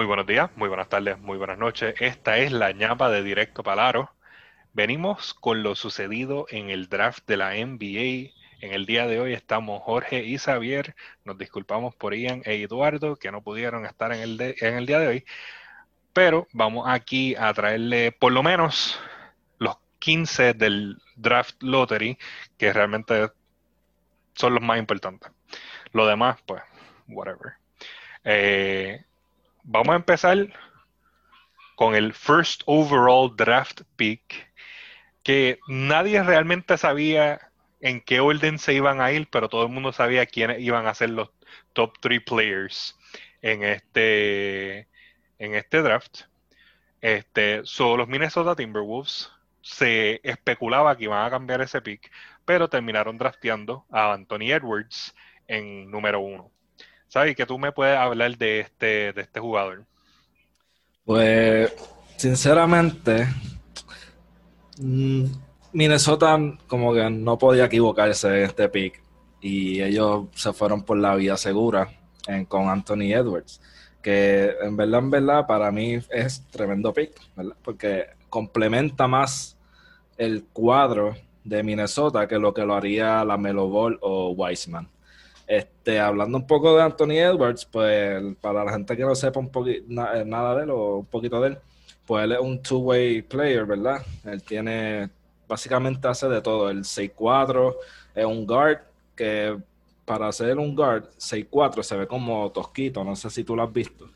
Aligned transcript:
Muy 0.00 0.06
buenos 0.06 0.26
días, 0.26 0.48
muy 0.56 0.70
buenas 0.70 0.88
tardes, 0.88 1.18
muy 1.18 1.36
buenas 1.36 1.58
noches. 1.58 1.94
Esta 2.00 2.38
es 2.38 2.52
la 2.52 2.72
ñapa 2.72 3.10
de 3.10 3.22
Directo 3.22 3.62
Palaro. 3.62 4.10
Venimos 4.72 5.34
con 5.34 5.62
lo 5.62 5.74
sucedido 5.74 6.46
en 6.48 6.70
el 6.70 6.88
draft 6.88 7.26
de 7.26 7.36
la 7.36 7.50
NBA. 7.50 8.32
En 8.62 8.72
el 8.72 8.86
día 8.86 9.06
de 9.06 9.20
hoy 9.20 9.34
estamos 9.34 9.82
Jorge 9.82 10.24
y 10.24 10.38
Xavier. 10.38 10.94
Nos 11.26 11.36
disculpamos 11.36 11.94
por 11.96 12.14
Ian 12.14 12.40
e 12.46 12.62
Eduardo 12.62 13.16
que 13.16 13.30
no 13.30 13.42
pudieron 13.42 13.84
estar 13.84 14.10
en 14.14 14.20
el, 14.20 14.40
en 14.40 14.74
el 14.74 14.86
día 14.86 15.00
de 15.00 15.06
hoy. 15.06 15.24
Pero 16.14 16.48
vamos 16.54 16.86
aquí 16.88 17.34
a 17.34 17.52
traerle 17.52 18.10
por 18.10 18.32
lo 18.32 18.42
menos 18.42 18.98
los 19.58 19.76
15 19.98 20.54
del 20.54 20.96
draft 21.14 21.62
lottery, 21.62 22.16
que 22.56 22.72
realmente 22.72 23.28
son 24.32 24.54
los 24.54 24.62
más 24.62 24.78
importantes. 24.78 25.30
Lo 25.92 26.06
demás, 26.06 26.38
pues, 26.46 26.62
whatever. 27.06 27.52
Eh, 28.24 29.04
vamos 29.62 29.92
a 29.92 29.96
empezar 29.96 30.52
con 31.76 31.94
el 31.94 32.12
first 32.12 32.62
overall 32.66 33.34
draft 33.34 33.82
pick, 33.96 34.52
que 35.22 35.58
nadie 35.68 36.22
realmente 36.22 36.76
sabía 36.76 37.50
en 37.80 38.00
qué 38.00 38.20
orden 38.20 38.58
se 38.58 38.74
iban 38.74 39.00
a 39.00 39.12
ir, 39.12 39.28
pero 39.30 39.48
todo 39.48 39.62
el 39.64 39.70
mundo 39.70 39.92
sabía 39.92 40.26
quiénes 40.26 40.60
iban 40.60 40.86
a 40.86 40.94
ser 40.94 41.10
los 41.10 41.30
top 41.72 41.98
three 42.00 42.20
players 42.20 42.98
en 43.42 43.64
este, 43.64 44.88
en 45.38 45.54
este 45.54 45.82
draft. 45.82 46.22
Este, 47.00 47.62
los 47.62 48.08
Minnesota 48.08 48.54
Timberwolves 48.54 49.30
se 49.62 50.20
especulaba 50.22 50.96
que 50.96 51.04
iban 51.04 51.24
a 51.24 51.30
cambiar 51.30 51.62
ese 51.62 51.80
pick, 51.80 52.10
pero 52.44 52.68
terminaron 52.68 53.16
drafteando 53.18 53.86
a 53.90 54.12
Anthony 54.12 54.52
Edwards 54.52 55.14
en 55.46 55.90
número 55.90 56.20
uno. 56.20 56.50
¿Sabes? 57.10 57.34
¿Qué 57.34 57.44
tú 57.44 57.58
me 57.58 57.72
puedes 57.72 57.98
hablar 57.98 58.38
de 58.38 58.60
este, 58.60 59.12
de 59.12 59.20
este 59.20 59.40
jugador? 59.40 59.84
Pues, 61.04 61.74
sinceramente, 62.16 63.26
mm, 64.78 65.24
Minnesota 65.72 66.38
como 66.68 66.94
que 66.94 67.10
no 67.10 67.36
podía 67.36 67.64
equivocarse 67.64 68.28
en 68.28 68.44
este 68.44 68.68
pick 68.68 69.02
y 69.40 69.82
ellos 69.82 70.26
se 70.36 70.52
fueron 70.52 70.84
por 70.84 70.98
la 70.98 71.16
vía 71.16 71.36
segura 71.36 71.90
con 72.46 72.68
Anthony 72.68 73.12
Edwards, 73.12 73.60
que 74.00 74.54
en 74.62 74.76
verdad, 74.76 75.00
en 75.00 75.10
verdad, 75.10 75.46
para 75.48 75.72
mí 75.72 75.98
es 76.10 76.46
tremendo 76.52 76.94
pick, 76.94 77.10
¿verdad? 77.34 77.56
Porque 77.60 78.06
complementa 78.28 79.08
más 79.08 79.56
el 80.16 80.44
cuadro 80.52 81.16
de 81.42 81.64
Minnesota 81.64 82.28
que 82.28 82.38
lo 82.38 82.54
que 82.54 82.64
lo 82.64 82.74
haría 82.74 83.24
la 83.24 83.36
Melo 83.36 83.68
Ball 83.68 83.98
o 84.00 84.30
Wiseman. 84.30 84.88
Este, 85.50 85.98
hablando 85.98 86.38
un 86.38 86.46
poco 86.46 86.76
de 86.76 86.82
Anthony 86.84 87.18
Edwards, 87.18 87.64
pues 87.64 88.22
para 88.40 88.64
la 88.64 88.70
gente 88.70 88.96
que 88.96 89.02
no 89.02 89.16
sepa 89.16 89.40
un 89.40 89.50
poquito 89.50 89.84
eh, 90.14 90.24
nada 90.24 90.54
de 90.54 90.62
él 90.62 90.70
o 90.70 90.98
un 90.98 91.06
poquito 91.06 91.40
de 91.40 91.48
él, 91.48 91.58
pues 92.06 92.22
él 92.22 92.30
es 92.30 92.38
un 92.38 92.62
two-way 92.62 93.22
player, 93.22 93.66
¿verdad? 93.66 94.00
Él 94.24 94.44
tiene, 94.44 95.10
básicamente 95.48 96.06
hace 96.06 96.28
de 96.28 96.40
todo. 96.40 96.70
El 96.70 96.84
6'4 96.84 97.74
es 98.14 98.24
un 98.24 98.46
guard 98.46 98.78
que 99.16 99.58
para 100.04 100.30
ser 100.30 100.56
un 100.56 100.72
guard 100.72 101.08
6'4 101.18 101.82
se 101.82 101.96
ve 101.96 102.06
como 102.06 102.52
tosquito, 102.52 103.02
no 103.02 103.16
sé 103.16 103.28
si 103.28 103.42
tú 103.42 103.56
lo 103.56 103.64
has 103.64 103.72
visto. 103.72 104.08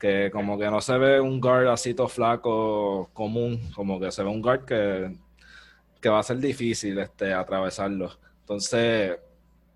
Que 0.00 0.32
como 0.32 0.58
que 0.58 0.68
no 0.68 0.80
se 0.80 0.98
ve 0.98 1.20
un 1.20 1.40
guard 1.40 1.68
así 1.68 1.94
todo 1.94 2.08
flaco 2.08 3.08
común, 3.12 3.70
como 3.72 4.00
que 4.00 4.10
se 4.10 4.24
ve 4.24 4.30
un 4.30 4.42
guard 4.42 4.64
que, 4.64 5.16
que 6.00 6.08
va 6.08 6.18
a 6.18 6.24
ser 6.24 6.38
difícil 6.38 6.98
este, 6.98 7.32
atravesarlo. 7.32 8.10
Entonces, 8.40 9.16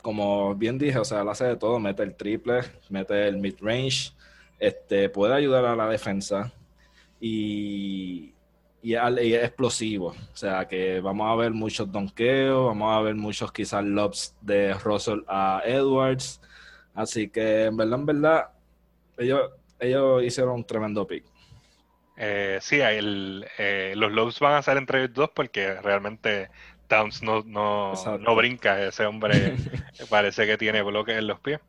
como 0.07 0.55
bien 0.55 0.79
dije, 0.79 1.01
o 1.01 1.05
sea, 1.05 1.23
él 1.23 1.29
hace 1.29 1.47
de 1.47 1.57
todo, 1.57 1.81
mete 1.81 2.05
el 2.05 2.15
triple, 2.15 2.61
mete 2.91 3.27
el 3.27 3.39
mid-range, 3.39 4.13
este, 4.61 5.09
puede 5.09 5.35
ayudar 5.35 5.65
a 5.65 5.75
la 5.75 5.89
defensa 5.89 6.53
y, 7.21 8.33
y, 8.83 8.95
es 8.95 9.45
explosivo. 9.45 10.15
O 10.33 10.37
sea, 10.37 10.69
que 10.69 11.01
vamos 11.01 11.29
a 11.29 11.35
ver 11.35 11.51
muchos 11.51 11.91
donkeos, 11.91 12.67
vamos 12.67 12.97
a 12.97 13.01
ver 13.01 13.17
muchos 13.17 13.51
quizás 13.51 13.83
lobs 13.83 14.37
de 14.43 14.75
Russell 14.75 15.23
a 15.27 15.63
Edwards. 15.65 16.41
Así 16.95 17.29
que, 17.29 17.65
en 17.65 17.77
verdad, 17.77 17.99
en 17.99 18.07
verdad, 18.07 18.49
ellos, 19.19 19.51
ellos 19.81 20.23
hicieron 20.23 20.55
un 20.55 20.65
tremendo 20.65 21.05
pick. 21.05 21.25
Eh, 22.17 22.59
sí, 22.63 22.79
el, 22.79 23.45
eh, 23.59 23.95
los 23.97 24.13
lobs 24.13 24.39
van 24.39 24.55
a 24.55 24.63
ser 24.63 24.77
entre 24.77 25.01
ellos 25.03 25.15
dos 25.15 25.31
porque 25.35 25.75
realmente 25.81 26.49
Towns 26.87 27.23
no, 27.23 27.43
no, 27.45 27.93
no 28.19 28.37
brinca, 28.37 28.83
ese 28.83 29.07
hombre 29.07 29.57
parece 30.11 30.47
que 30.47 30.57
tiene 30.57 30.83
bloques 30.83 31.17
en 31.17 31.27
los 31.27 31.41
pies. 31.41 31.61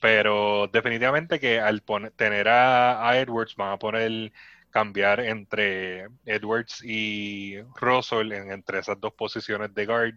Pero 0.00 0.68
definitivamente 0.72 1.40
que 1.40 1.60
al 1.60 1.82
tener 2.16 2.48
a, 2.48 3.18
Edwards 3.18 3.56
van 3.56 3.72
a 3.72 3.78
poner 3.78 4.32
cambiar 4.70 5.20
entre 5.20 6.08
Edwards 6.24 6.84
y 6.84 7.60
Russell 7.74 8.32
en, 8.32 8.52
entre 8.52 8.78
esas 8.78 9.00
dos 9.00 9.12
posiciones 9.14 9.74
de 9.74 9.86
guard. 9.86 10.14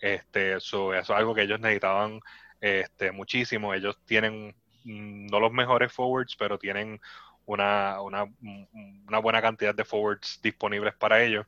Este, 0.00 0.56
eso 0.56 0.94
es 0.94 1.08
algo 1.10 1.34
que 1.34 1.42
ellos 1.42 1.60
necesitaban 1.60 2.20
este, 2.60 3.12
muchísimo. 3.12 3.72
Ellos 3.72 3.98
tienen 4.04 4.54
mm, 4.84 5.26
no 5.26 5.38
los 5.38 5.52
mejores 5.52 5.92
forwards, 5.92 6.34
pero 6.36 6.58
tienen 6.58 7.00
una, 7.46 8.00
una, 8.00 8.26
una 9.06 9.18
buena 9.18 9.42
cantidad 9.42 9.74
de 9.74 9.84
forwards 9.84 10.40
disponibles 10.42 10.94
para 10.94 11.22
ellos. 11.22 11.46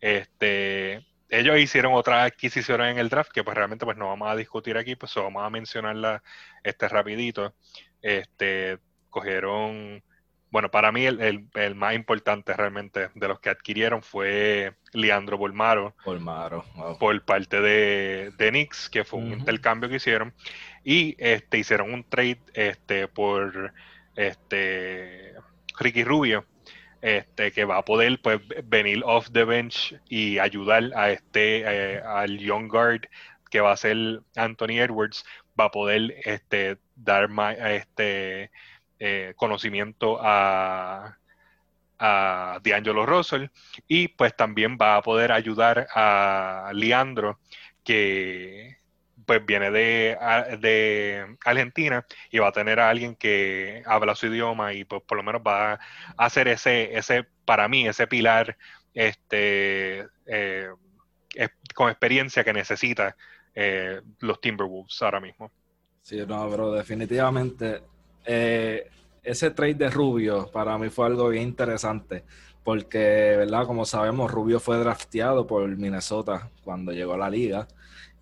Este, 0.00 1.04
ellos 1.28 1.58
hicieron 1.58 1.94
otras 1.94 2.30
adquisiciones 2.30 2.92
en 2.92 2.98
el 2.98 3.08
draft 3.08 3.32
que 3.32 3.44
pues 3.44 3.56
realmente 3.56 3.84
pues 3.84 3.96
no 3.96 4.08
vamos 4.08 4.30
a 4.30 4.36
discutir 4.36 4.76
aquí, 4.76 4.96
pues 4.96 5.14
vamos 5.14 5.44
a 5.44 5.50
mencionarla 5.50 6.22
este 6.62 6.88
rapidito. 6.88 7.54
Este, 8.02 8.78
cogieron, 9.10 10.02
bueno, 10.50 10.70
para 10.70 10.92
mí 10.92 11.06
el, 11.06 11.74
más 11.74 11.94
importante 11.94 12.52
realmente 12.52 13.08
de 13.14 13.28
los 13.28 13.40
que 13.40 13.50
adquirieron 13.50 14.02
fue 14.02 14.74
Leandro 14.92 15.38
Bolmaro. 15.38 15.94
Bolmaro, 16.04 16.64
Por 16.98 17.24
parte 17.24 17.60
de, 17.60 18.32
de 18.36 18.48
Knicks, 18.50 18.90
que 18.90 19.04
fue 19.04 19.20
un 19.20 19.32
intercambio 19.32 19.88
que 19.88 19.96
hicieron. 19.96 20.34
Y 20.84 21.16
este, 21.18 21.58
hicieron 21.58 21.92
un 21.94 22.04
trade 22.04 22.40
este, 22.52 23.08
por 23.08 23.72
este, 24.16 25.34
Ricky 25.78 26.04
Rubio 26.04 26.44
este, 27.04 27.52
que 27.52 27.66
va 27.66 27.76
a 27.76 27.84
poder 27.84 28.18
pues, 28.22 28.40
venir 28.64 29.02
off 29.04 29.30
the 29.30 29.44
bench 29.44 29.94
y 30.08 30.38
ayudar 30.38 30.90
a 30.96 31.10
este, 31.10 31.62
eh, 31.66 32.00
al 32.00 32.38
young 32.38 32.66
guard 32.66 33.02
que 33.50 33.60
va 33.60 33.72
a 33.72 33.76
ser 33.76 34.22
Anthony 34.36 34.80
Edwards, 34.80 35.22
va 35.60 35.66
a 35.66 35.70
poder 35.70 36.14
este, 36.24 36.78
dar 36.96 37.28
este, 37.68 38.50
eh, 38.98 39.34
conocimiento 39.36 40.18
a, 40.18 41.18
a 41.98 42.58
D'Angelo 42.64 43.04
Russell. 43.04 43.48
Y 43.86 44.08
pues 44.08 44.34
también 44.34 44.78
va 44.80 44.96
a 44.96 45.02
poder 45.02 45.30
ayudar 45.30 45.86
a 45.94 46.70
Leandro 46.72 47.38
que 47.84 48.78
pues 49.26 49.44
viene 49.44 49.70
de, 49.70 50.16
de, 50.60 51.36
Argentina 51.44 52.04
y 52.30 52.38
va 52.38 52.48
a 52.48 52.52
tener 52.52 52.80
a 52.80 52.90
alguien 52.90 53.14
que 53.14 53.82
habla 53.86 54.14
su 54.14 54.26
idioma 54.26 54.72
y 54.72 54.84
pues 54.84 55.02
por 55.02 55.16
lo 55.16 55.22
menos 55.22 55.42
va 55.46 55.74
a 55.74 55.80
hacer 56.16 56.48
ese, 56.48 56.96
ese 56.96 57.26
para 57.44 57.68
mí, 57.68 57.86
ese 57.86 58.06
pilar 58.06 58.56
este, 58.92 60.06
eh, 60.26 60.68
con 61.74 61.90
experiencia 61.90 62.44
que 62.44 62.52
necesita 62.52 63.16
eh, 63.54 64.00
los 64.20 64.40
Timberwolves 64.40 65.00
ahora 65.02 65.20
mismo. 65.20 65.50
Sí, 66.02 66.22
no, 66.26 66.48
pero 66.50 66.72
definitivamente 66.72 67.82
eh, 68.24 68.90
ese 69.22 69.50
trade 69.50 69.74
de 69.74 69.90
Rubio 69.90 70.50
para 70.52 70.76
mí 70.78 70.90
fue 70.90 71.06
algo 71.06 71.28
bien 71.28 71.44
interesante 71.44 72.24
porque, 72.62 72.98
¿verdad? 73.36 73.66
Como 73.66 73.84
sabemos, 73.84 74.30
Rubio 74.30 74.58
fue 74.58 74.78
drafteado 74.78 75.46
por 75.46 75.68
Minnesota 75.76 76.50
cuando 76.62 76.92
llegó 76.92 77.12
a 77.14 77.18
la 77.18 77.30
liga 77.30 77.68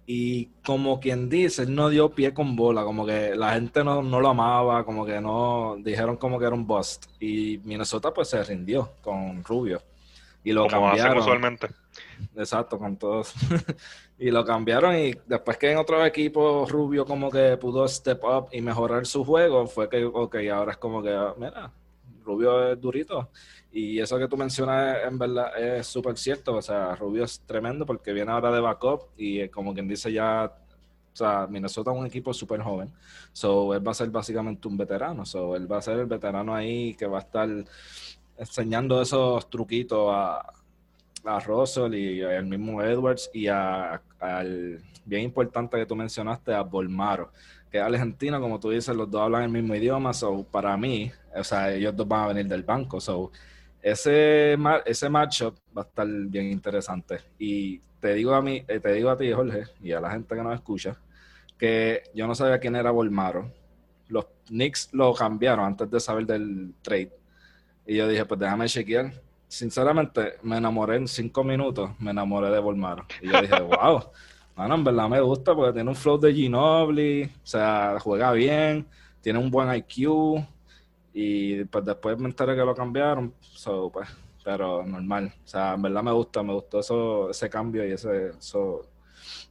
y 0.06 0.46
como 0.64 0.98
quien 0.98 1.28
dice, 1.28 1.66
no 1.66 1.88
dio 1.88 2.10
pie 2.10 2.34
con 2.34 2.56
bola, 2.56 2.82
como 2.82 3.06
que 3.06 3.36
la 3.36 3.54
gente 3.54 3.84
no, 3.84 4.02
lo 4.02 4.28
amaba, 4.28 4.84
como 4.84 5.06
que 5.06 5.20
no, 5.20 5.76
dijeron 5.78 6.16
como 6.16 6.38
que 6.38 6.46
era 6.46 6.54
un 6.54 6.66
bust. 6.66 7.06
Y 7.20 7.58
Minnesota 7.64 8.12
pues 8.12 8.28
se 8.28 8.42
rindió 8.42 8.92
con 9.00 9.44
Rubio. 9.44 9.80
Y 10.44 10.52
lo 10.52 10.66
cambiaron. 10.66 11.18
usualmente. 11.18 11.68
Exacto, 12.34 12.78
con 12.78 12.96
todos. 12.96 13.32
y 14.18 14.30
lo 14.30 14.44
cambiaron 14.44 14.96
y 14.96 15.14
después 15.26 15.56
que 15.56 15.70
en 15.70 15.78
otro 15.78 16.04
equipo 16.04 16.66
Rubio 16.68 17.04
como 17.04 17.30
que 17.30 17.56
pudo 17.56 17.86
step 17.86 18.24
up 18.24 18.48
y 18.50 18.60
mejorar 18.60 19.06
su 19.06 19.24
juego, 19.24 19.68
fue 19.68 19.88
que, 19.88 20.04
ok, 20.04 20.36
ahora 20.52 20.72
es 20.72 20.78
como 20.78 21.00
que, 21.00 21.16
mira, 21.38 21.70
Rubio 22.24 22.72
es 22.72 22.80
durito. 22.80 23.30
Y 23.72 23.98
eso 24.00 24.18
que 24.18 24.28
tú 24.28 24.36
mencionas 24.36 24.98
en 25.04 25.18
verdad 25.18 25.58
es 25.58 25.86
súper 25.86 26.16
cierto. 26.18 26.56
O 26.56 26.62
sea, 26.62 26.94
Rubio 26.94 27.24
es 27.24 27.40
tremendo 27.40 27.86
porque 27.86 28.12
viene 28.12 28.30
ahora 28.30 28.50
de 28.52 28.60
backup 28.60 29.04
y 29.16 29.40
eh, 29.40 29.50
como 29.50 29.72
quien 29.72 29.88
dice 29.88 30.12
ya, 30.12 30.52
o 31.12 31.16
sea, 31.16 31.46
Minnesota 31.48 31.90
es 31.90 31.96
un 31.98 32.06
equipo 32.06 32.34
súper 32.34 32.60
joven. 32.60 32.92
So, 33.32 33.74
él 33.74 33.86
va 33.86 33.92
a 33.92 33.94
ser 33.94 34.10
básicamente 34.10 34.68
un 34.68 34.76
veterano. 34.76 35.24
So, 35.24 35.56
él 35.56 35.70
va 35.70 35.78
a 35.78 35.82
ser 35.82 35.98
el 35.98 36.06
veterano 36.06 36.54
ahí 36.54 36.94
que 36.94 37.06
va 37.06 37.18
a 37.18 37.22
estar 37.22 37.48
enseñando 38.36 39.00
esos 39.00 39.48
truquitos 39.48 40.08
a, 40.12 40.52
a 41.24 41.40
Russell 41.40 41.94
y 41.94 42.22
al 42.22 42.46
mismo 42.46 42.82
Edwards 42.82 43.30
y 43.32 43.46
a, 43.48 44.02
al 44.20 44.82
bien 45.04 45.22
importante 45.22 45.78
que 45.78 45.86
tú 45.86 45.96
mencionaste, 45.96 46.52
a 46.52 46.62
Bolmaro 46.62 47.30
que 47.72 47.78
es 47.78 47.84
argentino, 47.84 48.38
como 48.38 48.60
tú 48.60 48.68
dices, 48.68 48.94
los 48.94 49.10
dos 49.10 49.22
hablan 49.22 49.44
el 49.44 49.48
mismo 49.48 49.74
idioma, 49.74 50.12
so 50.12 50.44
para 50.44 50.76
mí, 50.76 51.10
o 51.34 51.42
sea, 51.42 51.72
ellos 51.72 51.96
dos 51.96 52.06
van 52.06 52.24
a 52.24 52.26
venir 52.28 52.46
del 52.46 52.64
banco, 52.64 53.00
so 53.00 53.32
ese, 53.82 54.56
ese 54.86 55.08
matchup 55.08 55.56
va 55.76 55.82
a 55.82 55.84
estar 55.84 56.06
bien 56.06 56.52
interesante. 56.52 57.18
Y 57.38 57.80
te 58.00 58.14
digo 58.14 58.34
a 58.34 58.40
mí, 58.40 58.64
eh, 58.68 58.80
te 58.80 58.92
digo 58.92 59.10
a 59.10 59.16
ti, 59.16 59.30
Jorge, 59.32 59.64
y 59.82 59.92
a 59.92 60.00
la 60.00 60.10
gente 60.10 60.34
que 60.34 60.42
nos 60.42 60.54
escucha, 60.54 60.96
que 61.58 62.04
yo 62.14 62.26
no 62.26 62.34
sabía 62.34 62.58
quién 62.58 62.76
era 62.76 62.90
Volmaro. 62.90 63.50
Los 64.08 64.26
Knicks 64.46 64.90
lo 64.92 65.12
cambiaron 65.14 65.64
antes 65.64 65.90
de 65.90 66.00
saber 66.00 66.26
del 66.26 66.74
trade. 66.82 67.12
Y 67.86 67.96
yo 67.96 68.06
dije, 68.06 68.24
pues 68.24 68.38
déjame 68.38 68.66
chequear. 68.66 69.12
Sinceramente, 69.48 70.34
me 70.42 70.56
enamoré 70.56 70.96
en 70.96 71.08
cinco 71.08 71.44
minutos, 71.44 71.90
me 71.98 72.12
enamoré 72.12 72.50
de 72.50 72.58
Volmaro. 72.58 73.04
Y 73.20 73.28
yo 73.30 73.40
dije, 73.40 73.60
wow, 73.60 74.04
bueno, 74.56 74.74
en 74.74 74.84
verdad 74.84 75.08
me 75.08 75.20
gusta 75.20 75.54
porque 75.54 75.72
tiene 75.72 75.90
un 75.90 75.96
flow 75.96 76.18
de 76.18 76.32
Ginobili, 76.32 77.24
o 77.24 77.46
sea, 77.46 77.96
juega 78.00 78.32
bien, 78.32 78.86
tiene 79.20 79.38
un 79.38 79.50
buen 79.50 79.74
IQ. 79.74 80.44
Y 81.12 81.64
pues 81.64 81.84
después 81.84 82.18
me 82.18 82.28
enteré 82.28 82.54
que 82.54 82.64
lo 82.64 82.74
cambiaron, 82.74 83.34
so, 83.40 83.90
pues, 83.92 84.08
pero 84.44 84.84
normal. 84.84 85.32
O 85.44 85.46
sea, 85.46 85.74
en 85.74 85.82
verdad 85.82 86.02
me 86.02 86.12
gusta, 86.12 86.42
me 86.42 86.54
gustó 86.54 86.80
eso, 86.80 87.30
ese 87.30 87.50
cambio 87.50 87.86
y 87.86 87.92
ese, 87.92 88.30
eso, 88.30 88.88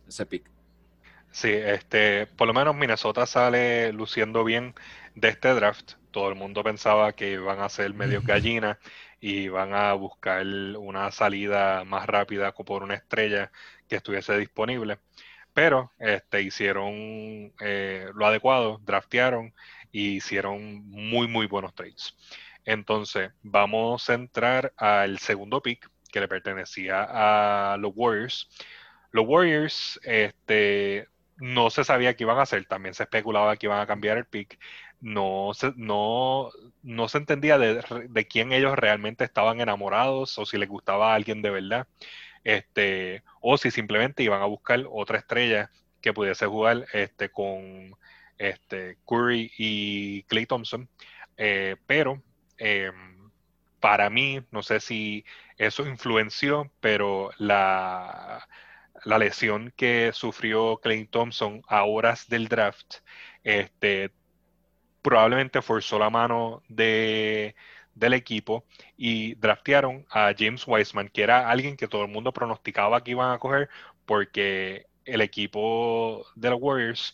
ese 0.07 0.25
pick. 0.25 0.49
Sí, 1.31 1.49
este, 1.49 2.27
por 2.27 2.47
lo 2.47 2.53
menos 2.53 2.75
Minnesota 2.75 3.25
sale 3.25 3.93
luciendo 3.93 4.43
bien 4.43 4.75
de 5.15 5.29
este 5.29 5.53
draft. 5.53 5.93
Todo 6.11 6.29
el 6.29 6.35
mundo 6.35 6.63
pensaba 6.63 7.13
que 7.13 7.31
iban 7.33 7.61
a 7.61 7.69
ser 7.69 7.93
medio 7.93 8.21
gallinas 8.23 8.77
y 9.21 9.47
van 9.47 9.73
a 9.73 9.93
buscar 9.93 10.45
una 10.45 11.11
salida 11.11 11.85
más 11.85 12.05
rápida 12.07 12.51
por 12.53 12.83
una 12.83 12.95
estrella 12.95 13.51
que 13.87 13.95
estuviese 13.97 14.37
disponible. 14.37 14.99
Pero 15.53 15.91
este, 15.99 16.41
hicieron 16.41 17.53
eh, 17.61 18.09
lo 18.13 18.25
adecuado, 18.25 18.79
draftearon 18.83 19.53
y 19.91 20.15
hicieron 20.17 20.89
muy, 20.89 21.27
muy 21.27 21.47
buenos 21.47 21.73
trades. 21.73 22.15
Entonces, 22.65 23.31
vamos 23.41 24.09
a 24.09 24.13
entrar 24.13 24.73
al 24.77 25.19
segundo 25.19 25.61
pick 25.61 25.89
que 26.11 26.19
le 26.19 26.27
pertenecía 26.27 27.07
a 27.73 27.77
los 27.77 27.93
Warriors. 27.95 28.49
Los 29.11 29.25
Warriors, 29.27 29.99
este, 30.03 31.07
no 31.37 31.69
se 31.69 31.83
sabía 31.83 32.15
qué 32.15 32.23
iban 32.23 32.37
a 32.37 32.43
hacer, 32.43 32.65
también 32.65 32.93
se 32.93 33.03
especulaba 33.03 33.57
que 33.57 33.65
iban 33.67 33.79
a 33.79 33.87
cambiar 33.87 34.17
el 34.17 34.25
pick. 34.25 34.59
No 34.99 35.51
se, 35.55 35.73
no, 35.75 36.51
no 36.83 37.07
se 37.09 37.17
entendía 37.17 37.57
de, 37.57 37.83
de, 38.09 38.27
quién 38.27 38.51
ellos 38.51 38.75
realmente 38.77 39.23
estaban 39.23 39.59
enamorados 39.59 40.37
o 40.37 40.45
si 40.45 40.57
les 40.59 40.69
gustaba 40.69 41.11
a 41.11 41.15
alguien 41.15 41.41
de 41.41 41.49
verdad. 41.49 41.87
Este, 42.43 43.23
o 43.41 43.57
si 43.57 43.71
simplemente 43.71 44.23
iban 44.23 44.41
a 44.41 44.45
buscar 44.45 44.85
otra 44.91 45.17
estrella 45.17 45.71
que 46.01 46.13
pudiese 46.13 46.45
jugar 46.47 46.87
este, 46.93 47.29
con 47.29 47.95
este, 48.41 48.97
Curry 49.07 49.51
y 49.57 50.23
Clay 50.23 50.45
Thompson. 50.45 50.89
Eh, 51.37 51.75
pero 51.85 52.21
em, 52.57 53.29
para 53.79 54.09
mí, 54.09 54.41
no 54.51 54.63
sé 54.63 54.79
si 54.79 55.25
eso 55.57 55.87
influenció, 55.87 56.71
pero 56.79 57.31
la, 57.37 58.47
la 59.05 59.17
lesión 59.19 59.73
que 59.77 60.11
sufrió 60.13 60.77
Clay 60.77 61.05
Thompson 61.05 61.61
a 61.67 61.83
horas 61.83 62.27
del 62.29 62.47
draft, 62.47 62.97
este, 63.43 64.11
probablemente 65.01 65.61
forzó 65.61 65.99
la 65.99 66.09
mano 66.09 66.63
de, 66.67 67.55
del 67.95 68.13
equipo 68.13 68.65
y 68.97 69.35
draftearon 69.35 70.05
a 70.09 70.33
James 70.37 70.63
Wiseman, 70.67 71.09
que 71.09 71.23
era 71.23 71.49
alguien 71.49 71.77
que 71.77 71.87
todo 71.87 72.03
el 72.03 72.11
mundo 72.11 72.33
pronosticaba 72.33 73.03
que 73.03 73.11
iban 73.11 73.31
a 73.31 73.39
coger 73.39 73.69
porque 74.05 74.87
el 75.05 75.21
equipo 75.21 76.25
de 76.35 76.49
los 76.51 76.59
Warriors 76.61 77.13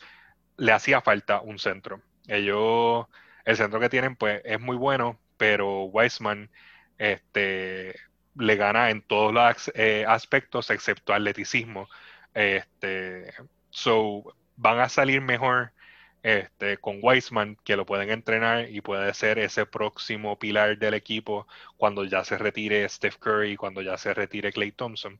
le 0.57 0.71
hacía 0.71 1.01
falta 1.01 1.41
un 1.41 1.59
centro. 1.59 2.01
Ellos, 2.27 3.05
el 3.45 3.57
centro 3.57 3.79
que 3.79 3.89
tienen, 3.89 4.15
pues 4.15 4.41
es 4.43 4.59
muy 4.59 4.75
bueno, 4.75 5.19
pero 5.37 5.83
Wiseman 5.83 6.49
este, 6.97 7.95
le 8.35 8.55
gana 8.55 8.89
en 8.89 9.01
todos 9.01 9.33
los 9.33 9.71
eh, 9.75 10.05
aspectos 10.07 10.69
excepto 10.69 11.13
atleticismo. 11.13 11.87
Este, 12.33 13.33
so, 13.69 14.35
van 14.55 14.79
a 14.79 14.89
salir 14.89 15.21
mejor 15.21 15.71
este, 16.23 16.77
con 16.77 16.99
Wiseman, 17.01 17.57
que 17.63 17.77
lo 17.77 17.85
pueden 17.85 18.09
entrenar 18.09 18.69
y 18.69 18.81
puede 18.81 19.13
ser 19.13 19.39
ese 19.39 19.65
próximo 19.65 20.37
pilar 20.37 20.77
del 20.77 20.93
equipo 20.93 21.47
cuando 21.77 22.03
ya 22.03 22.23
se 22.23 22.37
retire 22.37 22.87
Steph 22.89 23.17
Curry, 23.17 23.55
cuando 23.55 23.81
ya 23.81 23.97
se 23.97 24.13
retire 24.13 24.51
Clay 24.51 24.71
Thompson. 24.71 25.19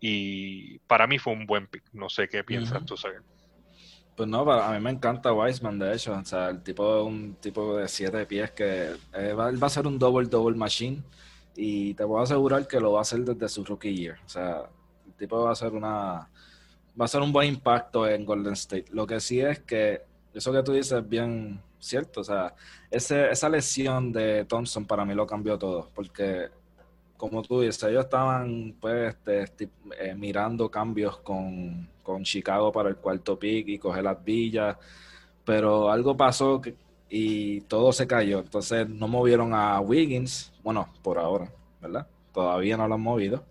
Y 0.00 0.78
para 0.80 1.06
mí 1.06 1.18
fue 1.18 1.32
un 1.32 1.46
buen 1.46 1.68
pick. 1.68 1.84
No 1.92 2.08
sé 2.08 2.28
qué 2.28 2.44
piensas 2.44 2.84
tú, 2.84 2.96
Sager. 2.96 3.22
Pues 4.16 4.28
no, 4.28 4.50
a 4.50 4.72
mí 4.72 4.80
me 4.80 4.90
encanta 4.90 5.32
Wiseman, 5.32 5.78
de 5.78 5.94
hecho. 5.94 6.12
O 6.12 6.24
sea, 6.24 6.50
el 6.50 6.62
tipo 6.62 7.02
un 7.04 7.34
tipo 7.36 7.76
de 7.76 7.88
siete 7.88 8.26
pies 8.26 8.50
que 8.50 8.94
eh, 9.14 9.32
va, 9.32 9.48
a 9.48 9.68
ser 9.70 9.86
un 9.86 9.98
double-double 9.98 10.56
machine. 10.56 11.02
Y 11.56 11.94
te 11.94 12.06
puedo 12.06 12.22
asegurar 12.22 12.66
que 12.66 12.80
lo 12.80 12.92
va 12.92 13.00
a 13.00 13.02
hacer 13.02 13.20
desde 13.20 13.48
su 13.48 13.64
rookie 13.64 13.94
year. 13.94 14.18
O 14.24 14.28
sea, 14.28 14.68
el 15.06 15.12
tipo 15.14 15.42
va 15.42 15.52
a 15.52 15.54
ser 15.54 15.72
una. 15.72 16.28
Va 17.00 17.04
a 17.06 17.08
ser 17.08 17.22
un 17.22 17.32
buen 17.32 17.48
impacto 17.48 18.06
en 18.06 18.24
Golden 18.26 18.52
State. 18.52 18.86
Lo 18.90 19.06
que 19.06 19.20
sí 19.20 19.40
es 19.40 19.60
que 19.60 20.02
eso 20.34 20.52
que 20.52 20.62
tú 20.62 20.72
dices 20.72 20.92
es 20.92 21.08
bien 21.08 21.62
cierto. 21.78 22.20
O 22.20 22.24
sea, 22.24 22.54
ese, 22.90 23.30
esa 23.30 23.48
lesión 23.48 24.12
de 24.12 24.44
Thompson 24.44 24.86
para 24.86 25.04
mí 25.04 25.14
lo 25.14 25.26
cambió 25.26 25.58
todo. 25.58 25.90
Porque, 25.94 26.50
como 27.22 27.42
tú 27.42 27.60
dices, 27.60 27.84
ellos 27.84 28.04
estaban 28.04 28.74
pues 28.80 29.14
este, 29.26 29.70
eh, 29.98 30.14
mirando 30.16 30.68
cambios 30.68 31.18
con 31.18 31.88
con 32.02 32.24
Chicago 32.24 32.72
para 32.72 32.88
el 32.88 32.96
cuarto 32.96 33.38
pick 33.38 33.68
y 33.68 33.78
coger 33.78 34.04
las 34.04 34.22
villas, 34.24 34.76
pero 35.44 35.90
algo 35.90 36.16
pasó 36.16 36.60
y 37.08 37.60
todo 37.62 37.92
se 37.92 38.06
cayó. 38.06 38.40
Entonces 38.40 38.88
no 38.88 39.08
movieron 39.08 39.54
a 39.54 39.80
Wiggins, 39.80 40.52
bueno, 40.62 40.88
por 41.02 41.18
ahora, 41.18 41.50
¿verdad? 41.80 42.06
Todavía 42.32 42.76
no 42.76 42.88
lo 42.88 42.94
han 42.94 43.00
movido. 43.00 43.44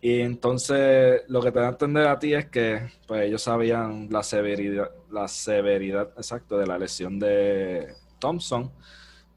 Y 0.00 0.20
entonces 0.20 1.22
lo 1.28 1.42
que 1.42 1.50
te 1.50 1.58
da 1.58 1.66
a 1.66 1.70
entender 1.70 2.06
a 2.06 2.18
ti 2.18 2.34
es 2.34 2.46
que 2.46 2.88
pues 3.06 3.22
ellos 3.26 3.42
sabían 3.42 4.08
la 4.10 4.22
severidad, 4.22 4.90
la 5.10 5.26
severidad 5.26 6.10
exacto 6.16 6.56
de 6.58 6.66
la 6.66 6.78
lesión 6.78 7.18
de 7.18 7.94
Thompson 8.18 8.70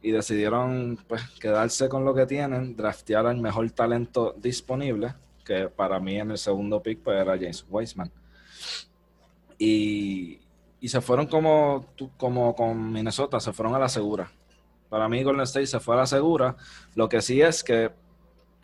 y 0.01 0.11
decidieron 0.11 0.97
pues 1.07 1.21
quedarse 1.39 1.89
con 1.89 2.05
lo 2.05 2.13
que 2.13 2.25
tienen, 2.25 2.75
draftear 2.75 3.27
al 3.27 3.37
mejor 3.37 3.69
talento 3.71 4.35
disponible 4.37 5.13
que 5.43 5.69
para 5.69 5.99
mí 5.99 6.19
en 6.19 6.31
el 6.31 6.37
segundo 6.37 6.81
pick 6.81 6.99
pues, 6.99 7.19
era 7.19 7.33
James 7.33 7.65
Wiseman. 7.69 8.11
Y, 9.57 10.39
y 10.79 10.87
se 10.87 11.01
fueron 11.01 11.27
como, 11.27 11.85
como 12.17 12.55
con 12.55 12.91
Minnesota, 12.91 13.39
se 13.39 13.53
fueron 13.53 13.75
a 13.75 13.79
la 13.79 13.89
segura. 13.89 14.31
Para 14.89 15.07
mí 15.07 15.23
Golden 15.23 15.43
State 15.43 15.67
se 15.67 15.79
fue 15.79 15.95
a 15.95 15.99
la 15.99 16.05
segura. 16.07 16.55
Lo 16.95 17.07
que 17.07 17.21
sí 17.21 17.41
es 17.41 17.63
que, 17.63 17.91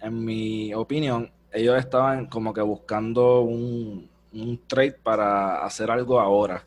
en 0.01 0.25
mi 0.25 0.73
opinión, 0.73 1.31
ellos 1.51 1.77
estaban 1.77 2.25
como 2.25 2.53
que 2.53 2.61
buscando 2.61 3.41
un, 3.41 4.09
un 4.33 4.67
trade 4.67 4.93
para 5.03 5.63
hacer 5.63 5.91
algo 5.91 6.19
ahora. 6.19 6.63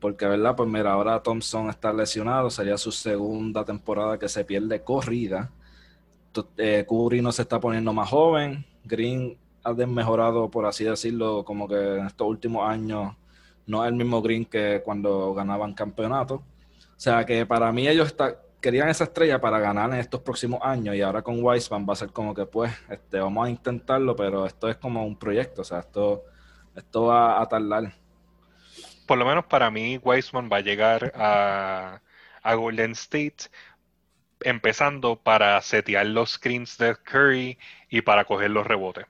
Porque, 0.00 0.26
¿verdad? 0.26 0.54
Pues 0.56 0.68
mira, 0.68 0.92
ahora 0.92 1.22
Thompson 1.22 1.70
está 1.70 1.92
lesionado, 1.92 2.50
sería 2.50 2.78
su 2.78 2.92
segunda 2.92 3.64
temporada 3.64 4.18
que 4.18 4.28
se 4.28 4.44
pierde 4.44 4.82
corrida. 4.82 5.50
Eh, 6.56 6.86
Curry 6.88 7.20
no 7.20 7.32
se 7.32 7.42
está 7.42 7.58
poniendo 7.58 7.92
más 7.92 8.08
joven. 8.08 8.64
Green 8.84 9.36
ha 9.64 9.72
desmejorado, 9.72 10.50
por 10.50 10.66
así 10.66 10.84
decirlo, 10.84 11.44
como 11.44 11.68
que 11.68 11.98
en 11.98 12.06
estos 12.06 12.26
últimos 12.28 12.68
años 12.68 13.14
no 13.66 13.84
es 13.84 13.88
el 13.90 13.96
mismo 13.96 14.22
Green 14.22 14.44
que 14.44 14.82
cuando 14.84 15.34
ganaban 15.34 15.74
campeonato. 15.74 16.36
O 16.36 17.00
sea 17.00 17.24
que 17.24 17.46
para 17.46 17.70
mí 17.72 17.86
ellos 17.88 18.14
querían 18.60 18.88
esa 18.88 19.04
estrella 19.04 19.40
para 19.40 19.58
ganar 19.60 19.92
en 19.92 20.00
estos 20.00 20.20
próximos 20.20 20.60
años 20.62 20.96
y 20.96 21.02
ahora 21.02 21.22
con 21.22 21.42
Wiseman 21.42 21.86
va 21.88 21.92
a 21.92 21.96
ser 21.96 22.10
como 22.10 22.34
que 22.34 22.46
pues 22.46 22.72
este, 22.90 23.20
vamos 23.20 23.46
a 23.46 23.50
intentarlo, 23.50 24.16
pero 24.16 24.46
esto 24.46 24.68
es 24.68 24.76
como 24.76 25.04
un 25.04 25.16
proyecto, 25.16 25.62
o 25.62 25.64
sea, 25.64 25.80
esto, 25.80 26.24
esto 26.74 27.04
va 27.04 27.40
a 27.40 27.46
tardar. 27.46 27.92
Por 29.08 29.18
lo 29.18 29.26
menos 29.26 29.46
para 29.46 29.72
mí 29.72 29.98
Wiseman 29.98 30.48
va 30.52 30.58
a 30.58 30.60
llegar 30.60 31.12
a, 31.16 32.00
a 32.44 32.54
Golden 32.54 32.92
State 32.92 33.50
empezando 34.42 35.16
para 35.20 35.60
setear 35.62 36.06
los 36.06 36.34
screens 36.34 36.78
de 36.78 36.94
Curry 36.94 37.58
y 37.90 38.02
para 38.02 38.24
coger 38.24 38.52
los 38.52 38.64
rebotes 38.64 39.06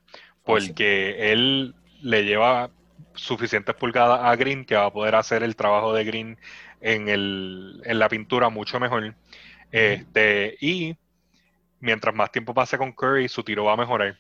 porque 0.49 1.31
él 1.31 1.75
le 2.01 2.25
lleva 2.25 2.71
suficientes 3.13 3.75
pulgadas 3.75 4.21
a 4.25 4.35
Green 4.35 4.65
que 4.65 4.77
va 4.77 4.87
a 4.87 4.93
poder 4.93 5.15
hacer 5.15 5.43
el 5.43 5.55
trabajo 5.55 5.93
de 5.93 6.05
Green 6.05 6.39
en, 6.81 7.11
el, 7.11 7.83
en 7.85 7.99
la 7.99 8.09
pintura 8.09 8.49
mucho 8.49 8.81
mejor. 8.81 9.15
Este, 9.71 10.57
y 10.59 10.97
mientras 11.81 12.15
más 12.15 12.33
tiempo 12.33 12.55
pase 12.55 12.79
con 12.79 12.93
Curry, 12.93 13.29
su 13.29 13.43
tiro 13.43 13.65
va 13.65 13.75
a 13.75 13.77
mejorar. 13.77 14.19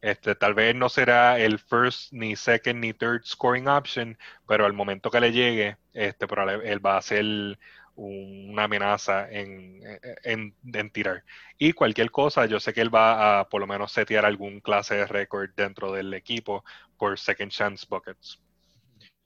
Este, 0.00 0.34
tal 0.34 0.54
vez 0.54 0.74
no 0.74 0.88
será 0.88 1.38
el 1.38 1.58
first, 1.58 2.12
ni 2.12 2.36
second, 2.36 2.80
ni 2.80 2.92
third 2.92 3.24
scoring 3.24 3.68
option, 3.68 4.18
pero 4.46 4.66
al 4.66 4.72
momento 4.72 5.10
que 5.10 5.20
le 5.20 5.32
llegue, 5.32 5.76
este, 5.92 6.26
él 6.64 6.84
va 6.84 6.98
a 6.98 7.02
ser 7.02 7.58
una 7.96 8.64
amenaza 8.64 9.30
en, 9.30 9.80
en, 10.24 10.90
tirar. 10.90 11.24
Y 11.58 11.72
cualquier 11.72 12.10
cosa, 12.10 12.46
yo 12.46 12.58
sé 12.60 12.72
que 12.72 12.80
él 12.80 12.94
va 12.94 13.40
a 13.40 13.48
por 13.48 13.60
lo 13.60 13.66
menos 13.66 13.92
setear 13.92 14.24
algún 14.24 14.60
clase 14.60 14.96
de 14.96 15.06
récord 15.06 15.50
dentro 15.56 15.92
del 15.92 16.12
equipo 16.12 16.64
por 16.98 17.18
second 17.18 17.50
chance 17.50 17.86
buckets. 17.88 18.40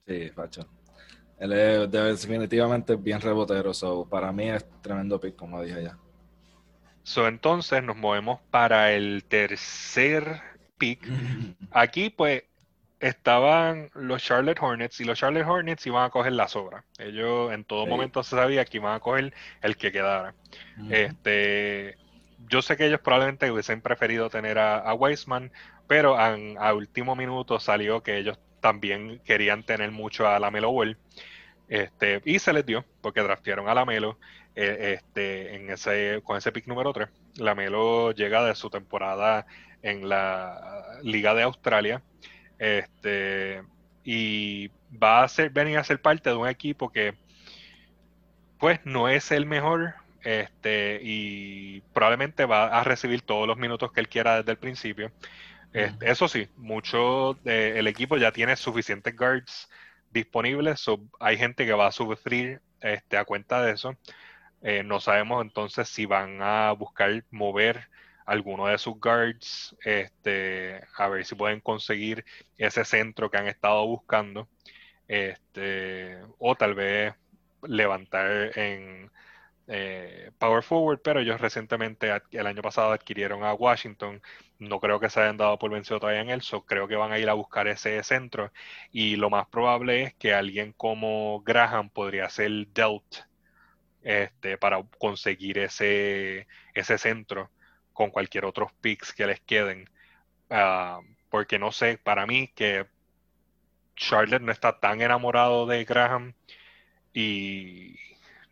Sí, 0.06 0.30
facho. 0.30 0.68
Él 1.38 1.52
es 1.52 1.90
definitivamente 1.90 2.96
bien 2.96 3.20
rebotero, 3.20 3.72
so 3.72 4.08
para 4.08 4.32
mí 4.32 4.48
es 4.50 4.66
tremendo 4.82 5.20
pick, 5.20 5.37
como 5.37 5.62
dije 5.62 5.84
ya. 5.84 5.98
So, 7.04 7.26
entonces 7.26 7.82
nos 7.82 7.96
movemos 7.96 8.40
para 8.50 8.92
el 8.92 9.25
tercer 9.25 10.42
pick. 10.78 11.00
Aquí, 11.73 12.11
pues, 12.11 12.44
estaban 13.00 13.90
los 13.94 14.23
Charlotte 14.23 14.58
Hornets 14.61 15.00
y 15.00 15.04
los 15.04 15.18
Charlotte 15.18 15.47
Hornets 15.47 15.87
iban 15.87 16.04
a 16.04 16.11
coger 16.11 16.32
la 16.32 16.49
sobra. 16.49 16.85
Ellos 16.99 17.52
en 17.52 17.64
todo 17.64 17.87
momento 17.87 18.23
se 18.23 18.37
sabía 18.37 18.64
que 18.64 18.78
iban 18.78 18.94
a 18.94 19.00
coger 19.00 19.32
el 19.62 19.76
que 19.76 19.92
quedara. 19.92 20.35
Este, 20.90 21.97
yo 22.49 22.62
sé 22.62 22.76
que 22.76 22.87
ellos 22.87 23.00
probablemente 23.00 23.50
hubiesen 23.50 23.80
preferido 23.80 24.30
tener 24.30 24.58
a, 24.58 24.78
a 24.78 24.94
Weisman, 24.94 25.52
pero 25.87 26.16
a 26.18 26.75
último 26.75 27.14
minuto 27.14 27.61
salió 27.61 28.02
que 28.02 28.18
ellos 28.18 28.38
también 28.61 29.20
querían 29.25 29.62
tener 29.62 29.90
mucho 29.90 30.26
a 30.26 30.38
la 30.38 30.50
Melo 30.50 30.73
Ball. 30.73 30.97
Este, 31.68 32.23
y 32.25 32.38
se 32.38 32.52
les 32.52 32.64
dio, 32.64 32.85
porque 33.00 33.23
draftearon 33.23 33.68
a 33.68 33.75
la 33.75 33.85
Melo 33.85 34.18
eh, 34.54 34.94
este, 34.99 35.54
en 35.54 35.70
ese, 35.70 36.20
con 36.25 36.37
ese 36.37 36.50
pick 36.50 36.66
número 36.66 36.92
3. 36.92 37.08
La 37.37 37.54
Melo 37.54 38.12
llega 38.12 38.42
de 38.44 38.54
su 38.54 38.70
temporada 38.70 39.47
en 39.82 40.08
la 40.08 40.99
Liga 41.02 41.35
de 41.35 41.42
Australia. 41.42 42.02
Este, 42.58 43.62
y 44.04 44.68
va 44.90 45.23
a 45.23 45.28
ser, 45.28 45.50
venir 45.50 45.78
a 45.78 45.85
ser 45.85 46.00
parte 46.00 46.30
de 46.30 46.37
un 46.37 46.49
equipo 46.49 46.90
que 46.90 47.14
pues 48.58 48.80
no 48.85 49.08
es 49.08 49.30
el 49.30 49.47
mejor, 49.47 49.94
este, 50.23 50.99
y 51.02 51.80
probablemente 51.92 52.44
va 52.44 52.66
a 52.66 52.85
recibir 52.85 53.23
todos 53.23 53.47
los 53.47 53.56
minutos 53.56 53.92
que 53.92 54.00
él 54.00 54.08
quiera 54.08 54.38
desde 54.38 54.52
el 54.52 54.58
principio. 54.58 55.12
Este, 55.73 56.11
eso 56.11 56.28
sí, 56.28 56.49
mucho 56.56 57.38
del 57.44 57.87
equipo 57.87 58.16
ya 58.16 58.32
tiene 58.32 58.56
suficientes 58.56 59.14
guards 59.14 59.68
disponibles, 60.11 60.85
hay 61.20 61.37
gente 61.37 61.66
que 61.66 61.73
va 61.73 61.88
a 61.88 61.92
sufrir 61.92 62.61
este, 62.80 63.16
a 63.16 63.25
cuenta 63.25 63.62
de 63.62 63.73
eso. 63.73 63.94
Eh, 64.62 64.82
no 64.82 64.99
sabemos 65.00 65.42
entonces 65.42 65.88
si 65.88 66.04
van 66.06 66.42
a 66.42 66.73
buscar 66.73 67.25
mover 67.30 67.88
alguno 68.28 68.66
de 68.66 68.78
sus 68.78 69.00
guards, 69.00 69.75
este, 69.85 70.82
a 70.97 71.08
ver 71.08 71.25
si 71.25 71.35
pueden 71.35 71.61
conseguir 71.61 72.25
ese 72.58 72.85
centro 72.85 73.30
que 73.30 73.38
han 73.38 73.49
estado 73.49 73.87
buscando, 73.87 74.49
este, 75.08 76.18
o 76.38 76.54
tal 76.54 76.75
vez 76.75 77.14
levantar 77.62 78.52
en 78.58 79.11
eh, 79.66 80.30
power 80.38 80.62
forward, 80.62 81.00
pero 81.02 81.20
ellos 81.20 81.40
recientemente, 81.40 82.11
el 82.32 82.47
año 82.47 82.62
pasado, 82.62 82.92
adquirieron 82.92 83.44
a 83.44 83.54
Washington. 83.54 84.20
No 84.58 84.80
creo 84.80 85.00
que 85.00 85.11
se 85.11 85.20
hayan 85.20 85.37
dado 85.38 85.58
por 85.58 85.70
vencido 85.70 86.00
todavía 86.00 86.23
en 86.23 86.30
él, 86.30 86.42
creo 86.66 86.88
que 86.88 86.97
van 86.97 87.12
a 87.12 87.18
ir 87.18 87.28
a 87.30 87.35
buscar 87.35 87.68
ese 87.68 88.02
centro. 88.02 88.52
Y 88.92 89.16
lo 89.16 89.30
más 89.30 89.49
probable 89.49 90.02
es 90.02 90.14
que 90.14 90.35
alguien 90.35 90.73
como 90.75 91.42
Graham 91.42 91.90
podría 91.90 92.28
ser 92.28 92.66
dealt 92.75 93.25
este, 94.02 94.58
para 94.58 94.82
conseguir 94.99 95.58
ese, 95.58 96.47
ese 96.75 96.99
centro 96.99 97.50
con 97.98 98.10
cualquier 98.10 98.44
otros 98.44 98.70
picks 98.80 99.12
que 99.12 99.26
les 99.26 99.40
queden. 99.40 99.90
Ah, 100.50 101.00
porque 101.30 101.58
no 101.58 101.72
sé, 101.72 101.98
para 101.98 102.26
mí 102.26 102.46
que 102.54 102.86
Charlotte 103.96 104.40
no 104.40 104.52
está 104.52 104.78
tan 104.78 105.00
enamorado 105.00 105.66
de 105.66 105.84
Graham 105.84 106.32
y 107.12 107.96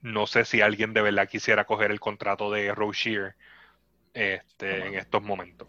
no 0.02 0.26
sé 0.26 0.44
si 0.44 0.62
alguien 0.62 0.92
de 0.92 1.00
verdad 1.00 1.28
quisiera 1.28 1.64
coger 1.64 1.92
el 1.92 2.00
contrato 2.00 2.50
de 2.50 2.74
Rozier 2.74 3.36
este, 4.12 4.84
en 4.84 4.94
estos 4.94 5.22
momentos. 5.22 5.68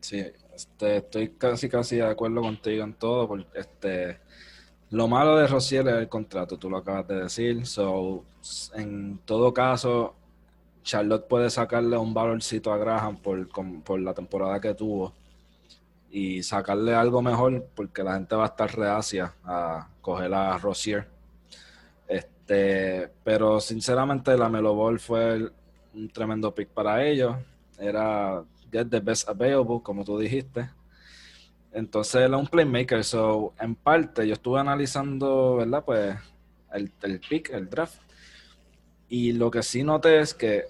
Sí, 0.00 0.24
este, 0.54 0.96
estoy 0.96 1.28
casi 1.34 1.68
casi 1.68 1.96
de 1.96 2.06
acuerdo 2.06 2.40
contigo 2.40 2.84
en 2.84 2.94
todo. 2.94 3.28
Porque, 3.28 3.60
este, 3.60 4.18
lo 4.88 5.08
malo 5.08 5.36
de 5.36 5.46
Rozier 5.46 5.86
es 5.88 5.94
el 5.96 6.08
contrato, 6.08 6.56
tú 6.56 6.70
lo 6.70 6.78
acabas 6.78 7.06
de 7.06 7.24
decir. 7.24 7.66
So, 7.66 8.24
en 8.74 9.18
todo 9.26 9.52
caso, 9.52 10.16
Charlotte 10.82 11.26
puede 11.28 11.50
sacarle 11.50 11.96
un 11.96 12.14
valorcito 12.14 12.72
a 12.72 12.78
Graham 12.78 13.16
por, 13.18 13.48
por 13.82 14.00
la 14.00 14.14
temporada 14.14 14.60
que 14.60 14.74
tuvo 14.74 15.12
y 16.10 16.42
sacarle 16.42 16.94
algo 16.94 17.22
mejor 17.22 17.66
porque 17.74 18.02
la 18.02 18.14
gente 18.14 18.34
va 18.36 18.44
a 18.44 18.48
estar 18.48 18.74
reacia 18.76 19.34
a 19.44 19.88
coger 20.00 20.34
a 20.34 20.58
Rozier 20.58 21.06
este, 22.52 23.08
pero 23.24 23.60
sinceramente 23.60 24.36
la 24.36 24.48
Melo 24.48 24.74
Ball 24.74 24.98
fue 24.98 25.50
un 25.94 26.08
tremendo 26.10 26.54
pick 26.54 26.68
para 26.68 27.04
ellos. 27.04 27.36
Era 27.78 28.44
get 28.70 28.88
the 28.88 29.00
best 29.00 29.28
available, 29.28 29.80
como 29.82 30.04
tú 30.04 30.18
dijiste. 30.18 30.68
Entonces 31.72 32.16
era 32.16 32.36
un 32.36 32.46
playmaker. 32.46 33.04
So, 33.04 33.54
en 33.58 33.74
parte, 33.74 34.26
yo 34.26 34.34
estuve 34.34 34.60
analizando, 34.60 35.56
¿verdad? 35.56 35.84
Pues 35.84 36.16
el, 36.72 36.92
el 37.02 37.20
pick, 37.20 37.50
el 37.50 37.70
draft. 37.70 38.00
Y 39.12 39.32
lo 39.32 39.50
que 39.50 39.62
sí 39.62 39.84
noté 39.84 40.20
es 40.20 40.32
que 40.32 40.64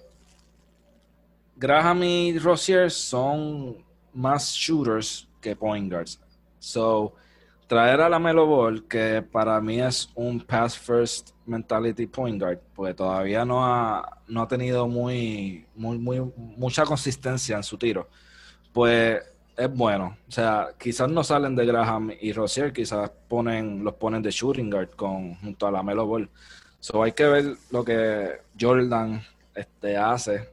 Graham 1.55 2.03
y 2.03 2.37
Rozier 2.37 2.91
son 2.91 3.77
más 4.13 4.51
shooters 4.51 5.29
que 5.39 5.55
point 5.55 5.89
guards. 5.89 6.19
So, 6.59 7.13
traer 7.67 8.01
a 8.01 8.09
la 8.09 8.19
Melo 8.19 8.45
Ball, 8.45 8.85
que 8.85 9.21
para 9.21 9.61
mí 9.61 9.79
es 9.79 10.09
un 10.15 10.41
pass 10.41 10.77
first 10.77 11.29
mentality 11.45 12.05
point 12.05 12.37
guard, 12.37 12.59
pues 12.75 12.93
todavía 12.97 13.45
no 13.45 13.65
ha, 13.65 14.21
no 14.27 14.41
ha 14.41 14.47
tenido 14.49 14.89
muy, 14.89 15.65
muy, 15.73 15.97
muy, 15.97 16.19
mucha 16.35 16.83
consistencia 16.83 17.55
en 17.55 17.63
su 17.63 17.77
tiro, 17.77 18.09
pues 18.73 19.21
es 19.55 19.73
bueno. 19.73 20.17
O 20.27 20.31
sea, 20.31 20.71
quizás 20.77 21.09
no 21.09 21.23
salen 21.23 21.55
de 21.55 21.65
Graham 21.65 22.11
y 22.19 22.33
Rozier, 22.33 22.73
quizás 22.73 23.09
ponen, 23.29 23.85
los 23.85 23.93
ponen 23.93 24.21
de 24.21 24.31
shooting 24.31 24.69
guard 24.69 24.89
con, 24.97 25.35
junto 25.35 25.65
a 25.65 25.71
la 25.71 25.81
Melo 25.81 26.05
Ball. 26.05 26.29
So 26.83 27.01
hay 27.01 27.13
que 27.13 27.23
ver 27.23 27.55
lo 27.71 27.85
que 27.85 28.41
Jordan 28.59 29.23
este, 29.55 29.95
hace 29.95 30.49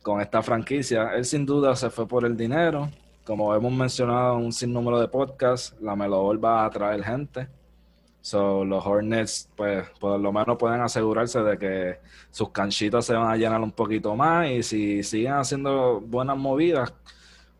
con 0.00 0.20
esta 0.20 0.40
franquicia. 0.40 1.16
Él 1.16 1.24
sin 1.24 1.44
duda 1.44 1.74
se 1.74 1.90
fue 1.90 2.06
por 2.06 2.24
el 2.24 2.36
dinero. 2.36 2.88
Como 3.24 3.52
hemos 3.52 3.72
mencionado 3.72 4.38
en 4.38 4.44
un 4.44 4.52
sinnúmero 4.52 5.00
de 5.00 5.08
podcasts, 5.08 5.74
la 5.80 5.96
Melo 5.96 6.40
va 6.40 6.62
a 6.62 6.66
atraer 6.66 7.02
gente 7.02 7.48
So, 8.20 8.64
los 8.64 8.86
Hornets, 8.86 9.48
pues, 9.56 9.88
por 9.98 10.20
lo 10.20 10.32
menos 10.32 10.56
pueden 10.56 10.80
asegurarse 10.80 11.40
de 11.40 11.58
que 11.58 11.98
sus 12.30 12.50
canchitas 12.50 13.04
se 13.04 13.14
van 13.14 13.28
a 13.28 13.36
llenar 13.36 13.60
un 13.60 13.72
poquito 13.72 14.14
más 14.14 14.48
y 14.48 14.62
si 14.62 15.02
siguen 15.02 15.32
haciendo 15.32 16.00
buenas 16.00 16.38
movidas, 16.38 16.94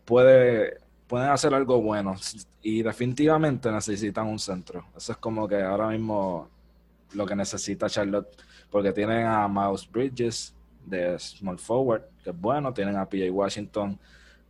puede, 0.05 0.77
pueden 1.05 1.29
hacer 1.31 1.53
algo 1.53 1.81
bueno. 1.81 2.15
Y 2.61 2.81
definitivamente 2.81 3.69
necesitan 3.71 4.27
un 4.27 4.39
centro. 4.39 4.85
Eso 4.95 5.11
es 5.11 5.17
como 5.17 5.49
que 5.49 5.61
ahora 5.61 5.89
mismo 5.89 6.47
lo 7.13 7.25
que 7.25 7.35
necesita 7.35 7.89
Charlotte, 7.89 8.27
porque 8.69 8.91
tienen 8.91 9.25
a 9.25 9.47
Mouse 9.47 9.89
Bridges 9.89 10.55
de 10.85 11.17
Small 11.19 11.59
Forward, 11.59 12.03
que 12.23 12.31
es 12.31 12.39
bueno, 12.39 12.73
tienen 12.73 12.97
a 12.97 13.07
PJ 13.07 13.29
Washington 13.31 13.99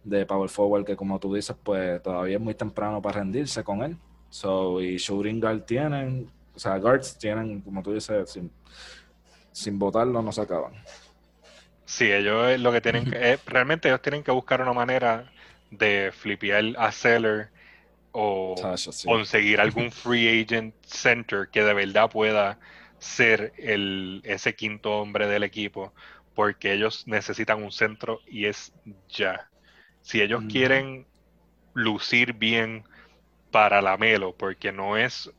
de 0.03 0.25
Power 0.25 0.49
Forward, 0.49 0.85
que 0.85 0.95
como 0.95 1.19
tú 1.19 1.33
dices, 1.33 1.55
pues 1.63 2.01
todavía 2.01 2.35
es 2.35 2.41
muy 2.41 2.55
temprano 2.55 3.01
para 3.01 3.19
rendirse 3.19 3.63
con 3.63 3.83
él. 3.83 3.97
So, 4.29 4.81
y 4.81 4.97
shooting 4.97 5.39
guard 5.39 5.61
tienen, 5.61 6.29
o 6.55 6.59
sea, 6.59 6.77
guards 6.77 7.17
tienen, 7.17 7.61
como 7.61 7.83
tú 7.83 7.93
dices, 7.93 8.31
sin, 8.31 8.51
sin 9.51 9.77
votarlo 9.77 10.21
no 10.21 10.31
se 10.31 10.41
acaban. 10.41 10.73
Sí, 11.85 12.11
ellos 12.11 12.59
lo 12.59 12.71
que 12.71 12.81
tienen 12.81 13.05
que, 13.05 13.37
realmente 13.45 13.87
ellos 13.87 14.01
tienen 14.01 14.23
que 14.23 14.31
buscar 14.31 14.61
una 14.61 14.73
manera 14.73 15.31
de 15.69 16.11
flipear 16.11 16.63
a 16.77 16.91
seller 16.91 17.49
o 18.13 18.55
conseguir 19.05 19.59
algún 19.59 19.91
free 19.91 20.41
agent 20.41 20.73
center 20.85 21.49
que 21.51 21.63
de 21.63 21.73
verdad 21.73 22.09
pueda 22.09 22.59
ser 22.99 23.53
el, 23.57 24.21
ese 24.23 24.55
quinto 24.55 24.99
hombre 24.99 25.27
del 25.27 25.43
equipo, 25.43 25.93
porque 26.35 26.73
ellos 26.73 27.05
necesitan 27.07 27.61
un 27.61 27.71
centro 27.71 28.21
y 28.25 28.45
es 28.45 28.71
ya. 29.09 29.49
Si 30.01 30.21
ellos 30.21 30.43
quieren 30.49 31.05
lucir 31.73 32.33
bien 32.33 32.83
para 33.51 33.81
la 33.81 33.97
Melo, 33.97 34.35
porque 34.35 34.71
no 34.71 34.95
es 34.95 35.31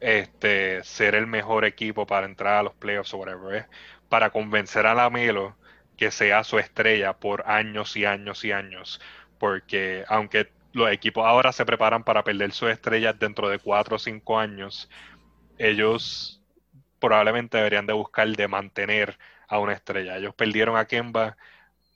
este 0.00 0.82
ser 0.84 1.14
el 1.14 1.26
mejor 1.26 1.64
equipo 1.64 2.06
para 2.06 2.26
entrar 2.26 2.56
a 2.56 2.62
los 2.64 2.74
playoffs 2.74 3.14
o 3.14 3.18
whatever, 3.18 3.54
es 3.54 3.66
para 4.08 4.30
convencer 4.30 4.86
a 4.86 4.94
la 4.94 5.10
Melo 5.10 5.56
que 5.96 6.10
sea 6.10 6.42
su 6.44 6.58
estrella 6.58 7.14
por 7.14 7.48
años 7.48 7.96
y 7.96 8.04
años 8.04 8.44
y 8.44 8.52
años, 8.52 9.00
porque 9.38 10.04
aunque 10.08 10.50
los 10.74 10.90
equipos 10.90 11.24
ahora 11.26 11.52
se 11.52 11.64
preparan 11.64 12.04
para 12.04 12.22
perder 12.24 12.52
sus 12.52 12.70
estrellas 12.70 13.18
dentro 13.18 13.48
de 13.48 13.58
cuatro 13.58 13.96
o 13.96 13.98
cinco 13.98 14.38
años, 14.38 14.90
ellos 15.58 16.42
probablemente 17.00 17.56
deberían 17.56 17.86
de 17.86 17.94
buscar 17.94 18.28
de 18.28 18.48
mantener 18.48 19.18
a 19.48 19.58
una 19.58 19.72
estrella. 19.72 20.16
Ellos 20.18 20.34
perdieron 20.34 20.76
a 20.76 20.86
Kemba 20.86 21.36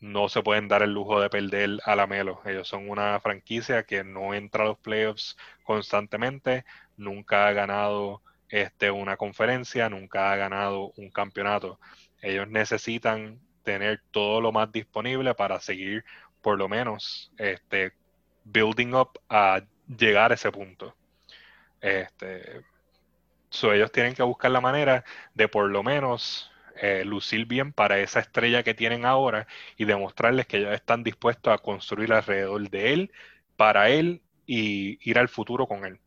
no 0.00 0.28
se 0.28 0.42
pueden 0.42 0.68
dar 0.68 0.82
el 0.82 0.92
lujo 0.92 1.20
de 1.20 1.30
perder 1.30 1.78
a 1.84 1.96
la 1.96 2.06
Melo. 2.06 2.40
Ellos 2.44 2.68
son 2.68 2.88
una 2.88 3.18
franquicia 3.20 3.84
que 3.84 4.04
no 4.04 4.34
entra 4.34 4.64
a 4.64 4.68
los 4.68 4.78
playoffs 4.78 5.36
constantemente, 5.64 6.64
nunca 6.96 7.48
ha 7.48 7.52
ganado 7.52 8.22
este, 8.48 8.90
una 8.90 9.16
conferencia, 9.16 9.88
nunca 9.88 10.32
ha 10.32 10.36
ganado 10.36 10.92
un 10.96 11.10
campeonato. 11.10 11.80
Ellos 12.22 12.48
necesitan 12.48 13.40
tener 13.64 14.02
todo 14.10 14.40
lo 14.40 14.52
más 14.52 14.70
disponible 14.72 15.34
para 15.34 15.60
seguir 15.60 16.04
por 16.40 16.58
lo 16.58 16.68
menos 16.68 17.32
este, 17.36 17.92
building 18.52 18.94
up 18.94 19.18
a 19.28 19.62
llegar 19.86 20.32
a 20.32 20.34
ese 20.34 20.50
punto. 20.50 20.94
Este, 21.80 22.64
ellos 23.62 23.92
tienen 23.92 24.14
que 24.14 24.22
buscar 24.22 24.50
la 24.50 24.60
manera 24.60 25.04
de 25.34 25.48
por 25.48 25.70
lo 25.70 25.82
menos 25.82 26.50
eh, 26.80 27.04
lucir 27.04 27.46
bien 27.46 27.72
para 27.72 27.98
esa 27.98 28.20
estrella 28.20 28.62
que 28.62 28.74
tienen 28.74 29.04
ahora 29.04 29.46
y 29.76 29.84
demostrarles 29.84 30.46
que 30.46 30.58
ellos 30.58 30.72
están 30.72 31.02
dispuestos 31.02 31.52
a 31.52 31.58
construir 31.58 32.12
alrededor 32.12 32.70
de 32.70 32.92
él, 32.92 33.12
para 33.56 33.90
él 33.90 34.22
y 34.46 34.98
ir 35.08 35.18
al 35.18 35.28
futuro 35.28 35.66
con 35.66 35.84
él. 35.84 35.98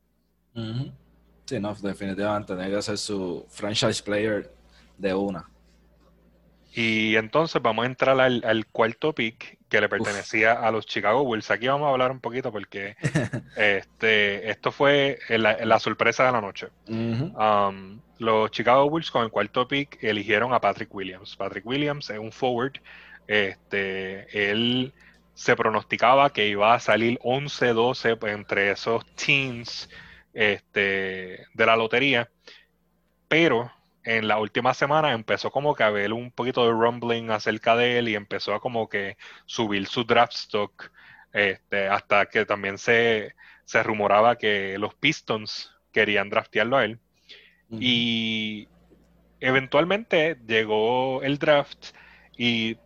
Sí, 1.46 1.60
no, 1.60 1.74
definitivamente 1.76 2.56
tiene 2.56 2.72
que 2.72 2.82
ser 2.82 2.98
su 2.98 3.46
franchise 3.50 4.02
player 4.02 4.54
de 4.98 5.14
una. 5.14 5.51
Y 6.74 7.18
entonces 7.18 7.62
vamos 7.62 7.84
a 7.84 7.86
entrar 7.88 8.20
al, 8.20 8.66
cuarto 8.72 9.14
pick 9.14 9.58
que 9.68 9.82
le 9.82 9.90
pertenecía 9.90 10.54
a 10.54 10.72
los 10.72 10.86
Chicago 10.86 11.24
Bulls. 11.24 11.52
Aquí 11.52 11.68
vamos 11.68 11.88
a 11.88 11.92
hablar 11.92 12.12
un 12.12 12.22
poquito 12.22 12.52
porque 12.52 12.96
este, 13.58 14.50
esto 14.50 14.72
fue 14.72 15.20
la, 15.30 15.80
sorpresa 15.80 16.26
de 16.26 16.32
la 16.32 16.40
noche. 16.40 16.68
Um, 16.88 18.00
los 18.20 18.52
Chicago 18.52 18.90
Bulls 18.90 19.12
con 19.12 19.24
el 19.24 19.32
cuarto 19.32 19.68
pick 19.68 20.02
eligieron 20.02 20.54
a 20.54 20.62
Patrick 20.62 20.94
Williams. 20.94 21.36
Patrick 21.36 21.66
Williams 21.66 22.10
es 22.10 22.20
un 22.20 22.32
forward. 22.32 22.74
Este, 23.28 24.52
él 24.52 24.94
se 25.34 25.56
pronosticaba 25.56 26.32
que 26.32 26.48
iba 26.48 26.74
a 26.74 26.80
salir 26.80 27.20
11-12 27.20 28.30
entre 28.30 28.72
esos 28.72 29.06
teams 29.16 29.90
este, 30.34 31.46
de 31.54 31.66
la 31.66 31.76
lotería. 31.76 32.30
Pero 33.28 33.72
en 34.04 34.28
la 34.28 34.40
última 34.40 34.74
semana 34.74 35.12
empezó 35.14 35.52
como 35.52 35.76
que 35.76 35.84
a 35.84 35.90
ver 35.90 36.14
un 36.14 36.32
poquito 36.32 36.66
de 36.66 36.72
rumbling 36.72 37.30
acerca 37.32 37.76
de 37.76 38.00
él 38.00 38.10
y 38.10 38.16
empezó 38.16 38.54
a 38.54 38.60
como 38.60 38.90
que 38.90 39.18
subir 39.46 39.86
su 39.88 40.04
draft 40.04 40.34
stock 40.34 40.92
este, 41.34 41.88
hasta 41.88 42.26
que 42.26 42.46
también 42.46 42.78
se, 42.78 43.36
se 43.66 43.84
rumoraba 43.84 44.38
que 44.38 44.78
los 44.78 44.96
Pistons 44.96 45.72
querían 45.92 46.30
draftearlo 46.30 46.78
a 46.78 46.86
él. 46.86 47.00
Y 47.80 48.68
eventualmente 49.40 50.38
llegó 50.46 51.24
el 51.24 51.38
draft 51.38 51.96
y 52.38 52.78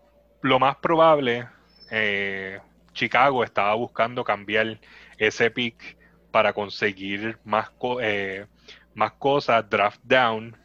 lo 0.41 0.59
más 0.59 0.75
probable, 0.75 1.47
eh, 1.89 2.59
Chicago 2.93 3.43
estaba 3.43 3.73
buscando 3.73 4.23
cambiar 4.23 4.79
ese 5.17 5.49
pick 5.49 5.97
para 6.29 6.53
conseguir 6.53 7.39
más, 7.43 7.71
eh, 8.01 8.45
más 8.93 9.13
cosas, 9.13 9.67
draft 9.67 10.01
down, 10.03 10.55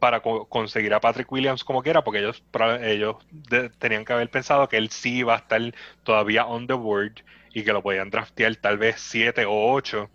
para 0.00 0.20
conseguir 0.20 0.92
a 0.94 1.00
Patrick 1.00 1.30
Williams 1.30 1.62
como 1.62 1.82
quiera, 1.82 2.02
porque 2.02 2.20
ellos, 2.20 2.42
ellos 2.80 3.16
tenían 3.78 4.04
que 4.04 4.12
haber 4.12 4.30
pensado 4.30 4.68
que 4.68 4.78
él 4.78 4.90
sí 4.90 5.18
iba 5.18 5.34
a 5.34 5.38
estar 5.38 5.60
todavía 6.02 6.46
on 6.46 6.66
the 6.66 6.72
board 6.72 7.22
y 7.52 7.62
que 7.62 7.72
lo 7.72 7.82
podían 7.82 8.10
draftear 8.10 8.56
tal 8.56 8.78
vez 8.78 9.00
7 9.00 9.44
o 9.46 9.72
8. 9.72 10.10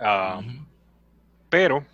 Um, 0.00 0.66
pero 1.48 1.84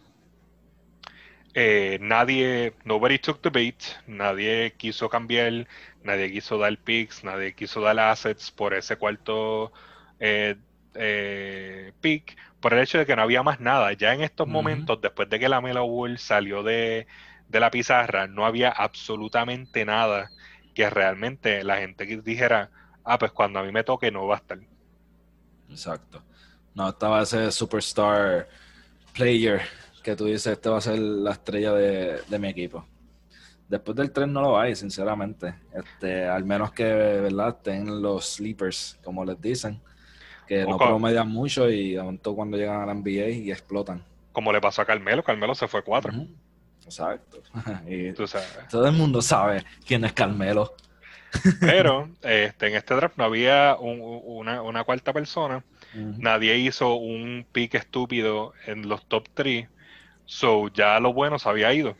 eh, 1.54 1.98
nadie, 2.00 2.74
nobody 2.84 3.18
took 3.18 3.40
the 3.42 3.50
bait, 3.50 3.82
nadie 4.06 4.72
quiso 4.76 5.08
cambiar, 5.08 5.66
nadie 6.02 6.30
quiso 6.30 6.58
dar 6.58 6.76
picks, 6.78 7.24
nadie 7.24 7.54
quiso 7.54 7.80
dar 7.80 7.98
assets 7.98 8.50
por 8.50 8.74
ese 8.74 8.96
cuarto 8.96 9.72
eh, 10.20 10.56
eh, 10.94 11.92
pick 12.00 12.36
por 12.60 12.74
el 12.74 12.80
hecho 12.80 12.98
de 12.98 13.06
que 13.06 13.16
no 13.16 13.22
había 13.22 13.42
más 13.42 13.60
nada. 13.60 13.92
Ya 13.92 14.14
en 14.14 14.22
estos 14.22 14.48
momentos, 14.48 15.00
después 15.00 15.28
de 15.28 15.38
que 15.38 15.48
la 15.48 15.60
Melo 15.60 15.86
Bull 15.86 16.18
salió 16.18 16.62
de, 16.62 17.06
la 17.50 17.70
pizarra, 17.70 18.26
no 18.26 18.44
había 18.44 18.70
absolutamente 18.70 19.84
nada 19.84 20.30
que 20.74 20.90
realmente 20.90 21.64
la 21.64 21.78
gente 21.78 22.04
dijera, 22.22 22.70
ah, 23.04 23.18
pues 23.18 23.32
cuando 23.32 23.58
a 23.58 23.62
mí 23.62 23.72
me 23.72 23.84
toque 23.84 24.10
no 24.10 24.26
va 24.26 24.34
a 24.34 24.38
estar. 24.38 24.58
Exacto. 25.70 26.22
No, 26.74 26.90
estaba 26.90 27.22
ese 27.22 27.50
superstar 27.50 28.48
player 29.14 29.62
que 30.02 30.14
tú 30.14 30.26
dices, 30.26 30.48
este 30.48 30.68
va 30.68 30.78
a 30.78 30.82
ser 30.82 30.98
la 30.98 31.32
estrella 31.32 31.72
de, 31.72 32.38
mi 32.38 32.48
equipo. 32.48 32.86
Después 33.68 33.96
del 33.96 34.12
tren 34.12 34.32
no 34.32 34.42
lo 34.42 34.58
hay, 34.58 34.76
sinceramente. 34.76 35.54
Este, 35.72 36.26
al 36.26 36.44
menos 36.44 36.72
que, 36.72 36.84
¿verdad? 36.84 37.56
Estén 37.56 38.02
los 38.02 38.34
sleepers, 38.34 38.98
como 39.02 39.24
les 39.24 39.40
dicen 39.40 39.80
que 40.46 40.64
no 40.64 40.78
promedian 40.78 41.28
mucho 41.28 41.70
y 41.70 41.96
aguantó 41.96 42.34
cuando 42.34 42.56
llegan 42.56 42.80
a 42.80 42.86
la 42.86 42.94
NBA 42.94 43.28
y 43.28 43.50
explotan. 43.50 44.02
Como 44.32 44.52
le 44.52 44.60
pasó 44.60 44.82
a 44.82 44.86
Carmelo, 44.86 45.22
Carmelo 45.22 45.54
se 45.54 45.68
fue 45.68 45.82
cuatro. 45.82 46.12
Exacto. 46.84 47.42
todo 48.70 48.86
el 48.86 48.92
mundo 48.92 49.20
sabe 49.22 49.64
quién 49.86 50.04
es 50.04 50.12
Carmelo. 50.12 50.74
Pero 51.60 52.08
este, 52.22 52.68
en 52.68 52.76
este 52.76 52.94
draft 52.94 53.16
no 53.16 53.24
había 53.24 53.76
una, 53.78 54.84
cuarta 54.84 55.12
persona. 55.12 55.64
Nadie 55.94 56.56
hizo 56.58 56.94
un 56.94 57.46
pick 57.50 57.74
estúpido 57.74 58.52
en 58.66 58.88
los 58.88 59.06
top 59.06 59.28
3. 59.34 59.68
So 60.26 60.68
ya 60.68 61.00
lo 61.00 61.12
bueno 61.12 61.38
se 61.38 61.48
había 61.48 61.72
ido. 61.72 61.96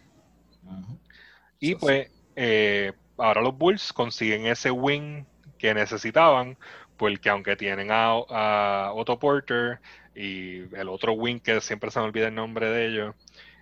Y 1.59 1.75
pues 1.77 2.11
eh, 2.35 2.93
ahora 3.17 3.41
los 3.41 3.57
Bulls 3.57 3.93
consiguen 3.93 4.47
ese 4.47 4.71
win 4.71 5.27
que 5.59 5.73
necesitaban 5.75 6.59
porque 6.97 7.29
aunque 7.29 7.57
tienen 7.57 7.89
a, 7.91 8.93
Otto 8.93 9.19
Porter 9.19 9.81
y 10.15 10.61
el 10.75 10.89
otro 10.89 11.13
wing 11.13 11.41
que 11.41 11.61
siempre 11.61 11.91
se 11.91 12.01
me 12.01 12.07
olvida 12.07 12.29
el 12.29 12.35
nombre 12.35 12.71
de 12.71 12.87
ellos, 12.87 13.15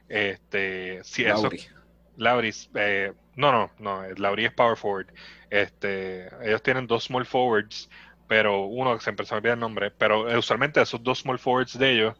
este, 0.08 1.02
si 1.04 1.24
Lauri. 1.24 1.56
eso, 1.56 1.68
Lauri, 2.16 2.50
eh, 2.74 3.12
no, 3.36 3.52
no, 3.52 3.70
no, 3.78 4.02
Lauri 4.16 4.44
es 4.44 4.52
power 4.52 4.76
forward. 4.76 5.08
Este, 5.50 6.28
ellos 6.46 6.62
tienen 6.62 6.86
dos 6.86 7.04
small 7.04 7.26
forwards, 7.26 7.88
pero 8.28 8.66
uno 8.66 8.94
que 8.96 9.02
siempre 9.02 9.26
se 9.26 9.34
me 9.34 9.38
olvida 9.38 9.54
el 9.54 9.60
nombre, 9.60 9.90
pero 9.90 10.38
usualmente 10.38 10.80
esos 10.80 11.02
dos 11.02 11.20
small 11.20 11.38
forwards 11.38 11.78
de 11.78 11.92
ellos 11.92 12.14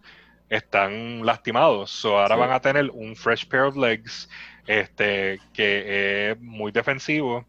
están 0.48 1.24
lastimados, 1.24 1.90
so 1.90 2.18
ahora 2.18 2.36
van 2.36 2.52
a 2.52 2.60
tener 2.60 2.90
un 2.90 3.16
fresh 3.16 3.46
pair 3.46 3.62
of 3.62 3.76
legs, 3.76 4.28
este, 4.66 5.40
que 5.52 6.30
es 6.30 6.40
muy 6.40 6.70
defensivo 6.70 7.46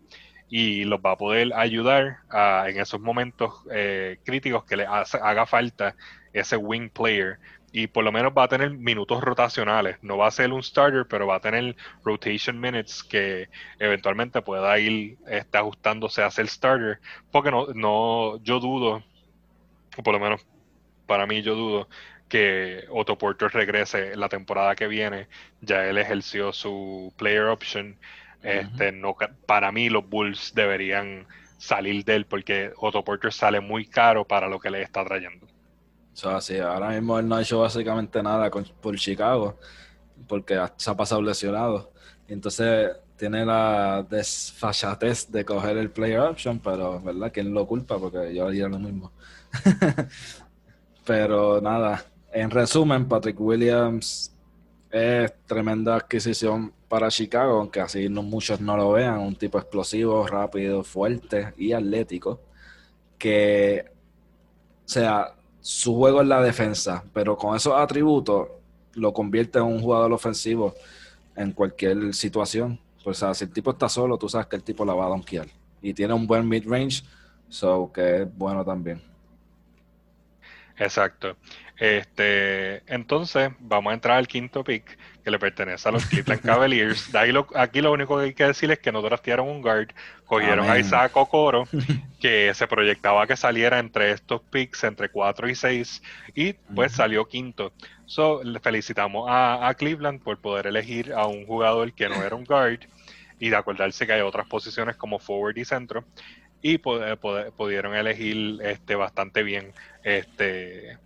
y 0.50 0.86
los 0.86 1.00
va 1.00 1.12
a 1.12 1.18
poder 1.18 1.52
ayudar 1.56 2.18
en 2.68 2.80
esos 2.80 3.00
momentos 3.02 3.54
eh, 3.72 4.20
críticos 4.24 4.64
que 4.66 4.78
le 4.78 4.86
haga 4.86 5.46
falta 5.46 5.96
ese 6.34 6.58
wing 6.58 6.90
player 6.90 7.40
y 7.78 7.88
por 7.88 8.06
lo 8.06 8.12
menos 8.14 8.32
va 8.38 8.44
a 8.44 8.48
tener 8.48 8.72
minutos 8.72 9.22
rotacionales. 9.22 9.98
No 10.02 10.18
va 10.18 10.28
a 10.28 10.32
ser 10.32 10.54
un 10.54 10.64
starter, 10.64 11.06
pero 11.10 11.28
va 11.28 11.36
a 11.36 11.40
tener 11.42 11.76
rotation 12.06 12.58
minutes 12.58 13.04
que 13.04 13.50
eventualmente 13.80 14.42
pueda 14.42 14.80
ir 14.80 15.18
este, 15.28 15.58
ajustándose 15.58 16.24
a 16.24 16.32
ser 16.32 16.48
starter. 16.48 17.02
Porque 17.32 17.52
no, 17.52 17.68
no, 17.74 18.42
yo 18.44 18.62
dudo, 18.62 19.04
o 19.98 20.04
por 20.04 20.14
lo 20.14 20.22
menos 20.22 20.48
para 21.06 21.28
mí 21.28 21.42
yo 21.42 21.56
dudo, 21.56 21.90
que 22.30 22.86
Otto 22.90 23.18
Porter 23.18 23.52
regrese 23.52 24.16
la 24.16 24.30
temporada 24.30 24.76
que 24.76 24.88
viene. 24.88 25.28
Ya 25.60 25.86
él 25.86 25.98
ejerció 25.98 26.54
su 26.54 27.14
player 27.18 27.48
option 27.48 27.98
este, 28.46 28.92
no, 28.92 29.16
para 29.46 29.72
mí 29.72 29.90
los 29.90 30.08
Bulls 30.08 30.54
deberían 30.54 31.26
salir 31.58 32.04
de 32.06 32.16
él 32.16 32.26
porque 32.26 32.72
Otto 32.78 33.04
Porter 33.04 33.34
sale 33.34 33.60
muy 33.60 33.86
caro 33.86 34.26
para 34.26 34.48
lo 34.48 34.60
que 34.60 34.70
le 34.70 34.82
está 34.82 35.04
trayendo. 35.04 35.46
O 35.46 36.18
sea, 36.18 36.40
sí, 36.40 36.58
ahora 36.58 36.90
mismo 36.90 37.20
él 37.20 37.28
no 37.28 37.36
ha 37.36 37.42
hecho 37.42 37.60
básicamente 37.60 38.22
nada 38.24 38.50
por 38.50 38.96
Chicago 38.98 39.58
porque 40.28 40.60
se 40.78 40.90
ha 40.90 40.96
pasado 40.96 41.22
lesionado. 41.22 41.92
entonces 42.28 42.92
tiene 43.18 43.46
la 43.46 44.06
desfachatez 44.10 45.32
de 45.32 45.46
coger 45.46 45.78
el 45.78 45.90
player 45.90 46.20
option, 46.20 46.60
pero 46.60 47.00
¿verdad? 47.00 47.32
¿Quién 47.34 47.54
lo 47.54 47.66
culpa? 47.66 47.98
Porque 47.98 48.36
yo 48.36 48.46
haría 48.46 48.68
lo 48.68 48.78
mismo. 48.78 49.14
pero 51.06 51.62
nada, 51.62 52.04
en 52.34 52.52
resumen, 52.52 53.08
Patrick 53.08 53.40
Williams 53.40 54.35
es 54.92 55.34
tremenda 55.46 55.96
adquisición 55.96 56.74
para 56.88 57.10
Chicago, 57.10 57.60
aunque 57.60 57.82
así 57.82 58.10
no, 58.10 58.24
muchos 58.24 58.62
no 58.62 58.78
lo 58.78 58.92
vean, 58.92 59.20
un 59.20 59.36
tipo 59.36 59.58
explosivo, 59.58 60.26
rápido, 60.28 60.84
fuerte 60.84 61.54
y 61.58 61.74
atlético, 61.74 62.40
que, 63.18 63.86
o 64.86 64.88
sea, 64.88 65.34
su 65.60 65.96
juego 65.96 66.22
es 66.22 66.28
la 66.28 66.42
defensa, 66.42 67.04
pero 67.14 67.36
con 67.36 67.56
esos 67.56 67.74
atributos 67.74 68.50
lo 68.94 69.12
convierte 69.14 69.60
en 69.60 69.66
un 69.66 69.82
jugador 69.82 70.14
ofensivo 70.14 70.74
en 71.36 71.52
cualquier 71.52 72.14
situación. 72.14 72.80
Pues, 73.04 73.18
o 73.18 73.26
sea, 73.26 73.34
si 73.34 73.46
el 73.46 73.52
tipo 73.52 73.72
está 73.72 73.90
solo, 73.90 74.18
tú 74.18 74.30
sabes 74.30 74.48
que 74.48 74.56
el 74.56 74.64
tipo 74.64 74.86
la 74.86 74.94
va 74.94 75.06
a 75.06 75.10
donkear. 75.10 75.48
Y 75.82 75.94
tiene 75.94 76.14
un 76.14 76.26
buen 76.26 76.48
mid-range, 76.48 77.04
so 77.50 77.92
que 77.94 78.22
es 78.22 78.38
bueno 78.38 78.64
también. 78.64 79.02
Exacto. 80.78 81.36
Este, 81.78 82.84
entonces, 82.92 83.52
vamos 83.60 83.92
a 83.92 83.94
entrar 83.96 84.18
al 84.18 84.28
quinto 84.28 84.64
pick 84.64 84.98
que 85.24 85.32
le 85.32 85.40
pertenece 85.40 85.90
a 85.90 85.92
los 85.92 86.06
Cleveland 86.06 86.42
Cavaliers. 86.46 87.10
aquí 87.56 87.82
lo 87.82 87.92
único 87.92 88.18
que 88.18 88.26
hay 88.26 88.34
que 88.34 88.46
decir 88.46 88.72
es 88.72 88.80
que 88.80 88.92
no 88.92 89.02
draftearon 89.02 89.48
un 89.48 89.62
guard, 89.62 89.90
cogieron 90.26 90.70
a 90.70 90.78
Isaac 90.78 91.18
Okoro, 91.18 91.68
que 92.22 92.54
se 92.54 92.68
proyectaba 92.68 93.28
que 93.28 93.36
saliera 93.36 93.80
entre 93.80 94.12
estos 94.12 94.42
picks, 94.42 94.84
entre 94.84 95.10
4 95.10 95.50
y 95.50 95.56
6, 95.56 96.04
y 96.36 96.54
pues 96.54 96.94
salió 96.94 97.26
quinto. 97.26 97.74
So, 98.06 98.44
le 98.44 98.60
felicitamos 98.60 99.26
a, 99.28 99.74
Cleveland 99.78 100.22
por 100.22 100.38
poder 100.38 100.68
elegir 100.68 101.12
a 101.12 101.26
un 101.26 101.46
jugador 101.46 101.92
que 101.94 102.08
no 102.08 102.24
era 102.24 102.36
un 102.36 102.46
guard 102.46 102.82
y 103.40 103.50
de 103.50 103.56
acordarse 103.56 104.06
que 104.06 104.14
hay 104.14 104.22
otras 104.22 104.48
posiciones 104.48 104.96
como 104.96 105.20
forward 105.20 105.58
y 105.58 105.66
centro 105.66 106.06
y 106.62 106.78
pudieron 106.78 107.96
elegir 107.96 108.60
este 108.64 108.96
bastante 108.96 109.44
bien 109.44 109.74
este 110.04 110.98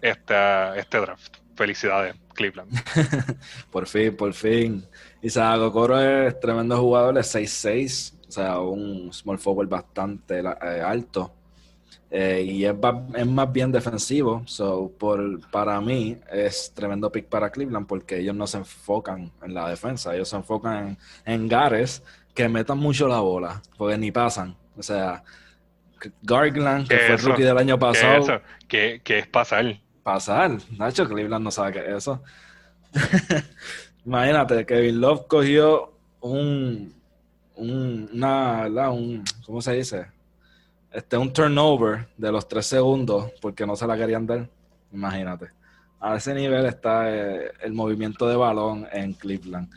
esta, 0.00 0.76
este 0.76 0.98
draft. 0.98 1.36
Felicidades, 1.54 2.14
Cleveland. 2.34 2.70
por 3.70 3.86
fin, 3.86 4.14
por 4.16 4.34
fin. 4.34 4.84
Isaac 5.22 5.60
Okoro 5.60 6.00
es 6.00 6.38
tremendo 6.38 6.78
jugador, 6.78 7.16
es 7.18 7.34
6'6", 7.34 8.14
o 8.28 8.30
sea, 8.30 8.60
un 8.60 9.12
small 9.12 9.38
forward 9.38 9.68
bastante 9.68 10.40
eh, 10.40 10.82
alto. 10.84 11.32
Eh, 12.10 12.42
y 12.46 12.64
es, 12.64 12.74
más 13.26 13.52
bien 13.52 13.72
defensivo. 13.72 14.42
So, 14.46 14.92
por, 14.98 15.48
para 15.50 15.80
mí 15.80 16.18
es 16.30 16.72
tremendo 16.74 17.10
pick 17.10 17.26
para 17.26 17.50
Cleveland 17.50 17.86
porque 17.86 18.18
ellos 18.18 18.34
no 18.34 18.46
se 18.46 18.58
enfocan 18.58 19.32
en 19.42 19.54
la 19.54 19.68
defensa, 19.68 20.14
ellos 20.14 20.28
se 20.28 20.36
enfocan 20.36 20.88
en, 20.88 20.98
en 21.24 21.48
gares 21.48 22.02
que 22.34 22.48
metan 22.48 22.78
mucho 22.78 23.08
la 23.08 23.20
bola, 23.20 23.62
porque 23.78 23.96
ni 23.96 24.12
pasan. 24.12 24.56
O 24.76 24.82
sea, 24.82 25.24
Gargland, 26.22 26.86
que 26.88 26.98
fue 26.98 27.14
el 27.14 27.18
rookie 27.18 27.42
del 27.42 27.58
año 27.58 27.78
pasado. 27.78 28.42
¿Qué, 28.68 29.00
es 29.04 29.26
pasar? 29.26 29.80
Pasar. 30.06 30.56
Nacho 30.78 31.08
Cleveland 31.08 31.42
no 31.42 31.50
sabe 31.50 31.72
qué 31.72 31.78
es 31.80 31.96
eso. 31.96 32.22
Imagínate, 34.06 34.64
Kevin 34.64 35.00
Love 35.00 35.26
cogió 35.26 35.94
un, 36.20 36.94
un, 37.56 38.10
una, 38.12 38.68
un, 38.92 39.24
¿cómo 39.44 39.60
se 39.60 39.72
dice? 39.72 40.06
Este, 40.92 41.16
un 41.16 41.32
turnover 41.32 42.06
de 42.16 42.30
los 42.30 42.46
tres 42.46 42.66
segundos 42.66 43.32
porque 43.42 43.66
no 43.66 43.74
se 43.74 43.84
la 43.84 43.96
querían 43.96 44.28
dar. 44.28 44.48
Imagínate. 44.92 45.50
A 45.98 46.14
ese 46.14 46.34
nivel 46.34 46.66
está 46.66 47.12
eh, 47.12 47.50
el 47.62 47.72
movimiento 47.72 48.28
de 48.28 48.36
balón 48.36 48.86
en 48.92 49.12
Cleveland. 49.12 49.68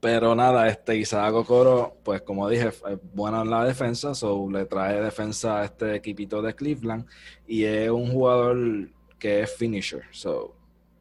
Pero 0.00 0.34
nada, 0.34 0.68
este 0.68 0.96
Isaac 0.96 1.34
Okoro, 1.34 1.96
pues 2.04 2.22
como 2.22 2.48
dije, 2.48 2.68
es 2.68 2.98
bueno 3.14 3.42
en 3.42 3.50
la 3.50 3.64
defensa, 3.64 4.14
so 4.14 4.48
le 4.50 4.66
trae 4.66 5.00
defensa 5.00 5.60
a 5.60 5.64
este 5.64 5.94
equipito 5.94 6.42
de 6.42 6.54
Cleveland 6.54 7.06
y 7.46 7.64
es 7.64 7.90
un 7.90 8.12
jugador 8.12 8.90
que 9.18 9.40
es 9.40 9.56
finisher. 9.56 10.04
So, 10.10 10.54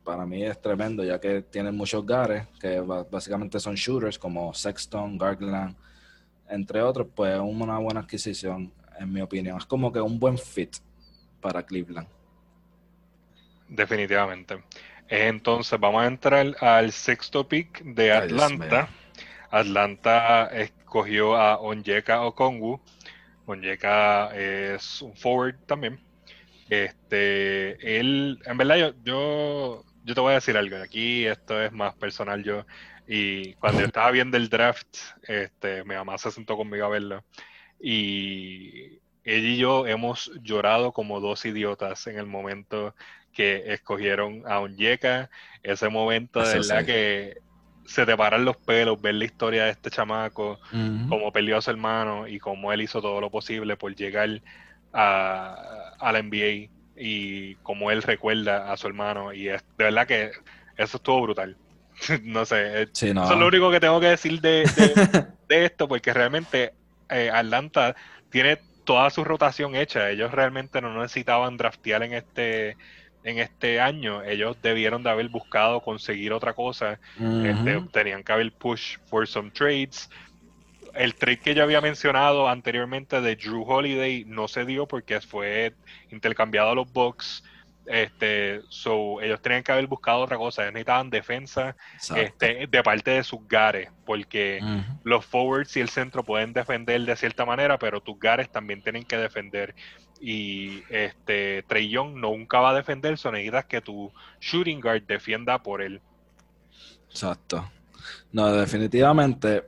para 0.03 0.25
mí 0.25 0.43
es 0.43 0.61
tremendo, 0.61 1.03
ya 1.03 1.19
que 1.19 1.41
tiene 1.41 1.71
muchos 1.71 2.05
gares, 2.05 2.47
que 2.59 2.79
básicamente 2.79 3.59
son 3.59 3.75
shooters 3.75 4.17
como 4.17 4.53
Sexton, 4.53 5.17
Garland, 5.17 5.75
entre 6.47 6.81
otros, 6.81 7.07
pues 7.13 7.33
es 7.33 7.41
una 7.41 7.77
buena 7.79 8.01
adquisición, 8.01 8.71
en 8.97 9.11
mi 9.11 9.21
opinión. 9.21 9.57
Es 9.57 9.65
como 9.65 9.91
que 9.91 9.99
un 9.99 10.19
buen 10.19 10.37
fit 10.37 10.77
para 11.41 11.63
Cleveland. 11.63 12.07
Definitivamente. 13.67 14.63
Entonces 15.07 15.79
vamos 15.79 16.03
a 16.03 16.07
entrar 16.07 16.55
al 16.61 16.91
sexto 16.91 17.47
pick 17.47 17.83
de 17.83 18.11
Atlanta. 18.11 18.89
Atlanta 19.51 20.47
escogió 20.47 21.35
a 21.35 21.59
Onyeka 21.59 22.21
Okongu. 22.21 22.81
Onyeka 23.45 24.35
es 24.35 25.01
un 25.01 25.15
forward 25.15 25.55
también. 25.65 25.99
Este, 26.69 27.99
él, 27.99 28.39
en 28.45 28.57
verdad, 28.57 28.77
yo, 28.77 28.93
yo, 29.03 29.85
yo 30.03 30.15
te 30.15 30.21
voy 30.21 30.31
a 30.31 30.35
decir 30.35 30.57
algo. 30.57 30.77
Aquí 30.77 31.25
esto 31.25 31.61
es 31.61 31.71
más 31.71 31.93
personal 31.95 32.43
yo. 32.43 32.65
Y 33.07 33.53
cuando 33.55 33.81
yo 33.81 33.87
estaba 33.87 34.09
viendo 34.09 34.37
el 34.37 34.49
draft, 34.49 34.97
este, 35.27 35.83
mi 35.83 35.93
mamá 35.93 36.17
se 36.17 36.31
sentó 36.31 36.57
conmigo 36.57 36.85
a 36.85 36.89
verlo. 36.89 37.23
Y 37.79 38.99
ella 39.23 39.47
y 39.47 39.57
yo 39.57 39.85
hemos 39.85 40.31
llorado 40.41 40.91
como 40.91 41.19
dos 41.19 41.45
idiotas 41.45 42.07
en 42.07 42.17
el 42.17 42.25
momento 42.25 42.95
que 43.35 43.73
escogieron 43.73 44.43
a 44.47 44.59
Onyeka. 44.59 45.29
Ese 45.61 45.89
momento 45.89 46.41
de 46.41 46.59
verdad 46.59 46.85
que 46.85 47.37
se 47.85 48.05
te 48.05 48.17
paran 48.17 48.45
los 48.45 48.57
pelos 48.57 48.99
ver 48.99 49.15
la 49.15 49.25
historia 49.25 49.65
de 49.65 49.71
este 49.71 49.91
chamaco, 49.91 50.59
cómo 50.71 51.31
perdió 51.31 51.57
a 51.57 51.61
su 51.61 51.69
hermano 51.69 52.27
y 52.27 52.39
cómo 52.39 52.73
él 52.73 52.81
hizo 52.81 53.01
todo 53.01 53.21
lo 53.21 53.29
posible 53.29 53.77
por 53.77 53.93
llegar 53.93 54.41
a, 54.93 55.93
a 55.99 56.11
la 56.11 56.21
NBA 56.23 56.71
y 56.97 57.55
cómo 57.55 57.91
él 57.91 58.01
recuerda 58.01 58.71
a 58.71 58.77
su 58.77 58.87
hermano. 58.87 59.33
Y 59.33 59.49
es, 59.49 59.63
de 59.77 59.83
verdad 59.83 60.07
que 60.07 60.31
eso 60.77 60.97
estuvo 60.97 61.21
brutal. 61.21 61.57
no 62.23 62.45
sé, 62.45 62.83
eso 62.83 63.05
es 63.05 63.13
lo 63.13 63.47
único 63.47 63.69
que 63.69 63.79
tengo 63.79 63.99
que 63.99 64.07
decir 64.07 64.41
de, 64.41 64.63
de, 65.47 65.65
esto, 65.65 65.87
porque 65.87 66.13
realmente 66.13 66.73
eh, 67.09 67.29
Atlanta 67.31 67.95
tiene 68.29 68.59
toda 68.85 69.09
su 69.09 69.23
rotación 69.23 69.75
hecha. 69.75 70.09
Ellos 70.09 70.31
realmente 70.31 70.81
no 70.81 70.93
necesitaban 71.01 71.57
draftear 71.57 72.03
en 72.03 72.13
este 72.13 72.77
en 73.25 73.39
este 73.39 73.81
año, 73.81 74.23
ellos 74.23 74.55
debieron 74.61 75.01
de 75.01 75.09
haber 75.09 75.29
buscado 75.29 75.81
conseguir 75.81 76.31
otra 76.31 76.53
cosa. 76.53 76.99
Este, 77.19 77.81
tenían 77.91 78.23
que 78.23 78.31
haber 78.31 78.51
push 78.53 78.97
for 79.07 79.27
some 79.27 79.49
trades. 79.49 80.09
El 80.93 81.15
trade 81.15 81.39
que 81.39 81.55
yo 81.55 81.63
había 81.63 81.81
mencionado 81.81 82.47
anteriormente 82.47 83.19
de 83.19 83.35
Drew 83.35 83.63
Holiday 83.63 84.25
no 84.25 84.47
se 84.47 84.63
dio 84.63 84.87
porque 84.87 85.19
fue 85.21 85.73
intercambiado 86.11 86.69
a 86.69 86.75
los 86.75 86.93
Bucks. 86.93 87.43
Este, 87.87 88.61
so, 88.69 89.19
ellos 89.21 89.41
tenían 89.41 89.63
que 89.63 89.71
haber 89.71 89.87
buscado 89.87 90.19
otra 90.19 90.37
cosa. 90.37 90.61
Ellos 90.61 90.73
necesitaban 90.73 91.09
defensa 91.09 91.75
este, 92.15 92.67
de 92.67 92.83
parte 92.83 93.09
de 93.09 93.23
sus 93.23 93.39
gares, 93.47 93.89
porque 94.05 94.59
los 95.03 95.25
forwards 95.25 95.75
y 95.77 95.81
el 95.81 95.89
centro 95.89 96.23
pueden 96.23 96.53
defender 96.53 97.01
de 97.01 97.15
cierta 97.15 97.43
manera, 97.43 97.79
pero 97.79 98.01
tus 98.01 98.19
gares 98.19 98.51
también 98.51 98.83
tienen 98.83 99.03
que 99.03 99.17
defender. 99.17 99.73
Y 100.19 100.83
este 100.89 101.63
Trey 101.67 101.89
Young 101.89 102.15
nunca 102.15 102.59
va 102.59 102.71
a 102.71 102.75
defender, 102.75 103.17
so 103.17 103.31
necesitas 103.31 103.65
que 103.65 103.81
tu 103.81 104.11
shooting 104.39 104.79
guard 104.79 105.03
defienda 105.03 105.61
por 105.61 105.81
él. 105.81 106.01
Exacto. 107.09 107.69
No, 108.31 108.51
definitivamente. 108.51 109.63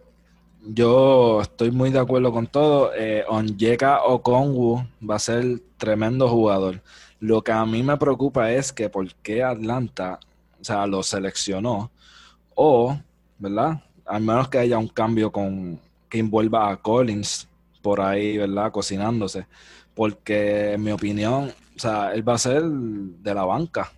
Yo 0.62 1.42
estoy 1.42 1.72
muy 1.72 1.92
de 1.92 2.00
acuerdo 2.00 2.32
con 2.32 2.48
todo. 2.48 2.92
Eh, 2.96 3.24
Onyeka 3.28 4.04
Okongwu 4.04 4.86
va 5.08 5.16
a 5.16 5.20
ser 5.20 5.60
tremendo 5.78 6.28
jugador 6.28 6.82
lo 7.20 7.44
que 7.44 7.52
a 7.52 7.66
mí 7.66 7.84
me 7.84 7.98
preocupa 7.98 8.52
es 8.52 8.72
que 8.72 8.90
por 8.90 9.14
qué 9.16 9.44
Atlanta, 9.44 10.20
o 10.60 10.64
sea, 10.64 10.86
lo 10.86 11.02
seleccionó, 11.04 11.92
o, 12.56 12.98
¿verdad? 13.40 13.82
Al 14.06 14.22
menos 14.22 14.50
que 14.50 14.60
haya 14.60 14.78
un 14.78 14.88
cambio 14.88 15.32
con 15.32 15.80
que 16.10 16.20
envuelva 16.20 16.72
a 16.72 16.78
Collins 16.78 17.48
por 17.82 18.02
ahí, 18.02 18.38
¿verdad? 18.38 18.72
Cocinándose. 18.72 19.46
Porque 19.98 20.74
en 20.74 20.84
mi 20.84 20.92
opinión, 20.92 21.52
o 21.76 21.80
sea, 21.80 22.14
él 22.14 22.28
va 22.28 22.36
a 22.36 22.38
ser 22.38 22.62
de 22.62 23.34
la 23.34 23.46
banca. 23.46 23.92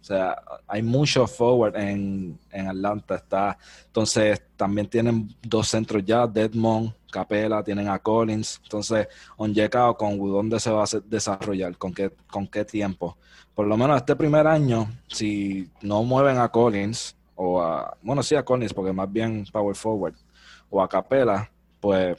O 0.00 0.04
sea, 0.04 0.40
hay 0.68 0.84
mucho 0.84 1.26
forward 1.26 1.74
en, 1.76 2.38
en 2.52 2.68
Atlanta. 2.68 3.16
Está, 3.16 3.58
entonces, 3.86 4.40
también 4.56 4.86
tienen 4.86 5.34
dos 5.42 5.66
centros 5.66 6.04
ya, 6.04 6.28
Deadmond, 6.28 6.94
Capela, 7.10 7.64
tienen 7.64 7.88
a 7.88 7.98
Collins. 7.98 8.60
Entonces, 8.62 9.08
Onyeka 9.36 9.90
o 9.90 9.96
con 9.96 10.16
¿dónde 10.16 10.60
se 10.60 10.70
va 10.70 10.84
a 10.84 11.00
desarrollar? 11.06 11.76
¿Con 11.76 11.92
qué, 11.92 12.12
¿Con 12.30 12.46
qué 12.46 12.64
tiempo? 12.64 13.16
Por 13.52 13.66
lo 13.66 13.76
menos 13.76 13.96
este 13.96 14.14
primer 14.14 14.46
año, 14.46 14.88
si 15.08 15.68
no 15.80 16.04
mueven 16.04 16.38
a 16.38 16.50
Collins, 16.50 17.16
o 17.34 17.60
a, 17.60 17.96
bueno, 18.00 18.22
sí 18.22 18.36
a 18.36 18.44
Collins, 18.44 18.72
porque 18.72 18.92
más 18.92 19.10
bien 19.12 19.44
Power 19.52 19.74
Forward, 19.74 20.14
o 20.70 20.80
a 20.80 20.88
Capela, 20.88 21.50
pues 21.80 22.16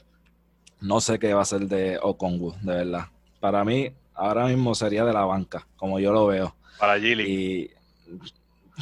no 0.82 1.00
sé 1.00 1.18
qué 1.18 1.32
va 1.32 1.40
a 1.40 1.46
ser 1.46 1.66
de 1.66 1.98
Okongwu, 2.02 2.52
de 2.60 2.74
verdad. 2.74 3.13
Para 3.44 3.62
mí, 3.62 3.92
ahora 4.14 4.46
mismo 4.46 4.74
sería 4.74 5.04
de 5.04 5.12
la 5.12 5.26
banca, 5.26 5.66
como 5.76 6.00
yo 6.00 6.14
lo 6.14 6.28
veo. 6.28 6.56
Para 6.78 6.98
Gili. 6.98 7.24
Y, 7.30 7.70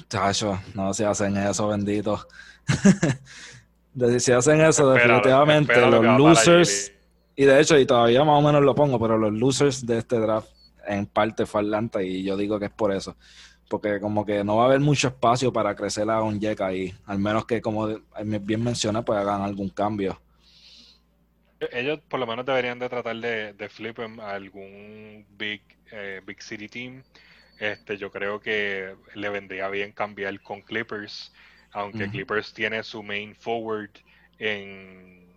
chacho, 0.08 0.56
no 0.74 0.94
se 0.94 1.04
hacen 1.04 1.36
eso, 1.36 1.66
bendito. 1.66 2.28
si 4.20 4.30
hacen 4.30 4.60
eso, 4.60 4.88
definitivamente 4.92 5.80
los 5.80 6.04
losers, 6.16 6.92
y 7.34 7.44
de 7.44 7.60
hecho, 7.60 7.76
y 7.76 7.86
todavía 7.86 8.22
más 8.22 8.38
o 8.38 8.40
menos 8.40 8.62
lo 8.62 8.72
pongo, 8.72 9.00
pero 9.00 9.18
los 9.18 9.32
losers 9.32 9.84
de 9.84 9.98
este 9.98 10.20
draft 10.20 10.50
en 10.86 11.06
parte 11.06 11.44
fue 11.44 11.62
Atlanta 11.62 12.00
y 12.00 12.22
yo 12.22 12.36
digo 12.36 12.60
que 12.60 12.66
es 12.66 12.70
por 12.70 12.92
eso. 12.92 13.16
Porque 13.68 13.98
como 13.98 14.24
que 14.24 14.44
no 14.44 14.58
va 14.58 14.62
a 14.62 14.66
haber 14.66 14.78
mucho 14.78 15.08
espacio 15.08 15.52
para 15.52 15.74
crecer 15.74 16.08
a 16.08 16.22
un 16.22 16.38
Jack 16.38 16.60
ahí, 16.60 16.94
al 17.06 17.18
menos 17.18 17.46
que 17.46 17.60
como 17.60 17.88
bien 18.42 18.62
menciona, 18.62 19.02
pues 19.02 19.18
hagan 19.18 19.42
algún 19.42 19.70
cambio. 19.70 20.20
Ellos 21.70 22.00
por 22.08 22.20
lo 22.20 22.26
menos 22.26 22.44
deberían 22.46 22.78
de 22.78 22.88
tratar 22.88 23.16
de, 23.16 23.52
de 23.54 23.68
flip 23.68 23.98
a 24.00 24.30
algún 24.32 25.26
big, 25.30 25.62
eh, 25.90 26.20
big 26.24 26.42
city 26.42 26.68
team. 26.68 27.02
Este, 27.58 27.96
yo 27.96 28.10
creo 28.10 28.40
que 28.40 28.96
le 29.14 29.28
vendría 29.28 29.68
bien 29.68 29.92
cambiar 29.92 30.40
con 30.42 30.62
Clippers, 30.62 31.32
aunque 31.72 32.08
Clippers 32.08 32.52
tiene 32.52 32.82
su 32.82 33.02
main 33.02 33.34
forward 33.36 33.90
en, 34.38 35.32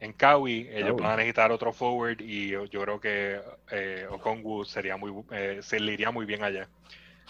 en 0.00 0.12
Kawi, 0.12 0.68
ellos 0.70 0.96
van 0.96 1.12
a 1.12 1.16
necesitar 1.16 1.50
otro 1.52 1.72
forward 1.72 2.20
y 2.20 2.50
yo, 2.50 2.68
creo 2.68 3.00
que 3.00 3.40
eh, 3.70 4.06
Okongu 4.10 4.64
sería 4.64 4.96
muy, 4.96 5.12
eh, 5.32 5.58
se 5.62 5.80
le 5.80 5.92
iría 5.92 6.10
muy 6.10 6.24
bien 6.26 6.42
allá. 6.44 6.70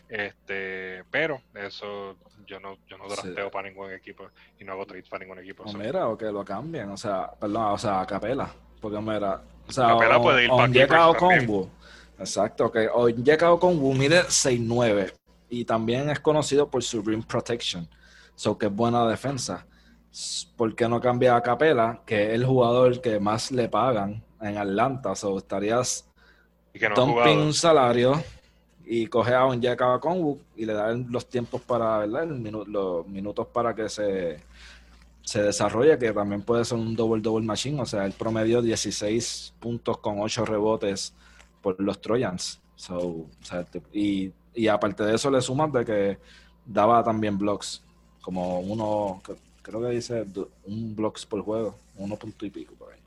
Este, 0.08 1.04
pero 1.10 1.42
eso 1.54 2.16
yo 2.46 2.58
no, 2.60 2.78
yo 2.88 2.96
no 2.96 3.08
drafteo 3.08 3.50
para 3.50 3.68
ningún 3.68 3.92
equipo 3.92 4.28
y 4.58 4.64
no 4.64 4.72
hago 4.72 4.86
trades 4.86 5.08
para 5.08 5.24
ningún 5.24 5.38
equipo. 5.38 5.64
O 5.64 5.72
mira, 5.74 6.08
o 6.08 6.16
que 6.16 6.26
lo 6.26 6.44
cambien, 6.44 6.88
o 6.90 6.96
sea, 6.96 7.30
perdón, 7.38 7.72
o 7.72 7.78
sea, 7.78 8.00
a 8.00 8.06
Capela, 8.06 8.50
porque 8.80 8.98
mira, 9.00 9.42
o 9.66 9.72
sea, 9.72 9.88
Capela 9.88 10.20
puede 10.20 10.44
ir 10.44 10.50
para 10.50 10.68
Clippers 10.68 11.68
Exacto, 12.18 12.72
que 12.72 12.88
Wu 12.88 13.94
mide 13.94 14.22
6'9 14.22 15.12
y 15.50 15.64
también 15.64 16.10
es 16.10 16.20
conocido 16.20 16.68
por 16.68 16.82
su 16.82 17.02
rim 17.02 17.22
protection, 17.22 17.88
so 18.34 18.58
que 18.58 18.66
es 18.66 18.72
buena 18.72 19.06
defensa. 19.06 19.66
¿Por 20.56 20.74
qué 20.74 20.88
no 20.88 21.00
cambia 21.00 21.36
a 21.36 21.42
Capela, 21.42 22.02
que 22.04 22.28
es 22.28 22.30
el 22.30 22.44
jugador 22.44 23.00
que 23.00 23.20
más 23.20 23.52
le 23.52 23.68
pagan 23.68 24.24
en 24.40 24.56
Atlanta? 24.56 25.14
So 25.14 25.38
estarías 25.38 26.08
Y 26.72 26.78
que 26.78 26.88
no 26.88 26.96
ha 26.96 26.98
dumping 26.98 27.12
jugado. 27.12 27.42
un 27.44 27.54
salario 27.54 28.24
y 28.90 29.06
coge 29.08 29.34
a 29.34 29.44
un 29.46 29.60
Jack 29.60 29.80
Conwood 30.00 30.38
y 30.56 30.64
le 30.64 30.72
da 30.72 30.92
los 30.94 31.28
tiempos 31.28 31.60
para, 31.62 31.98
¿verdad? 31.98 32.26
Los 32.66 33.06
minutos 33.06 33.46
para 33.48 33.74
que 33.74 33.88
se, 33.90 34.38
se 35.22 35.42
desarrolle, 35.42 35.98
que 35.98 36.12
también 36.12 36.42
puede 36.42 36.64
ser 36.64 36.78
un 36.78 36.96
double-double 36.96 37.44
machine. 37.46 37.80
O 37.82 37.86
sea, 37.86 38.06
el 38.06 38.12
promedio 38.12 38.62
16 38.62 39.54
puntos 39.60 39.98
con 39.98 40.20
8 40.20 40.44
rebotes 40.46 41.14
por 41.62 41.80
los 41.80 42.00
Trojans. 42.00 42.60
So, 42.76 42.98
o 42.98 43.30
sea, 43.42 43.66
y, 43.92 44.32
y 44.54 44.68
aparte 44.68 45.04
de 45.04 45.14
eso 45.16 45.30
le 45.30 45.40
sumas 45.42 45.72
de 45.72 45.84
que 45.84 46.18
daba 46.64 47.02
también 47.04 47.36
blocks, 47.38 47.82
como 48.22 48.60
uno, 48.60 49.20
cre- 49.24 49.38
creo 49.62 49.80
que 49.82 49.88
dice 49.90 50.24
un 50.64 50.96
blocks 50.96 51.26
por 51.26 51.42
juego, 51.42 51.76
uno 51.96 52.16
punto 52.16 52.46
y 52.46 52.50
pico 52.50 52.74
por 52.74 52.92
ahí. 52.92 53.00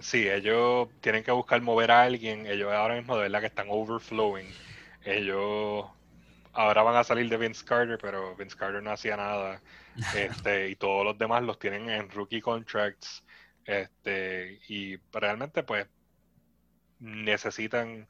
Sí, 0.00 0.28
ellos 0.28 0.88
tienen 1.00 1.24
que 1.24 1.32
buscar 1.32 1.60
mover 1.62 1.90
a 1.90 2.02
alguien. 2.02 2.46
Ellos 2.46 2.72
ahora 2.72 2.94
mismo 2.96 3.16
de 3.16 3.22
verdad 3.22 3.40
que 3.40 3.46
están 3.46 3.68
overflowing. 3.70 4.46
Ellos 5.06 5.86
ahora 6.52 6.82
van 6.82 6.96
a 6.96 7.04
salir 7.04 7.28
de 7.28 7.36
Vince 7.36 7.64
Carter, 7.64 7.98
pero 8.00 8.34
Vince 8.36 8.56
Carter 8.56 8.82
no 8.82 8.90
hacía 8.90 9.16
nada. 9.16 9.60
Este, 10.14 10.68
y 10.68 10.76
todos 10.76 11.06
los 11.06 11.16
demás 11.16 11.42
los 11.42 11.58
tienen 11.58 11.88
en 11.88 12.10
rookie 12.10 12.42
contracts. 12.42 13.24
Este, 13.64 14.60
y 14.68 14.98
realmente 15.10 15.62
pues 15.62 15.86
necesitan 16.98 18.06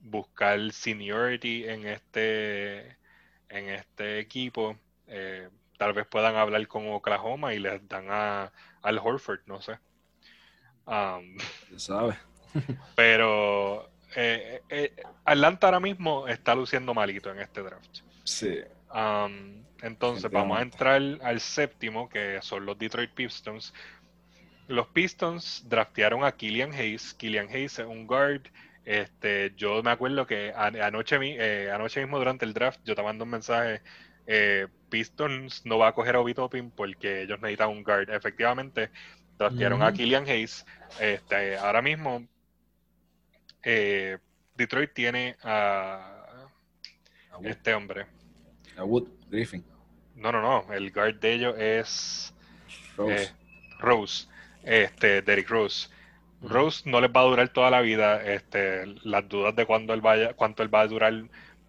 buscar 0.00 0.72
seniority 0.72 1.68
en 1.68 1.86
este 1.86 2.96
en 3.48 3.68
este 3.70 4.20
equipo. 4.20 4.76
Eh, 5.08 5.48
tal 5.78 5.92
vez 5.92 6.06
puedan 6.06 6.36
hablar 6.36 6.66
con 6.68 6.88
Oklahoma 6.92 7.54
y 7.54 7.58
les 7.58 7.86
dan 7.88 8.06
a 8.08 8.52
al 8.82 8.98
Horford, 8.98 9.40
no 9.46 9.60
sé. 9.60 9.78
Um, 10.86 11.36
Ya 11.70 11.78
sabes. 11.78 12.16
pero 12.96 13.89
eh, 14.16 14.62
eh, 14.68 14.92
Atlanta 15.24 15.68
ahora 15.68 15.80
mismo 15.80 16.26
está 16.28 16.54
luciendo 16.54 16.94
malito 16.94 17.30
en 17.30 17.40
este 17.40 17.62
draft. 17.62 18.00
Sí. 18.24 18.58
Um, 18.92 19.64
entonces 19.82 20.30
vamos 20.30 20.58
a 20.58 20.62
entrar 20.62 21.00
al 21.22 21.40
séptimo, 21.40 22.08
que 22.08 22.38
son 22.42 22.66
los 22.66 22.78
Detroit 22.78 23.10
Pistons. 23.12 23.72
Los 24.68 24.86
Pistons 24.88 25.64
draftearon 25.68 26.24
a 26.24 26.32
Killian 26.32 26.72
Hayes. 26.72 27.14
Killian 27.14 27.48
Hayes 27.48 27.78
es 27.78 27.86
un 27.86 28.06
guard. 28.06 28.42
Este, 28.84 29.52
yo 29.56 29.82
me 29.82 29.90
acuerdo 29.90 30.26
que 30.26 30.52
anoche, 30.54 31.18
eh, 31.20 31.70
anoche 31.70 32.00
mismo 32.00 32.18
durante 32.18 32.44
el 32.44 32.54
draft 32.54 32.80
yo 32.84 32.94
te 32.94 33.02
mando 33.02 33.24
un 33.24 33.30
mensaje. 33.30 33.82
eh, 34.26 34.66
Pistons 34.90 35.64
no 35.64 35.78
va 35.78 35.88
a 35.88 35.92
coger 35.92 36.16
a 36.16 36.20
Obi 36.20 36.34
Toppin 36.34 36.70
porque 36.70 37.22
ellos 37.22 37.40
necesitan 37.40 37.70
un 37.70 37.82
guard. 37.82 38.10
Efectivamente, 38.10 38.90
draftearon 39.38 39.82
a. 39.82 39.92
Killian 39.92 40.28
Hayes. 40.28 40.66
Este, 40.98 41.56
ahora 41.56 41.82
mismo 41.82 42.26
eh, 43.62 44.18
Detroit 44.56 44.92
tiene 44.92 45.36
a 45.42 46.46
este 47.42 47.74
hombre. 47.74 48.06
a 48.76 48.84
Wood, 48.84 49.08
Griffin, 49.30 49.64
No, 50.16 50.32
no, 50.32 50.40
no. 50.42 50.72
El 50.72 50.90
guard 50.90 51.16
de 51.20 51.32
ellos 51.32 51.54
es 51.58 52.34
Rose. 52.96 53.22
eh, 53.22 53.28
Rose, 53.78 54.28
este, 54.62 55.22
Derrick 55.22 55.48
Rose. 55.48 55.88
Rose 56.42 56.88
no 56.88 57.00
les 57.00 57.10
va 57.10 57.20
a 57.20 57.24
durar 57.24 57.48
toda 57.50 57.70
la 57.70 57.80
vida. 57.80 58.22
Este, 58.22 58.86
las 59.04 59.28
dudas 59.28 59.54
de 59.56 59.66
cuándo 59.66 59.94
él 59.94 60.00
vaya, 60.00 60.34
cuánto 60.34 60.62
él 60.62 60.74
va 60.74 60.80
a 60.82 60.86
durar 60.86 61.14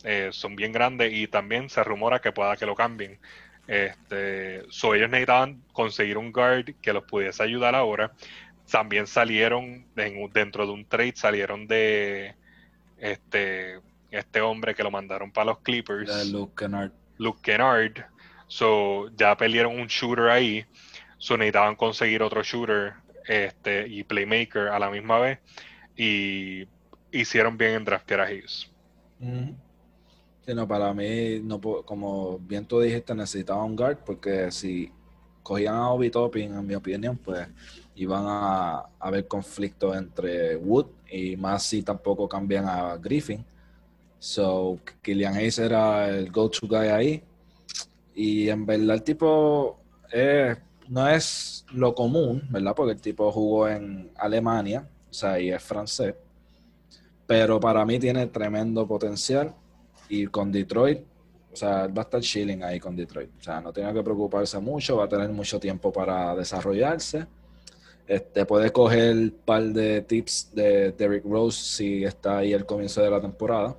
eh, 0.04 0.30
son 0.32 0.56
bien 0.56 0.72
grandes 0.72 1.14
y 1.14 1.28
también 1.28 1.70
se 1.70 1.84
rumora 1.84 2.20
que 2.20 2.32
pueda 2.32 2.58
que 2.58 2.66
lo 2.66 2.76
cambien. 2.76 3.20
Este, 3.68 4.64
so 4.70 4.96
ellos 4.96 5.10
necesitaban 5.10 5.62
conseguir 5.72 6.18
un 6.18 6.32
guard 6.32 6.74
que 6.82 6.94
los 6.94 7.04
pudiese 7.04 7.44
ayudar 7.44 7.76
ahora. 7.76 8.12
También 8.72 9.06
salieron 9.06 9.86
en 9.96 10.32
dentro 10.32 10.66
de 10.66 10.72
un 10.72 10.86
trade, 10.86 11.14
salieron 11.16 11.68
de 11.68 12.36
este, 12.98 13.80
este 14.12 14.42
hombre 14.42 14.74
que 14.74 14.84
lo 14.84 14.92
mandaron 14.92 15.32
para 15.32 15.46
los 15.46 15.60
Clippers. 15.60 16.26
de 16.26 16.32
Luke 16.32 16.54
Kennard. 16.58 16.92
Luke 17.18 17.40
Kennard. 17.44 18.06
So, 18.48 19.10
ya 19.16 19.36
perdieron 19.36 19.80
un 19.80 19.88
shooter 19.88 20.30
ahí. 20.30 20.66
So, 21.18 21.38
necesitaban 21.38 21.76
conseguir 21.76 22.24
otro 22.24 22.44
shooter 22.44 22.94
este, 23.28 23.88
y 23.88 24.04
playmaker 24.04 24.70
a 24.70 24.80
la 24.80 24.90
misma 24.90 25.20
vez. 25.20 25.40
Y 25.96 26.66
hicieron 27.12 27.58
bien 27.58 27.72
en 27.72 27.86
draftear 27.86 28.22
a. 28.22 28.32
Ujú. 28.32 29.56
Sí, 30.46 30.56
no, 30.56 30.68
para 30.68 30.94
mí, 30.94 31.40
no, 31.44 31.62
como 31.62 32.40
bien 32.40 32.66
tú 32.66 32.80
dijiste, 32.80 33.14
necesitaba 33.14 33.64
un 33.64 33.76
guard 33.76 34.00
porque 34.04 34.52
si 34.52 34.92
cogían 35.44 35.76
a 35.76 35.90
Obi 35.92 36.10
Toppin, 36.10 36.54
en 36.54 36.66
mi 36.66 36.76
opinión, 36.76 37.18
pues 37.18 37.48
iban 37.96 38.24
a, 38.26 38.78
a 38.80 38.90
haber 39.00 39.28
conflicto 39.28 39.94
entre 39.94 40.56
Wood 40.56 40.88
y 41.10 41.36
más 41.36 41.64
si 41.64 41.84
tampoco 41.84 42.28
cambian 42.28 42.66
a 42.68 42.98
Griffin. 42.98 43.44
So, 44.20 44.78
Killian 45.02 45.36
Hayes 45.36 45.58
era 45.58 46.10
el 46.10 46.32
go-to 46.32 46.68
guy 46.68 46.88
ahí. 46.88 47.24
Y 48.14 48.50
en 48.50 48.66
verdad 48.66 48.96
el 48.96 49.04
tipo 49.04 49.80
eh, 50.12 50.56
no 50.90 51.08
es 51.08 51.66
lo 51.74 51.96
común, 51.96 52.44
¿verdad? 52.50 52.74
Porque 52.76 52.94
el 52.94 53.02
tipo 53.02 53.32
jugó 53.32 53.68
en 53.68 54.12
Alemania, 54.18 54.88
o 55.10 55.14
sea, 55.14 55.40
y 55.40 55.50
es 55.50 55.64
francés. 55.64 56.16
Pero 57.26 57.60
para 57.60 57.86
mí 57.86 57.98
tiene 57.98 58.28
tremendo 58.28 58.86
potencial. 58.86 59.56
Y 60.10 60.28
con 60.28 60.52
Detroit, 60.52 61.00
o 61.52 61.56
sea, 61.56 61.86
él 61.86 61.98
va 61.98 62.04
a 62.04 62.06
estar 62.06 62.22
chilling 62.22 62.64
ahí 62.64 62.80
con 62.80 62.96
Detroit. 62.96 63.30
O 63.40 63.44
sea, 63.44 63.60
no 63.60 63.74
tiene 63.74 63.94
que 63.94 64.04
preocuparse 64.04 64.60
mucho, 64.60 64.98
va 64.98 65.06
a 65.06 65.10
tener 65.10 65.30
mucho 65.30 65.60
tiempo 65.60 65.92
para 65.92 66.36
desarrollarse. 66.36 67.28
Este, 68.08 68.46
puede 68.46 68.72
coger 68.72 69.16
un 69.16 69.36
par 69.46 69.64
de 69.64 70.02
tips 70.02 70.52
de 70.54 70.92
Derrick 70.92 71.26
Rose 71.26 71.64
si 71.64 72.04
está 72.04 72.40
ahí 72.40 72.54
al 72.54 72.66
comienzo 72.66 73.02
de 73.02 73.10
la 73.10 73.22
temporada. 73.22 73.76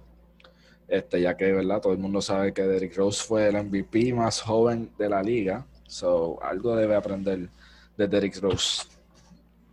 Este, 0.89 1.21
ya 1.21 1.37
que, 1.37 1.53
¿verdad? 1.53 1.81
Todo 1.81 1.93
el 1.93 1.99
mundo 1.99 2.21
sabe 2.21 2.53
que 2.53 2.63
Derrick 2.63 2.97
Rose 2.97 3.23
fue 3.23 3.49
el 3.49 3.63
MVP 3.65 4.13
más 4.13 4.41
joven 4.41 4.91
de 4.99 5.09
la 5.09 5.23
liga. 5.23 5.67
So, 5.87 6.39
algo 6.43 6.77
debe 6.77 6.95
aprender 6.95 7.49
de 7.97 8.09
Derrick 8.09 8.39
Rose. 8.41 8.85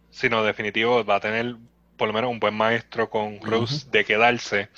Sino 0.10 0.44
definitivo 0.44 1.04
va 1.04 1.18
a 1.18 1.20
tener 1.20 1.56
por 1.98 2.08
lo 2.08 2.14
menos 2.14 2.32
un 2.32 2.40
buen 2.40 2.54
maestro 2.54 3.10
con 3.10 3.42
Rose 3.42 3.86
de 3.92 4.06
quedarse 4.06 4.70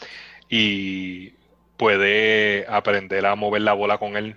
y 0.49 1.33
puede 1.81 2.63
aprender 2.69 3.25
a 3.25 3.35
mover 3.35 3.63
la 3.63 3.73
bola 3.73 3.97
con 3.97 4.15
él. 4.15 4.35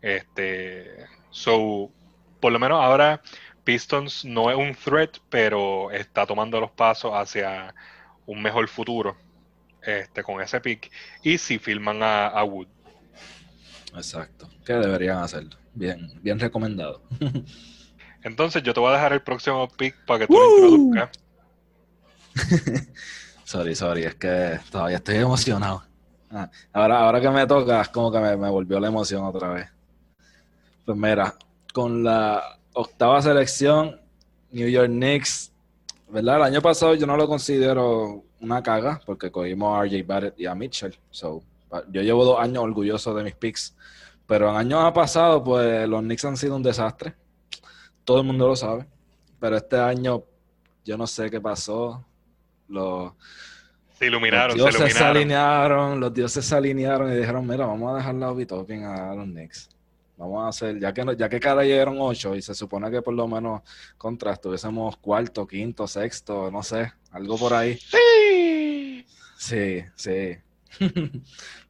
Este, 0.00 0.94
so, 1.30 1.90
por 2.38 2.52
lo 2.52 2.60
menos 2.60 2.80
ahora 2.80 3.20
Pistons 3.64 4.24
no 4.24 4.48
es 4.48 4.56
un 4.56 4.76
threat, 4.76 5.16
pero 5.28 5.90
está 5.90 6.24
tomando 6.24 6.60
los 6.60 6.70
pasos 6.70 7.10
hacia 7.12 7.74
un 8.26 8.40
mejor 8.40 8.68
futuro 8.68 9.16
este, 9.82 10.22
con 10.22 10.40
ese 10.40 10.60
pick. 10.60 10.88
Y 11.24 11.36
si 11.36 11.58
filman 11.58 12.00
a, 12.00 12.28
a 12.28 12.44
Wood. 12.44 12.68
Exacto. 13.96 14.48
¿Qué 14.64 14.74
deberían 14.74 15.18
hacerlo? 15.18 15.56
Bien, 15.72 16.12
bien 16.22 16.38
recomendado. 16.38 17.02
Entonces 18.22 18.62
yo 18.62 18.72
te 18.72 18.78
voy 18.78 18.90
a 18.90 18.94
dejar 18.94 19.14
el 19.14 19.22
próximo 19.22 19.66
pick 19.66 19.96
para 20.06 20.20
que 20.20 20.26
tú 20.28 20.34
lo 20.34 20.58
introduzcas. 20.58 21.10
Sorry, 23.44 23.74
sorry, 23.74 24.04
es 24.04 24.14
que 24.14 24.58
todavía 24.70 24.96
estoy 24.96 25.16
emocionado. 25.16 25.84
Ah, 26.36 26.50
ahora, 26.72 26.98
ahora 26.98 27.20
que 27.20 27.30
me 27.30 27.46
toca, 27.46 27.80
es 27.80 27.88
como 27.90 28.10
que 28.10 28.18
me, 28.18 28.36
me 28.36 28.50
volvió 28.50 28.80
la 28.80 28.88
emoción 28.88 29.24
otra 29.24 29.50
vez. 29.50 29.68
Pues 30.84 30.98
mira, 30.98 31.32
con 31.72 32.02
la 32.02 32.58
octava 32.72 33.22
selección, 33.22 34.00
New 34.50 34.68
York 34.68 34.88
Knicks, 34.88 35.52
¿verdad? 36.08 36.36
El 36.36 36.42
año 36.42 36.60
pasado 36.60 36.94
yo 36.94 37.06
no 37.06 37.16
lo 37.16 37.28
considero 37.28 38.24
una 38.40 38.62
caga, 38.62 39.00
porque 39.06 39.30
cogimos 39.30 39.78
a 39.78 39.84
RJ 39.84 40.04
Barrett 40.04 40.40
y 40.40 40.46
a 40.46 40.56
Mitchell. 40.56 40.98
So, 41.10 41.40
yo 41.90 42.02
llevo 42.02 42.24
dos 42.24 42.40
años 42.40 42.64
orgulloso 42.64 43.14
de 43.14 43.22
mis 43.22 43.34
picks. 43.36 43.76
Pero 44.26 44.50
en 44.50 44.56
años 44.56 44.92
pasados, 44.92 45.42
pues 45.44 45.88
los 45.88 46.00
Knicks 46.00 46.24
han 46.24 46.36
sido 46.36 46.56
un 46.56 46.62
desastre. 46.62 47.14
Todo 48.04 48.20
el 48.20 48.26
mundo 48.26 48.48
lo 48.48 48.56
sabe. 48.56 48.86
Pero 49.38 49.56
este 49.56 49.78
año, 49.78 50.24
yo 50.84 50.96
no 50.96 51.06
sé 51.06 51.30
qué 51.30 51.40
pasó. 51.40 52.04
Los, 52.68 53.12
Se 54.04 54.08
iluminaron, 54.08 54.56
los 54.58 54.66
se 54.66 54.78
dioses 54.78 54.92
se 54.98 55.04
iluminaron. 55.04 55.16
alinearon, 55.16 56.00
los 56.00 56.14
dioses 56.14 56.44
se 56.44 56.54
alinearon 56.56 57.12
y 57.12 57.16
dijeron, 57.16 57.46
mira, 57.46 57.66
vamos 57.66 57.92
a 57.92 57.96
dejar 57.96 58.14
la 58.16 58.30
Obitopin 58.30 58.84
a 58.84 59.14
los 59.14 59.24
Knicks. 59.26 59.68
Vamos 60.16 60.44
a 60.44 60.48
hacer, 60.48 60.78
ya 60.78 60.92
que, 60.94 61.04
ya 61.18 61.28
que 61.28 61.40
cada 61.40 61.64
llegaron 61.64 61.96
ocho 61.98 62.36
y 62.36 62.42
se 62.42 62.54
supone 62.54 62.88
que 62.90 63.02
por 63.02 63.14
lo 63.14 63.26
menos 63.26 63.62
contra 63.98 64.32
estuviésemos 64.32 64.96
cuarto, 64.98 65.46
quinto, 65.46 65.86
sexto, 65.88 66.50
no 66.52 66.62
sé, 66.62 66.92
algo 67.10 67.36
por 67.36 67.52
ahí. 67.52 67.76
Sí. 67.76 69.04
Sí, 69.36 69.82
sí. 69.96 70.36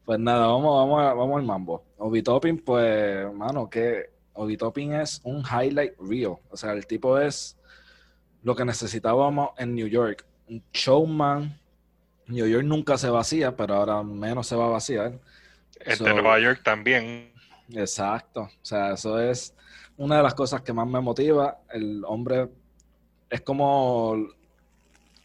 pues 0.05 0.19
nada, 0.21 0.47
vamos, 0.47 0.77
vamos, 0.77 1.01
a- 1.03 1.15
vamos 1.15 1.39
al 1.41 1.47
mambo. 1.47 1.85
Obitopin, 1.99 2.59
pues, 2.59 3.33
mano, 3.33 3.69
que 3.71 4.11
Obitopin 4.35 4.93
es 4.95 5.21
un 5.25 5.43
highlight 5.43 5.95
reel. 6.01 6.35
O 6.51 6.57
sea, 6.57 6.73
el 6.73 6.87
tipo 6.87 7.19
es 7.19 7.57
lo 8.43 8.55
que 8.55 8.65
necesitábamos 8.65 9.51
en 9.57 9.75
New 9.75 9.87
York. 9.87 10.27
Un 10.49 10.63
showman. 10.73 11.59
New 12.27 12.47
York 12.47 12.65
nunca 12.65 12.97
se 12.99 13.11
vacía, 13.11 13.57
pero 13.57 13.75
ahora 13.75 14.03
menos 14.03 14.47
se 14.47 14.57
va 14.57 14.67
a 14.67 14.71
vaciar. 14.71 15.19
El 15.81 15.97
So- 15.97 16.05
de 16.05 16.15
Nueva 16.15 16.39
York 16.41 16.61
también. 16.63 17.33
Exacto. 17.73 18.43
O 18.43 18.51
sea, 18.65 18.93
eso 18.93 19.19
es 19.21 19.55
una 19.97 20.17
de 20.19 20.23
las 20.23 20.35
cosas 20.35 20.63
que 20.63 20.73
más 20.73 20.87
me 20.87 21.01
motiva. 21.01 21.59
El 21.73 22.03
hombre 22.07 22.49
es 23.31 23.41
como 23.41 24.17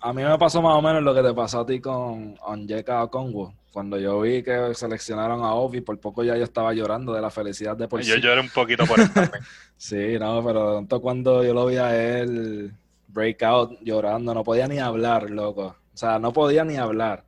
A 0.01 0.13
mí 0.13 0.23
me 0.23 0.37
pasó 0.37 0.61
más 0.61 0.75
o 0.75 0.81
menos 0.81 1.03
lo 1.03 1.13
que 1.13 1.21
te 1.21 1.33
pasó 1.33 1.59
a 1.61 1.65
ti 1.65 1.79
con 1.81 2.35
Onyeka 2.41 3.05
Congo. 3.07 3.53
Cuando 3.73 3.99
yo 3.99 4.21
vi 4.21 4.41
que 4.41 4.73
seleccionaron 4.73 5.43
a 5.43 5.53
Ovi, 5.53 5.81
por 5.81 5.99
poco 5.99 6.23
ya 6.23 6.35
yo 6.37 6.43
estaba 6.43 6.73
llorando 6.73 7.13
de 7.13 7.21
la 7.21 7.29
felicidad 7.29 7.75
de 7.77 7.87
por 7.87 8.01
Yo 8.01 8.15
lloré 8.15 8.39
un 8.41 8.49
poquito 8.49 8.85
por 8.85 8.99
él 8.99 9.11
también. 9.13 9.43
sí, 9.77 10.17
no, 10.17 10.43
pero 10.43 10.75
tanto 10.75 11.01
cuando 11.01 11.43
yo 11.43 11.53
lo 11.53 11.65
vi 11.67 11.75
a 11.77 11.95
él 12.19 12.73
breakout 13.09 13.77
llorando, 13.81 14.33
no 14.33 14.43
podía 14.43 14.67
ni 14.67 14.79
hablar, 14.79 15.29
loco. 15.29 15.75
Sea, 15.99 16.17
no 16.17 16.31
podía 16.31 16.63
ni 16.63 16.77
hablar. 16.77 17.25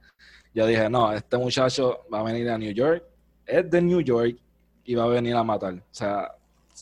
Yo 0.53 0.65
dije, 0.65 0.89
no, 0.89 1.11
este 1.11 1.37
muchacho 1.37 2.05
va 2.11 2.21
a 2.21 2.23
venir 2.23 2.49
a 2.49 2.57
New 2.57 2.71
York, 2.71 3.03
es 3.45 3.69
de 3.69 3.81
New 3.81 3.99
York 3.99 4.37
y 4.85 4.95
va 4.95 5.03
a 5.03 5.07
venir 5.07 5.35
a 5.35 5.43
matar. 5.43 5.73
O 5.73 5.81
sea, 5.93 6.31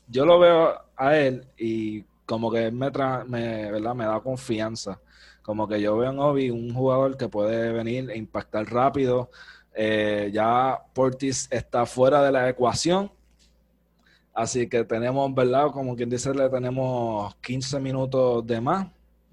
yo 0.07 0.23
lo 0.23 0.37
veo 0.37 0.79
a 0.95 1.17
él 1.17 1.47
y 1.57 2.03
como 2.27 2.51
que 2.51 2.69
me, 2.69 2.91
me, 3.25 3.71
¿verdad? 3.71 3.95
me 3.95 4.05
da 4.05 4.19
confianza. 4.19 5.01
Como 5.41 5.67
que 5.67 5.81
yo 5.81 5.97
veo 5.97 6.11
en 6.11 6.19
Obi 6.19 6.51
un 6.51 6.71
jugador 6.75 7.17
que 7.17 7.27
puede 7.27 7.71
venir 7.71 8.11
e 8.11 8.17
impactar 8.17 8.71
rápido. 8.71 9.31
Eh, 9.73 10.29
ya 10.31 10.77
Portis 10.93 11.47
está 11.49 11.87
fuera 11.87 12.21
de 12.21 12.31
la 12.31 12.49
ecuación. 12.49 13.11
Así 14.31 14.69
que 14.69 14.83
tenemos, 14.83 15.33
¿verdad? 15.33 15.71
Como 15.71 15.95
quien 15.95 16.11
dice, 16.11 16.35
le 16.35 16.49
tenemos 16.49 17.33
15 17.37 17.79
minutos 17.79 18.45
de 18.45 18.61
más 18.61 18.85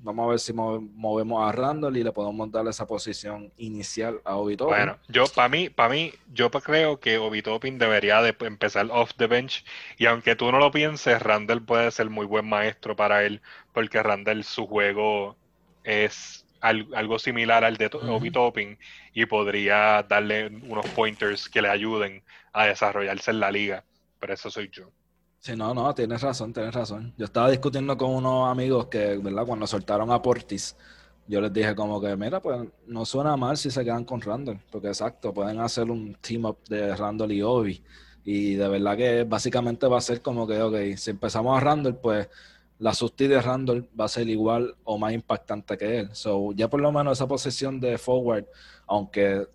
Vamos 0.06 0.24
a 0.24 0.30
ver 0.30 0.38
si 0.38 0.52
movemos 0.52 1.48
a 1.48 1.50
Randall 1.50 1.96
y 1.96 2.04
le 2.04 2.12
podemos 2.12 2.48
dar 2.52 2.64
esa 2.68 2.86
posición 2.86 3.52
inicial 3.56 4.20
a 4.24 4.36
Obi 4.36 4.54
Bueno, 4.54 4.96
yo 5.08 5.24
para 5.34 5.48
mí, 5.48 5.68
para 5.68 5.88
mí, 5.88 6.12
yo 6.32 6.48
creo 6.48 7.00
que 7.00 7.18
Obi 7.18 7.42
debería 7.72 8.22
de 8.22 8.36
empezar 8.42 8.86
off 8.92 9.14
the 9.16 9.26
bench 9.26 9.64
y 9.98 10.06
aunque 10.06 10.36
tú 10.36 10.52
no 10.52 10.60
lo 10.60 10.70
pienses, 10.70 11.20
Randall 11.20 11.60
puede 11.60 11.90
ser 11.90 12.08
muy 12.08 12.24
buen 12.24 12.48
maestro 12.48 12.94
para 12.94 13.24
él 13.24 13.42
porque 13.72 14.00
Randall 14.00 14.44
su 14.44 14.68
juego 14.68 15.36
es 15.82 16.46
algo 16.60 17.18
similar 17.18 17.64
al 17.64 17.76
de 17.76 17.90
Obi 17.92 18.30
Topping 18.30 18.78
y 19.12 19.26
podría 19.26 20.04
darle 20.04 20.46
unos 20.46 20.86
pointers 20.90 21.48
que 21.48 21.62
le 21.62 21.68
ayuden 21.68 22.22
a 22.52 22.66
desarrollarse 22.66 23.32
en 23.32 23.40
la 23.40 23.50
liga. 23.50 23.82
Pero 24.20 24.34
eso 24.34 24.50
soy 24.50 24.70
yo. 24.70 24.92
Sí, 25.46 25.54
no, 25.54 25.72
no, 25.72 25.94
tienes 25.94 26.22
razón, 26.22 26.52
tienes 26.52 26.74
razón. 26.74 27.14
Yo 27.16 27.26
estaba 27.26 27.48
discutiendo 27.48 27.96
con 27.96 28.10
unos 28.10 28.50
amigos 28.50 28.86
que, 28.86 29.16
¿verdad? 29.18 29.46
Cuando 29.46 29.64
soltaron 29.64 30.10
a 30.10 30.20
Portis, 30.20 30.74
yo 31.28 31.40
les 31.40 31.52
dije 31.52 31.72
como 31.76 32.00
que, 32.00 32.16
mira, 32.16 32.42
pues 32.42 32.66
no 32.88 33.04
suena 33.04 33.36
mal 33.36 33.56
si 33.56 33.70
se 33.70 33.84
quedan 33.84 34.04
con 34.04 34.20
Randall, 34.20 34.60
porque 34.72 34.88
exacto, 34.88 35.32
pueden 35.32 35.60
hacer 35.60 35.88
un 35.88 36.16
team 36.16 36.46
up 36.46 36.58
de 36.68 36.96
Randall 36.96 37.30
y 37.30 37.42
Obi. 37.42 37.80
Y 38.24 38.54
de 38.54 38.66
verdad 38.68 38.96
que 38.96 39.22
básicamente 39.22 39.86
va 39.86 39.98
a 39.98 40.00
ser 40.00 40.20
como 40.20 40.48
que, 40.48 40.60
ok, 40.60 40.96
si 40.96 41.10
empezamos 41.10 41.56
a 41.56 41.60
Randall, 41.60 41.94
pues 41.96 42.28
la 42.80 42.92
susti 42.92 43.28
de 43.28 43.40
Randall 43.40 43.88
va 43.98 44.06
a 44.06 44.08
ser 44.08 44.28
igual 44.28 44.74
o 44.82 44.98
más 44.98 45.12
impactante 45.12 45.78
que 45.78 46.00
él. 46.00 46.08
So, 46.12 46.54
ya 46.54 46.68
por 46.68 46.80
lo 46.80 46.90
menos 46.90 47.18
esa 47.18 47.28
posición 47.28 47.78
de 47.78 47.98
forward, 47.98 48.46
aunque 48.88 49.46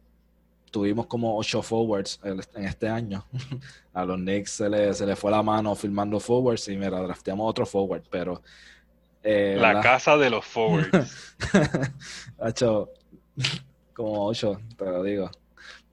tuvimos 0.72 1.06
como 1.06 1.38
ocho 1.38 1.62
forwards 1.62 2.20
en 2.24 2.66
este 2.66 2.88
año. 2.88 3.26
A 3.94 4.06
los 4.06 4.18
Knicks 4.18 4.52
se 4.52 4.70
le, 4.70 4.94
se 4.94 5.06
le 5.06 5.16
fue 5.16 5.30
la 5.30 5.44
mano 5.44 5.76
firmando 5.76 6.20
forwards 6.20 6.70
y 6.70 6.78
mira, 6.78 7.02
drafteamos 7.02 7.48
otro 7.48 7.66
forward, 7.66 8.04
pero... 8.10 8.42
Eh, 9.24 9.58
la, 9.60 9.82
casa 9.82 10.18
de 10.18 10.32
los 10.32 10.44
forwards. 10.44 11.36
hecho 12.48 12.90
como 13.94 14.26
ocho, 14.26 14.60
te 14.78 14.86
lo 14.86 15.04
digo. 15.04 15.30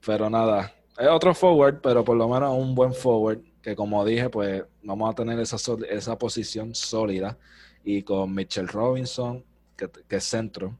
Pero 0.07 0.31
nada, 0.31 0.73
es 0.97 1.09
otro 1.09 1.35
forward, 1.35 1.81
pero 1.83 2.05
por 2.05 2.17
lo 2.17 2.29
menos 2.29 2.57
un 2.57 2.75
buen 2.75 2.95
forward, 2.95 3.41
que 3.61 3.77
como 3.77 4.03
dije, 4.05 4.31
pues 4.31 4.65
vamos 4.83 5.11
a 5.11 5.15
tener 5.15 5.39
esa, 5.41 5.57
esa 5.91 6.17
posición 6.17 6.75
sólida. 6.75 7.37
Y 7.85 8.03
con 8.03 8.35
Mitchell 8.35 8.69
Robinson, 8.69 9.45
que, 9.77 9.91
que 10.09 10.17
es 10.17 10.25
centro, 10.25 10.75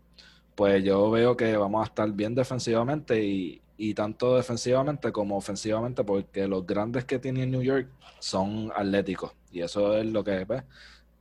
pues 0.55 0.83
yo 0.83 1.11
veo 1.11 1.37
que 1.37 1.57
vamos 1.57 1.83
a 1.83 1.89
estar 1.89 2.11
bien 2.13 2.35
defensivamente 2.35 3.23
y, 3.23 3.61
y 3.81 3.95
tanto 3.95 4.37
defensivamente 4.37 5.13
como 5.13 5.37
ofensivamente, 5.37 6.03
porque 6.03 6.49
los 6.49 6.67
grandes 6.67 7.05
que 7.05 7.21
tiene 7.21 7.47
New 7.47 7.63
York 7.63 7.89
son 8.19 8.73
atléticos. 8.75 9.33
Y 9.53 9.63
eso 9.63 9.97
es 9.97 10.05
lo 10.05 10.25
que 10.25 10.45
ves. 10.45 10.65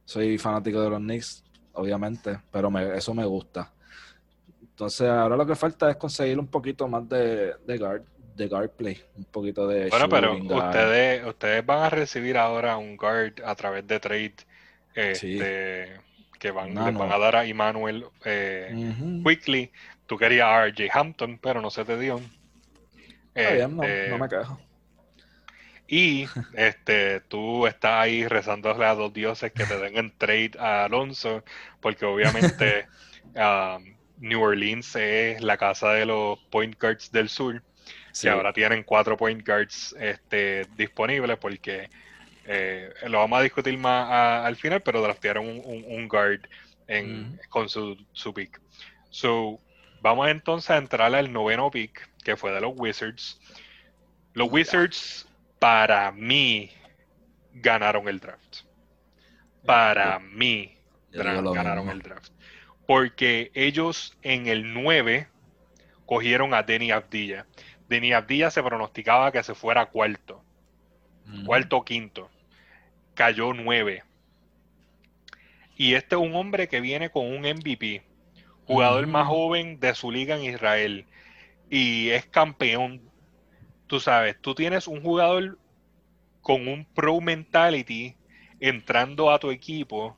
Soy 0.06 0.40
fanático 0.40 0.82
de 0.82 0.90
los 0.90 1.00
Knicks, 1.00 1.44
obviamente, 1.74 2.40
pero 2.52 2.76
eso 2.80 3.14
me 3.14 3.26
gusta. 3.26 3.72
Entonces, 4.60 5.08
ahora 5.08 5.38
lo 5.38 5.46
que 5.46 5.56
falta 5.56 5.92
es 5.92 5.98
conseguir 5.98 6.40
un 6.40 6.48
poquito 6.48 6.88
más 6.88 7.08
de, 7.08 7.54
de 7.66 7.78
guard, 7.78 8.02
de 8.36 8.48
guard 8.48 8.72
play, 8.72 9.04
un 9.16 9.26
poquito 9.26 9.68
de. 9.68 9.90
Bueno, 9.90 10.10
pero 10.10 10.36
ustedes, 10.38 11.26
ustedes 11.28 11.64
van 11.64 11.84
a 11.84 11.90
recibir 11.92 12.38
ahora 12.38 12.78
un 12.78 12.98
guard 12.98 13.34
a 13.46 13.54
través 13.54 13.86
de 13.86 14.00
trade 14.00 14.36
este, 14.96 16.00
que 16.40 16.52
van, 16.52 16.74
le 16.74 16.92
van 16.92 17.12
a 17.12 17.20
dar 17.20 17.36
a 17.36 17.46
Emmanuel 17.46 18.06
eh, 18.26 19.22
Quickly. 19.24 19.72
Tú 20.08 20.18
querías 20.18 20.48
a 20.48 20.68
RJ 20.68 20.90
Hampton, 20.92 21.38
pero 21.40 21.62
no 21.62 21.70
se 21.70 21.86
te 21.86 22.00
dio. 22.00 22.20
Este, 23.38 24.10
no, 24.10 24.18
me 24.18 24.28
quejo. 24.28 24.60
Y 25.88 26.28
este, 26.54 27.22
tú 27.22 27.66
estás 27.66 28.02
ahí 28.02 28.28
rezándole 28.28 28.86
a 28.86 28.96
dos 28.96 29.14
dioses 29.14 29.54
que 29.54 29.66
te 29.66 29.80
den 29.80 29.98
en 29.98 30.12
trade 30.18 30.52
a 30.60 30.86
Alonso, 30.86 31.44
porque 31.80 32.06
obviamente 32.06 32.88
um, 33.36 33.96
New 34.18 34.42
Orleans 34.42 34.96
es 34.96 35.42
la 35.42 35.56
casa 35.56 35.92
de 35.94 36.06
los 36.06 36.40
point 36.50 36.78
guards 36.80 37.12
del 37.12 37.30
sur, 37.30 37.62
y 38.22 38.28
ahora 38.28 38.52
tienen 38.52 38.84
cuatro 38.84 39.16
point 39.16 39.48
guards 39.48 39.96
este, 40.00 40.66
disponibles, 40.76 41.38
porque 41.38 41.90
eh, 42.46 42.90
lo 43.08 43.20
vamos 43.20 43.40
a 43.40 43.44
discutir 43.44 43.78
más 43.78 44.46
al 44.46 44.56
final, 44.56 44.82
pero 44.82 45.02
draftearon 45.02 45.46
un, 45.46 45.86
un, 45.88 46.08
guard 46.08 46.42
en, 46.88 47.40
con 47.50 47.70
su, 47.70 47.98
su 48.12 48.34
pick. 48.34 48.60
So, 49.10 49.60
vamos 50.02 50.28
entonces 50.30 50.70
a 50.72 50.78
entrar 50.78 51.14
al 51.14 51.32
noveno 51.32 51.70
pick 51.70 52.10
que 52.28 52.36
fue 52.36 52.52
de 52.52 52.60
los 52.60 52.74
Wizards. 52.76 53.40
Los 54.34 54.52
Wizards, 54.52 55.26
para 55.60 56.12
mí, 56.12 56.70
ganaron 57.54 58.10
el 58.10 58.20
draft. 58.20 58.64
Para 59.66 60.20
mí, 60.20 60.78
ganaron 61.10 61.88
el 61.88 62.02
draft. 62.02 62.34
Porque 62.86 63.50
ellos 63.54 64.18
en 64.24 64.48
el 64.48 64.74
9 64.74 65.30
cogieron 66.06 66.54
a 66.54 66.64
Denny 66.64 66.92
Abdilla. 66.92 67.46
Denny 67.88 68.12
Abdilla 68.12 68.52
se 68.52 68.62
pronosticaba 68.62 69.32
que 69.32 69.42
se 69.42 69.56
fuera 69.56 69.86
cuarto. 69.86 70.44
Cuarto 71.46 71.78
o 71.78 71.86
quinto. 71.86 72.30
Cayó 73.14 73.54
9. 73.54 74.04
Y 75.78 75.94
este 75.94 76.16
es 76.16 76.22
un 76.22 76.36
hombre 76.36 76.68
que 76.68 76.82
viene 76.82 77.10
con 77.10 77.26
un 77.26 77.44
MVP. 77.44 78.04
Jugador 78.66 79.08
más 79.08 79.28
joven 79.28 79.80
de 79.80 79.96
su 79.96 80.12
liga 80.12 80.36
en 80.36 80.44
Israel 80.44 81.06
y 81.70 82.10
es 82.10 82.26
campeón, 82.26 83.02
tú 83.88 84.00
sabes, 84.00 84.36
tú 84.42 84.56
tienes 84.56 84.88
un 84.88 85.02
jugador 85.02 85.58
con 86.42 86.68
un 86.68 86.86
pro 86.86 87.20
mentality 87.20 88.16
entrando 88.60 89.32
a 89.32 89.40
tu 89.40 89.52
equipo 89.52 90.18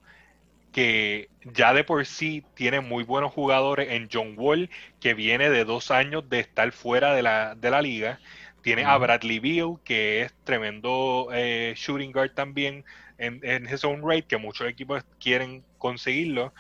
que 0.72 1.30
ya 1.44 1.74
de 1.74 1.84
por 1.84 2.06
sí 2.06 2.44
tiene 2.54 2.80
muy 2.80 3.04
buenos 3.04 3.34
jugadores 3.34 3.90
en 3.92 4.08
John 4.12 4.36
Wall, 4.38 4.70
que 5.00 5.14
viene 5.14 5.50
de 5.50 5.66
dos 5.66 5.92
años 5.92 6.30
de 6.30 6.40
estar 6.40 6.72
fuera 6.72 7.14
de 7.14 7.24
la, 7.24 7.56
de 7.56 7.72
la 7.72 7.82
liga. 7.82 8.20
Tiene 8.62 8.86
a 8.86 8.98
Bradley 8.98 9.40
Beal, 9.40 9.80
que 9.84 10.22
es 10.22 10.34
tremendo 10.44 11.30
eh, 11.34 11.74
shooting 11.76 12.12
guard 12.12 12.34
también 12.34 12.86
en, 13.18 13.40
en 13.44 13.66
his 13.66 13.84
own 13.84 14.02
rate, 14.04 14.24
que 14.28 14.38
muchos 14.38 14.68
equipos 14.68 15.04
quieren 15.20 15.64
conseguirlo. 15.78 16.54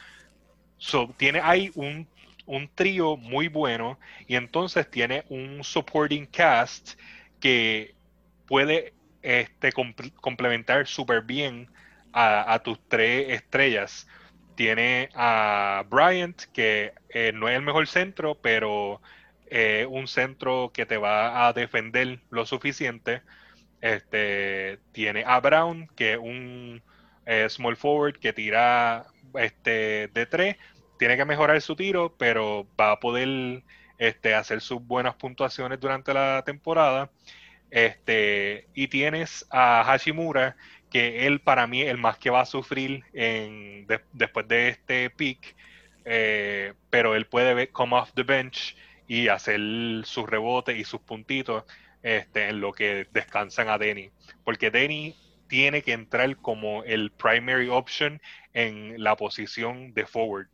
So, 0.77 1.13
tiene 1.17 1.41
ahí 1.43 1.71
un 1.75 2.07
un 2.49 2.67
trío 2.73 3.15
muy 3.15 3.47
bueno 3.47 3.99
y 4.27 4.35
entonces 4.35 4.89
tiene 4.89 5.23
un 5.29 5.63
supporting 5.63 6.25
cast 6.25 6.99
que 7.39 7.93
puede 8.47 8.93
este, 9.21 9.71
complementar 9.71 10.87
súper 10.87 11.21
bien 11.21 11.69
a, 12.11 12.59
tus 12.63 12.79
tres 12.87 13.29
estrellas. 13.29 14.07
Tiene 14.55 15.09
a 15.13 15.85
Bryant, 15.89 16.41
que 16.51 16.93
eh, 17.09 17.31
no 17.33 17.47
es 17.47 17.55
el 17.55 17.61
mejor 17.61 17.87
centro, 17.87 18.33
pero 18.33 18.99
eh, 19.51 19.85
un 19.87 20.07
centro 20.07 20.71
que 20.73 20.87
te 20.87 20.97
va 20.97 21.47
a 21.47 21.53
defender 21.53 22.19
lo 22.31 22.47
suficiente. 22.47 23.21
Este, 23.79 24.79
tiene 24.91 25.23
a 25.25 25.39
Brown, 25.39 25.87
que 25.95 26.13
es 26.13 26.17
un 26.17 26.81
eh, 27.27 27.47
small 27.47 27.77
forward 27.77 28.17
que 28.17 28.33
tira 28.33 29.05
este, 29.35 30.07
de 30.07 30.25
tres 30.25 30.57
tiene 30.99 31.17
que 31.17 31.25
mejorar 31.25 31.59
su 31.61 31.75
tiro, 31.75 32.13
pero 32.17 32.67
va 32.79 32.91
a 32.91 32.99
poder 32.99 33.63
este, 33.97 34.35
hacer 34.35 34.61
sus 34.61 34.85
buenas 34.85 35.15
puntuaciones 35.15 35.79
durante 35.79 36.13
la 36.13 36.43
temporada. 36.45 37.09
Este, 37.71 38.67
y 38.73 38.89
tienes 38.89 39.47
a 39.49 39.83
Hashimura, 39.85 40.57
que 40.91 41.25
él 41.25 41.39
para 41.39 41.67
mí 41.67 41.81
el 41.81 41.97
más 41.97 42.17
que 42.17 42.29
va 42.29 42.41
a 42.41 42.45
sufrir 42.45 43.03
en, 43.13 43.87
después 44.11 44.47
de 44.47 44.69
este 44.69 45.09
pick, 45.09 45.55
eh, 46.03 46.73
pero 46.89 47.15
él 47.15 47.25
puede 47.27 47.69
come 47.69 47.95
off 47.95 48.11
the 48.13 48.23
bench 48.23 48.75
y 49.07 49.27
hacer 49.29 49.59
sus 50.03 50.29
rebotes 50.29 50.77
y 50.77 50.83
sus 50.83 50.99
puntitos 51.01 51.63
este, 52.03 52.49
en 52.49 52.59
lo 52.59 52.73
que 52.73 53.07
descansan 53.13 53.69
a 53.69 53.77
Denny. 53.77 54.11
Porque 54.43 54.69
Denny 54.71 55.15
tiene 55.47 55.81
que 55.81 55.93
entrar 55.93 56.35
como 56.37 56.83
el 56.83 57.11
primary 57.11 57.69
option 57.69 58.21
en 58.53 59.01
la 59.01 59.15
posición 59.15 59.93
de 59.93 60.05
forward. 60.05 60.49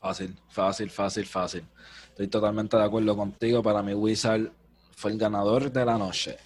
Fácil, 0.00 0.34
fácil, 0.48 0.90
fácil, 0.90 1.26
fácil. 1.26 1.64
Estoy 2.08 2.28
totalmente 2.28 2.76
de 2.76 2.84
acuerdo 2.84 3.14
contigo. 3.14 3.62
Para 3.62 3.82
mí, 3.82 3.92
Wizard 3.92 4.50
fue 4.96 5.12
el 5.12 5.18
ganador 5.18 5.70
de 5.70 5.84
la 5.84 5.98
noche, 5.98 6.38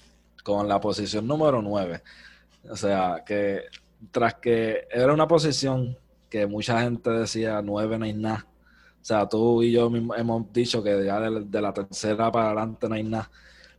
con 0.42 0.66
la 0.66 0.80
posición 0.80 1.26
número 1.26 1.62
9. 1.62 2.02
O 2.68 2.76
sea, 2.76 3.22
que 3.24 3.62
tras 4.10 4.34
que 4.34 4.88
era 4.90 5.12
una 5.12 5.28
posición 5.28 5.96
que 6.28 6.46
mucha 6.46 6.80
gente 6.82 7.10
decía 7.10 7.62
9 7.62 7.98
no 7.98 8.04
hay 8.04 8.12
nada. 8.12 8.46
O 9.00 9.04
sea, 9.04 9.28
tú 9.28 9.62
y 9.62 9.70
yo 9.70 9.86
hemos 9.86 10.52
dicho 10.52 10.82
que 10.82 11.04
ya 11.04 11.20
de, 11.20 11.60
la 11.60 11.72
tercera 11.72 12.32
para 12.32 12.46
adelante 12.46 12.88
no 12.88 12.94
hay 12.96 13.04
nada. 13.04 13.30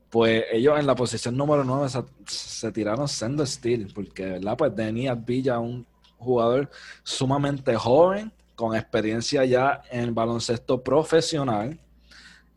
Pues 0.09 0.45
ellos 0.53 0.79
en 0.79 0.87
la 0.87 0.95
posición 0.95 1.35
número 1.35 1.65
9 1.65 1.89
se, 2.25 2.71
tiraron 2.71 3.07
sendo 3.09 3.45
steel, 3.45 3.91
porque, 3.93 4.25
¿verdad? 4.25 4.55
Pues 4.55 4.73
tenía 4.73 5.15
Villa, 5.15 5.59
un 5.59 5.85
jugador 6.17 6.69
sumamente 7.03 7.75
joven, 7.75 8.31
con 8.55 8.75
experiencia 8.75 9.45
ya 9.45 9.81
en 9.91 10.15
baloncesto 10.15 10.81
profesional 10.81 11.79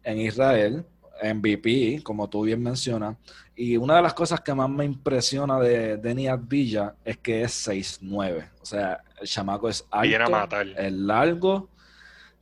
en 0.04 0.18
Israel, 0.18 0.84
MVP, 1.22 2.02
como 2.02 2.28
tú 2.28 2.42
bien 2.42 2.62
mencionas. 2.62 3.16
Y 3.54 3.76
una 3.76 3.96
de 3.96 4.02
las 4.02 4.14
cosas 4.14 4.40
que 4.40 4.54
más 4.54 4.70
me 4.70 4.84
impresiona 4.84 5.58
de 5.58 5.96
Denny 5.96 6.28
Villa 6.40 6.94
es 7.04 7.18
que 7.18 7.42
es 7.42 7.68
6'9. 7.68 8.48
O 8.62 8.64
sea, 8.64 9.02
el 9.20 9.26
chamaco 9.26 9.68
es 9.68 9.84
alto, 9.90 10.48
es 10.76 10.92
largo, 10.92 11.68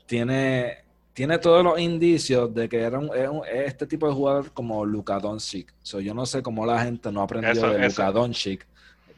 tiene, 0.04 0.84
tiene 1.14 1.38
todos 1.38 1.64
los 1.64 1.80
indicios 1.80 2.52
de 2.54 2.68
que 2.68 2.82
era 2.82 2.98
un, 2.98 3.10
este 3.50 3.86
tipo 3.86 4.06
de 4.06 4.12
jugador 4.12 4.52
como 4.52 4.84
Luka 4.84 5.18
Doncic. 5.18 5.72
yo 5.82 6.12
no 6.12 6.26
sé 6.26 6.42
cómo 6.42 6.66
la 6.66 6.84
gente 6.84 7.10
no 7.10 7.22
aprendió 7.22 7.70
de 7.70 7.88
Luka 7.88 8.12
Doncic 8.12 8.66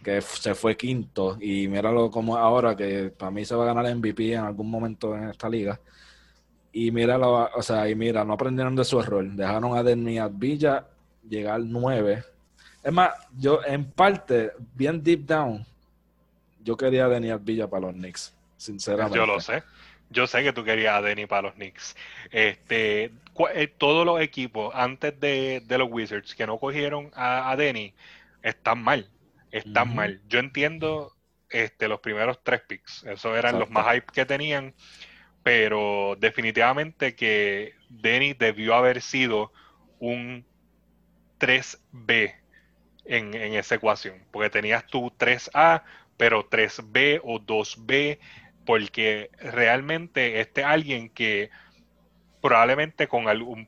que 0.08 0.22
se 0.22 0.54
fue 0.54 0.74
quinto 0.74 1.36
y 1.38 1.68
míralo 1.68 2.10
como 2.10 2.38
ahora, 2.38 2.74
que 2.74 3.10
para 3.10 3.30
mí 3.30 3.44
se 3.44 3.54
va 3.54 3.64
a 3.64 3.74
ganar 3.74 3.94
MVP 3.94 4.32
en 4.32 4.40
algún 4.40 4.70
momento 4.70 5.14
en 5.14 5.28
esta 5.28 5.50
liga. 5.50 5.78
Y 6.72 6.90
míralo, 6.90 7.50
o 7.54 7.62
sea, 7.62 7.88
y 7.88 7.94
mira, 7.94 8.24
no 8.24 8.32
aprendieron 8.32 8.74
de 8.74 8.84
su 8.84 8.98
error. 8.98 9.24
Dejaron 9.24 9.76
a 9.76 9.82
Deniat 9.82 10.32
Villa 10.34 10.86
llegar 11.28 11.60
nueve. 11.60 12.24
Es 12.82 12.92
más, 12.92 13.10
yo 13.36 13.60
en 13.66 13.84
parte, 13.84 14.52
bien 14.74 15.02
deep 15.02 15.26
down, 15.26 15.66
yo 16.64 16.74
quería 16.74 17.04
a 17.04 17.36
Villa 17.36 17.68
para 17.68 17.88
los 17.88 17.94
Knicks, 17.94 18.34
sinceramente. 18.56 19.18
Yo 19.18 19.26
lo 19.26 19.40
sé. 19.40 19.62
Yo 20.10 20.26
sé 20.26 20.42
que 20.42 20.54
tú 20.54 20.64
querías 20.64 20.94
a 20.94 21.02
Denny 21.02 21.26
para 21.26 21.42
los 21.42 21.54
Knicks. 21.54 21.94
Este, 22.30 23.12
eh, 23.54 23.74
todos 23.76 24.06
los 24.06 24.22
equipos 24.22 24.74
antes 24.74 25.20
de, 25.20 25.62
los 25.68 25.88
Wizards 25.90 26.34
que 26.34 26.46
no 26.46 26.56
cogieron 26.56 27.10
a, 27.14 27.50
a 27.50 27.56
Denny 27.56 27.92
están 28.42 28.82
mal 28.82 29.06
están 29.50 29.94
mal. 29.94 30.20
Yo 30.28 30.38
entiendo 30.38 31.14
este, 31.50 31.88
los 31.88 32.00
primeros 32.00 32.40
tres 32.42 32.62
picks, 32.66 33.04
esos 33.04 33.36
eran 33.36 33.58
los 33.58 33.70
más 33.70 33.94
hype 33.94 34.12
que 34.12 34.24
tenían, 34.26 34.74
pero 35.42 36.16
definitivamente 36.18 37.14
que 37.14 37.74
Denny 37.88 38.34
debió 38.34 38.74
haber 38.74 39.00
sido 39.00 39.52
un 39.98 40.44
3B 41.40 42.34
en, 43.04 43.34
en 43.34 43.54
esa 43.54 43.76
ecuación, 43.76 44.24
porque 44.30 44.50
tenías 44.50 44.86
tu 44.86 45.10
3A, 45.10 45.82
pero 46.16 46.48
3B 46.48 47.20
o 47.24 47.40
2B, 47.40 48.18
porque 48.66 49.30
realmente 49.40 50.40
este 50.40 50.64
alguien 50.64 51.08
que 51.08 51.50
probablemente 52.40 53.08
con 53.08 53.24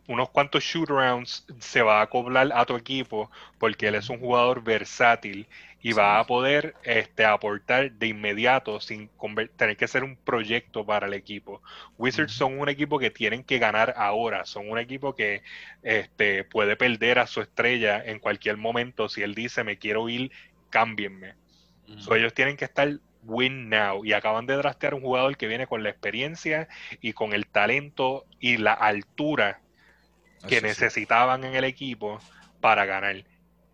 unos 0.07 0.31
cuantos 0.31 0.63
shoot 0.63 0.89
rounds 0.89 1.47
se 1.59 1.83
va 1.83 2.01
a 2.01 2.03
acoplar 2.03 2.51
a 2.55 2.65
tu 2.65 2.77
equipo 2.77 3.31
porque 3.59 3.89
él 3.89 3.97
es 3.97 4.09
un 4.09 4.21
jugador 4.21 4.63
versátil 4.63 5.49
y 5.83 5.93
va 5.93 6.19
a 6.19 6.27
poder 6.27 6.75
este, 6.83 7.25
aportar 7.25 7.93
de 7.93 8.09
inmediato 8.09 8.81
sin 8.81 9.11
tener 9.57 9.77
que 9.77 9.89
ser 9.89 10.05
un 10.05 10.17
proyecto 10.17 10.85
para 10.85 11.07
el 11.07 11.15
equipo. 11.15 11.63
Wizards 11.97 12.33
son 12.33 12.61
un 12.61 12.69
equipo 12.69 12.99
que 12.99 13.11
tienen 13.11 13.43
que 13.45 13.59
ganar 13.59 13.95
ahora, 13.97 14.45
son 14.45 14.71
un 14.71 14.79
equipo 14.79 15.15
que 15.15 15.43
este, 15.83 16.45
puede 16.45 16.77
perder 16.77 17.19
a 17.19 17.27
su 17.27 17.41
estrella 17.41 18.03
en 18.05 18.19
cualquier 18.19 18.59
momento. 18.59 19.09
Si 19.09 19.23
él 19.23 19.35
dice 19.35 19.65
me 19.65 19.79
quiero 19.79 20.09
ir, 20.09 20.31
cámbienme. 20.69 21.35
ellos 21.87 22.35
tienen 22.35 22.57
que 22.57 22.67
estar 22.67 22.99
win 23.23 23.69
now 23.69 24.05
y 24.05 24.13
acaban 24.13 24.47
de 24.47 24.57
drastear 24.57 24.95
un 24.95 25.03
jugador 25.03 25.37
que 25.37 25.47
viene 25.47 25.67
con 25.67 25.83
la 25.83 25.91
experiencia 25.91 26.69
y 27.01 27.13
con 27.13 27.33
el 27.33 27.47
talento 27.47 28.27
y 28.39 28.57
la 28.59 28.73
altura 28.73 29.61
que 30.49 30.61
necesitaban 30.61 31.45
en 31.45 31.55
el 31.55 31.65
equipo 31.65 32.19
para 32.61 32.85
ganar. 32.87 33.25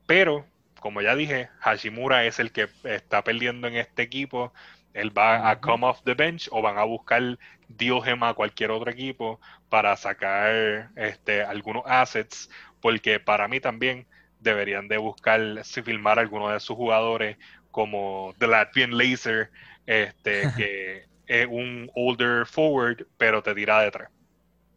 Pero 0.06 0.46
como 0.86 1.02
ya 1.02 1.16
dije, 1.16 1.48
Hashimura 1.58 2.26
es 2.26 2.38
el 2.38 2.52
que 2.52 2.68
está 2.84 3.24
perdiendo 3.24 3.66
en 3.66 3.74
este 3.74 4.02
equipo. 4.02 4.52
Él 4.94 5.10
va 5.18 5.50
a 5.50 5.60
come 5.60 5.84
off 5.84 6.00
the 6.04 6.14
bench 6.14 6.48
o 6.52 6.62
van 6.62 6.78
a 6.78 6.84
buscar 6.84 7.40
Diogema 7.66 8.28
a 8.28 8.34
cualquier 8.34 8.70
otro 8.70 8.88
equipo 8.88 9.40
para 9.68 9.96
sacar 9.96 10.92
este, 10.94 11.42
algunos 11.42 11.82
assets, 11.86 12.48
porque 12.80 13.18
para 13.18 13.48
mí 13.48 13.58
también 13.58 14.06
deberían 14.38 14.86
de 14.86 14.96
buscar 14.98 15.64
si 15.64 15.82
filmar 15.82 16.20
a 16.20 16.22
alguno 16.22 16.50
de 16.50 16.60
sus 16.60 16.76
jugadores 16.76 17.36
como 17.72 18.32
The 18.38 18.46
Latvian 18.46 18.96
Laser, 18.96 19.50
este, 19.86 20.52
que 20.56 21.06
es 21.26 21.48
un 21.50 21.90
older 21.96 22.46
forward, 22.46 23.08
pero 23.18 23.42
te 23.42 23.56
tira 23.56 23.80
detrás. 23.80 24.08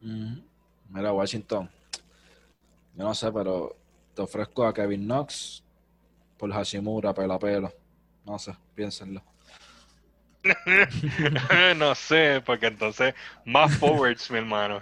Mira, 0.02 1.14
Washington, 1.14 1.70
yo 2.96 3.04
no 3.04 3.14
sé, 3.14 3.32
pero 3.32 3.78
te 4.16 4.24
ofrezco 4.24 4.66
a 4.66 4.74
Kevin 4.74 5.06
Knox, 5.06 5.64
por 6.40 6.52
Hashimura, 6.52 7.14
pela 7.14 7.38
pelo. 7.38 7.72
No 8.26 8.40
sé, 8.40 8.56
piénsenlo. 8.74 9.22
no 11.78 11.94
sé, 11.96 12.42
porque 12.46 12.68
entonces 12.68 13.14
más 13.46 13.76
forwards, 13.78 14.32
mi 14.32 14.38
hermano. 14.38 14.80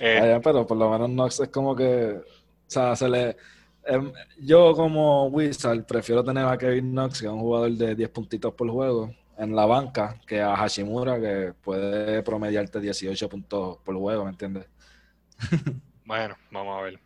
Eh, 0.00 0.38
pero 0.42 0.66
por 0.66 0.76
lo 0.76 0.90
menos 0.90 1.08
Knox 1.08 1.40
es 1.40 1.48
como 1.48 1.74
que, 1.74 2.18
o 2.18 2.24
sea, 2.66 2.96
se 2.96 3.08
le, 3.08 3.36
em, 3.84 4.12
yo 4.40 4.74
como 4.74 5.26
Wizard 5.28 5.84
prefiero 5.84 6.24
tener 6.24 6.44
a 6.44 6.58
Kevin 6.58 6.90
Knox, 6.90 7.20
que 7.20 7.26
es 7.26 7.32
un 7.32 7.40
jugador 7.40 7.70
de 7.70 7.94
10 7.94 8.10
puntitos 8.10 8.52
por 8.54 8.68
juego, 8.68 9.14
en 9.38 9.54
la 9.54 9.64
banca, 9.64 10.16
que 10.26 10.40
a 10.40 10.56
Hashimura, 10.56 11.20
que 11.20 11.54
puede 11.62 12.22
promediarte 12.22 12.80
18 12.80 13.28
puntos 13.28 13.78
por 13.84 13.96
juego, 13.96 14.24
¿me 14.24 14.30
entiendes? 14.30 14.66
bueno, 16.04 16.36
vamos 16.50 16.78
a 16.78 16.82
ver. 16.82 17.05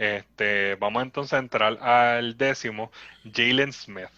Este, 0.00 0.76
vamos 0.76 1.02
entonces 1.02 1.34
a 1.34 1.38
entrar 1.40 1.76
al 1.82 2.38
décimo, 2.38 2.90
Jalen 3.30 3.70
Smith. 3.70 4.08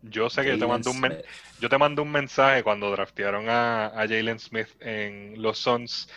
Yo 0.00 0.30
sé 0.30 0.40
que 0.40 0.52
yo 0.52 0.58
te, 0.58 0.66
mando 0.66 0.90
un 0.90 1.14
yo 1.60 1.68
te 1.68 1.76
mandé 1.76 2.00
un 2.00 2.10
mensaje 2.10 2.62
cuando 2.62 2.90
draftearon 2.90 3.44
a, 3.50 3.92
Jalen 3.94 4.38
Smith 4.38 4.68
en 4.80 5.34
los 5.36 5.58
Suns 5.58 6.08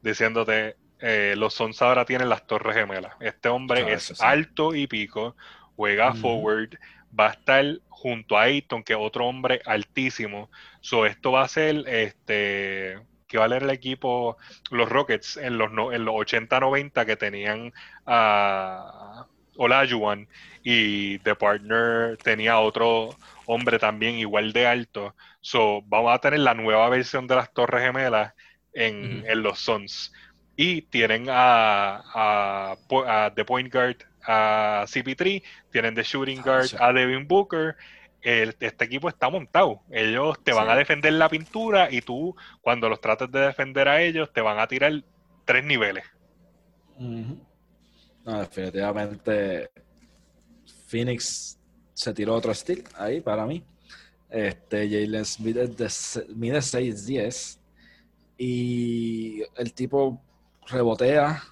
diciéndote, 0.00 0.76
eh, 1.00 1.34
los 1.36 1.54
Suns 1.54 1.82
ahora 1.82 2.04
tienen 2.04 2.28
las 2.28 2.46
torres 2.46 2.76
gemelas. 2.76 3.14
Este 3.18 3.48
hombre 3.48 3.82
ah, 3.82 3.90
es 3.94 4.20
alto 4.20 4.72
y 4.76 4.86
pico, 4.86 5.34
juega 5.74 6.14
forward, 6.14 6.78
va 7.18 7.30
a 7.30 7.32
estar 7.32 7.64
junto 7.88 8.38
a 8.38 8.42
Ayton, 8.42 8.84
que 8.84 8.92
es 8.92 8.98
otro 9.02 9.26
hombre 9.26 9.60
altísimo. 9.66 10.50
So, 10.82 11.04
esto 11.04 11.32
va 11.32 11.42
a 11.42 11.48
ser 11.48 11.82
este 11.88 13.00
que 13.28 13.38
va 13.38 13.44
a 13.44 13.48
leer 13.48 13.62
el 13.62 13.70
equipo, 13.70 14.36
los 14.70 14.88
Rockets, 14.88 15.36
en 15.36 15.58
los, 15.58 15.70
en 15.70 16.04
los 16.04 16.14
80-90 16.14 17.06
que 17.06 17.16
tenían 17.16 17.72
a 18.06 19.26
Olajuwon 19.56 20.28
y 20.62 21.18
The 21.20 21.34
Partner 21.34 22.16
tenía 22.18 22.58
otro 22.58 23.10
hombre 23.46 23.78
también 23.78 24.16
igual 24.16 24.52
de 24.52 24.66
alto. 24.66 25.14
So, 25.40 25.82
vamos 25.86 26.14
a 26.14 26.18
tener 26.18 26.40
la 26.40 26.54
nueva 26.54 26.88
versión 26.88 27.26
de 27.26 27.36
las 27.36 27.52
Torres 27.52 27.82
Gemelas 27.82 28.34
en, 28.72 29.24
los 29.42 29.58
Suns. 29.58 30.12
Y 30.56 30.82
tienen 30.82 31.26
a, 31.28 32.02
a, 32.14 33.32
The 33.34 33.44
Point 33.44 33.72
Guard 33.72 33.96
a 34.26 34.84
CP3, 34.86 35.42
tienen 35.70 35.94
The 35.94 36.02
Shooting 36.02 36.40
ah, 36.40 36.42
Guard 36.44 36.68
a 36.80 36.92
Devin 36.92 37.26
Booker 37.26 37.76
este 38.28 38.84
equipo 38.84 39.08
está 39.08 39.30
montado. 39.30 39.82
Ellos 39.90 40.36
te 40.44 40.52
van 40.52 40.68
a 40.68 40.76
defender 40.76 41.12
la 41.14 41.28
pintura 41.28 41.88
y 41.90 42.02
tú, 42.02 42.36
cuando 42.60 42.88
los 42.88 43.00
trates 43.00 43.30
de 43.30 43.40
defender 43.40 43.88
a 43.88 44.02
ellos, 44.02 44.32
te 44.32 44.40
van 44.40 44.58
a 44.58 44.66
tirar 44.66 44.92
tres 45.44 45.64
niveles. 45.64 46.04
definitivamente 48.24 49.70
Phoenix 50.88 51.58
se 51.94 52.12
tiró 52.12 52.34
otro 52.34 52.52
estilo 52.52 52.84
ahí 52.96 53.20
para 53.20 53.46
mí. 53.46 53.64
Este 54.28 54.88
Jalen 54.88 55.24
Smith 55.24 55.56
mide 56.36 56.58
6'10 56.58 57.58
y 58.36 59.42
el 59.56 59.72
tipo 59.72 60.22
rebotea, 60.66 61.42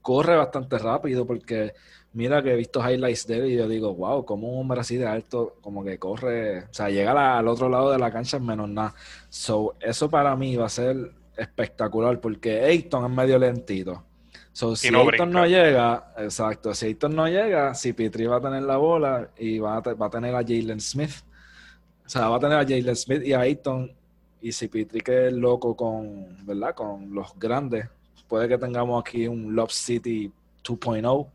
corre 0.00 0.36
bastante 0.36 0.78
rápido 0.78 1.26
porque 1.26 1.74
mira 2.12 2.42
que 2.42 2.52
he 2.52 2.56
visto 2.56 2.80
highlights 2.80 3.26
de 3.26 3.36
él 3.38 3.46
y 3.46 3.56
yo 3.56 3.68
digo, 3.68 3.94
wow, 3.94 4.24
como 4.24 4.48
un 4.48 4.60
hombre 4.60 4.80
así 4.80 4.96
de 4.96 5.06
alto, 5.06 5.56
como 5.60 5.84
que 5.84 5.98
corre, 5.98 6.64
o 6.64 6.72
sea, 6.74 6.90
llega 6.90 7.38
al 7.38 7.48
otro 7.48 7.68
lado 7.68 7.90
de 7.90 7.98
la 7.98 8.10
cancha 8.10 8.36
en 8.36 8.46
menos 8.46 8.68
nada. 8.68 8.94
So, 9.28 9.74
eso 9.80 10.08
para 10.10 10.36
mí 10.36 10.56
va 10.56 10.66
a 10.66 10.70
ser 10.70 11.12
espectacular 11.36 12.20
porque 12.20 12.60
Ayton 12.62 13.04
es 13.06 13.10
medio 13.10 13.38
lentito. 13.38 14.04
So, 14.52 14.76
si 14.76 14.94
Ayton 14.94 15.30
no 15.30 15.46
llega, 15.46 16.12
exacto, 16.18 16.74
si 16.74 16.86
Ayton 16.86 17.14
no 17.16 17.26
llega, 17.26 17.74
si 17.74 17.92
Petri 17.92 18.26
va 18.26 18.36
a 18.36 18.40
tener 18.40 18.62
la 18.62 18.76
bola 18.76 19.30
y 19.38 19.58
va 19.58 19.76
a, 19.76 19.80
va 19.80 20.06
a 20.06 20.10
tener 20.10 20.34
a 20.34 20.42
Jalen 20.42 20.80
Smith. 20.80 21.12
O 22.04 22.08
sea, 22.08 22.28
va 22.28 22.36
a 22.36 22.40
tener 22.40 22.58
a 22.58 22.64
Jalen 22.64 22.96
Smith 22.96 23.22
y 23.24 23.32
a 23.32 23.40
Ayton 23.40 23.90
y 24.42 24.50
si 24.50 24.66
Pitrique 24.66 25.28
es 25.28 25.32
loco 25.32 25.76
con, 25.76 26.44
¿verdad? 26.44 26.74
Con 26.74 27.14
los 27.14 27.38
grandes, 27.38 27.86
puede 28.26 28.48
que 28.48 28.58
tengamos 28.58 29.00
aquí 29.00 29.28
un 29.28 29.54
Love 29.54 29.70
City 29.70 30.32
2.0. 30.64 31.28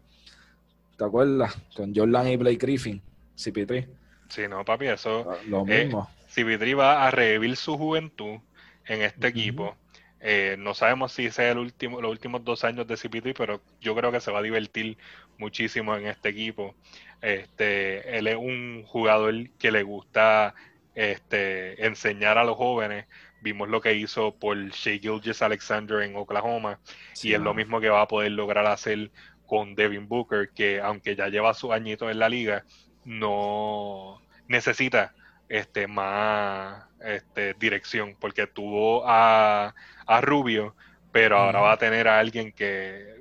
¿Te 0.98 1.06
acuerdas? 1.06 1.56
Con 1.76 1.96
Jordan 1.96 2.28
y 2.28 2.38
Blake 2.38 2.58
Griffin, 2.58 3.02
CP3. 3.36 3.88
Sí, 4.30 4.48
no, 4.50 4.66
papi, 4.66 4.88
eso. 4.88 5.28
Lo 5.48 5.64
mismo. 5.64 6.10
CP3 6.34 6.78
va 6.78 7.08
a 7.08 7.12
revivir 7.12 7.56
su 7.56 7.78
juventud 7.78 8.40
en 8.86 9.02
este 9.02 9.28
equipo. 9.28 9.76
Eh, 10.20 10.56
no 10.58 10.74
sabemos 10.74 11.12
si 11.12 11.30
sea 11.30 11.52
el 11.52 11.60
último, 11.60 12.02
los 12.02 12.12
últimos 12.12 12.44
dos 12.44 12.64
años 12.64 12.88
de 12.88 12.96
CP3, 12.96 13.36
pero 13.38 13.62
yo 13.80 13.96
creo 13.96 14.12
que 14.12 14.20
se 14.20 14.32
va 14.32 14.40
a 14.40 14.42
divertir 14.42 14.98
muchísimo 15.38 15.96
en 15.96 16.08
este 16.08 16.30
equipo. 16.30 16.76
Este, 17.22 18.18
él 18.18 18.28
es 18.28 18.36
un 18.36 18.84
jugador 18.86 19.50
que 19.60 19.72
le 19.72 19.84
gusta 19.84 20.56
este, 20.96 21.86
enseñar 21.86 22.38
a 22.38 22.44
los 22.44 22.58
jóvenes. 22.58 23.06
Vimos 23.42 23.70
lo 23.70 23.82
que 23.82 23.94
hizo 23.94 24.34
por 24.34 24.58
Shea 24.58 25.00
Gilgis 25.00 25.44
Alexander 25.44 26.02
en 26.02 26.16
Oklahoma 26.16 26.80
Sí, 27.14 27.30
y 27.30 27.34
es 27.36 27.40
lo 27.40 27.54
mismo 27.54 27.80
que 27.80 27.90
va 27.90 28.02
a 28.02 28.08
poder 28.08 28.32
lograr 28.32 28.66
hacer 28.66 29.12
con 29.48 29.74
Devin 29.76 30.08
Booker, 30.08 30.50
que 30.54 30.80
aunque 30.80 31.16
ya 31.16 31.30
lleva 31.30 31.54
sus 31.54 31.72
añitos 31.72 32.12
en 32.12 32.20
la 32.20 32.30
liga, 32.30 32.64
no 33.06 34.22
necesita 34.48 35.14
este 35.50 35.88
más 35.88 36.84
este, 37.02 37.54
dirección, 37.56 38.16
porque 38.20 38.48
tuvo 38.48 39.08
a, 39.08 39.74
a 40.06 40.22
Rubio, 40.22 40.76
pero 41.12 41.38
ahora 41.38 41.62
va 41.62 41.72
a 41.74 41.78
tener 41.78 42.08
a 42.08 42.20
alguien 42.20 42.52
que 42.52 43.18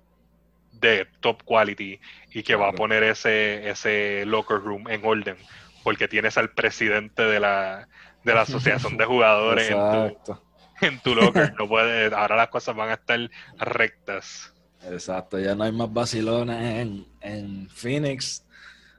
de 0.72 1.06
top 1.20 1.42
quality 1.44 2.00
y 2.32 2.42
que 2.42 2.54
va 2.54 2.68
a 2.68 2.72
poner 2.72 3.02
ese, 3.02 3.68
ese 3.68 4.24
locker 4.26 4.58
room 4.58 4.88
en 4.88 5.04
orden, 5.04 5.36
porque 5.82 6.08
tienes 6.08 6.36
al 6.36 6.50
presidente 6.50 7.22
de 7.22 7.40
la, 7.40 7.88
de 8.24 8.34
la 8.34 8.42
asociación 8.42 8.96
de 8.96 9.04
jugadores 9.06 9.70
en 9.70 9.76
tu, 9.76 10.40
en 10.80 11.00
tu 11.00 11.14
locker. 11.14 11.54
No 11.58 11.68
puede, 11.68 12.14
ahora 12.14 12.36
las 12.36 12.48
cosas 12.48 12.76
van 12.76 12.90
a 12.90 12.94
estar 12.94 13.30
rectas. 13.58 14.52
Exacto, 14.90 15.38
ya 15.38 15.54
no 15.54 15.64
hay 15.64 15.72
más 15.72 15.92
vacilones 15.92 16.62
en, 16.62 17.06
en 17.20 17.68
Phoenix. 17.68 18.44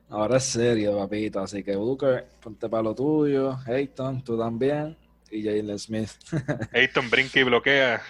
Ahora 0.10 0.38
es 0.38 0.44
serio, 0.44 0.98
papito. 0.98 1.40
Así 1.40 1.64
que 1.64 1.76
Booker, 1.76 2.26
ponte 2.42 2.70
para 2.70 2.84
lo 2.84 2.96
tuyo. 2.96 3.58
Hayton, 3.66 4.24
tú 4.24 4.38
también. 4.38 4.98
Y 5.30 5.44
Jalen 5.44 5.78
Smith. 5.78 6.12
Ayton 6.74 7.10
brinca 7.10 7.40
y 7.40 7.44
bloquea. 7.44 8.02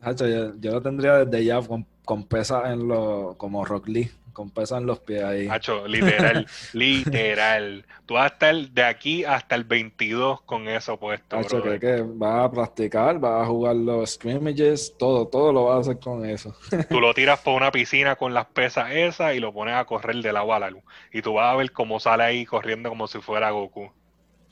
Hacho, 0.00 0.26
yo, 0.26 0.54
yo 0.58 0.72
lo 0.72 0.82
tendría 0.82 1.24
desde 1.24 1.44
ya 1.44 1.60
con, 1.60 1.86
con 2.04 2.24
pesas 2.24 2.72
en 2.72 2.88
los, 2.88 3.36
como 3.36 3.64
Rock 3.64 3.88
Lee, 3.88 4.10
en 4.42 4.86
los 4.86 5.00
pies 5.00 5.22
ahí. 5.22 5.48
Hacho, 5.48 5.86
literal, 5.86 6.46
literal. 6.72 7.84
Tú 8.06 8.14
vas 8.14 8.24
a 8.24 8.34
estar 8.34 8.54
de 8.54 8.82
aquí 8.82 9.24
hasta 9.24 9.54
el 9.54 9.64
22 9.64 10.42
con 10.42 10.68
eso 10.68 10.96
puesto, 10.98 11.36
Hacho, 11.36 11.62
que, 11.62 11.78
que 11.78 12.02
vas 12.02 12.44
a 12.44 12.50
practicar, 12.50 13.18
vas 13.18 13.42
a 13.42 13.46
jugar 13.46 13.76
los 13.76 14.10
scrimmages, 14.10 14.94
todo, 14.98 15.28
todo 15.28 15.52
lo 15.52 15.64
vas 15.64 15.76
a 15.76 15.80
hacer 15.80 16.00
con 16.00 16.24
eso. 16.24 16.54
Tú 16.88 17.00
lo 17.00 17.14
tiras 17.14 17.40
por 17.40 17.54
una 17.54 17.70
piscina 17.70 18.16
con 18.16 18.34
las 18.34 18.46
pesas 18.46 18.90
esas 18.92 19.34
y 19.34 19.40
lo 19.40 19.52
pones 19.52 19.74
a 19.74 19.84
correr 19.84 20.16
del 20.16 20.36
agua 20.36 20.56
a 20.56 20.60
la 20.60 20.70
luz. 20.70 20.82
Y 21.12 21.22
tú 21.22 21.34
vas 21.34 21.52
a 21.52 21.56
ver 21.56 21.72
cómo 21.72 22.00
sale 22.00 22.24
ahí 22.24 22.44
corriendo 22.44 22.88
como 22.88 23.06
si 23.06 23.20
fuera 23.20 23.50
Goku. 23.50 23.90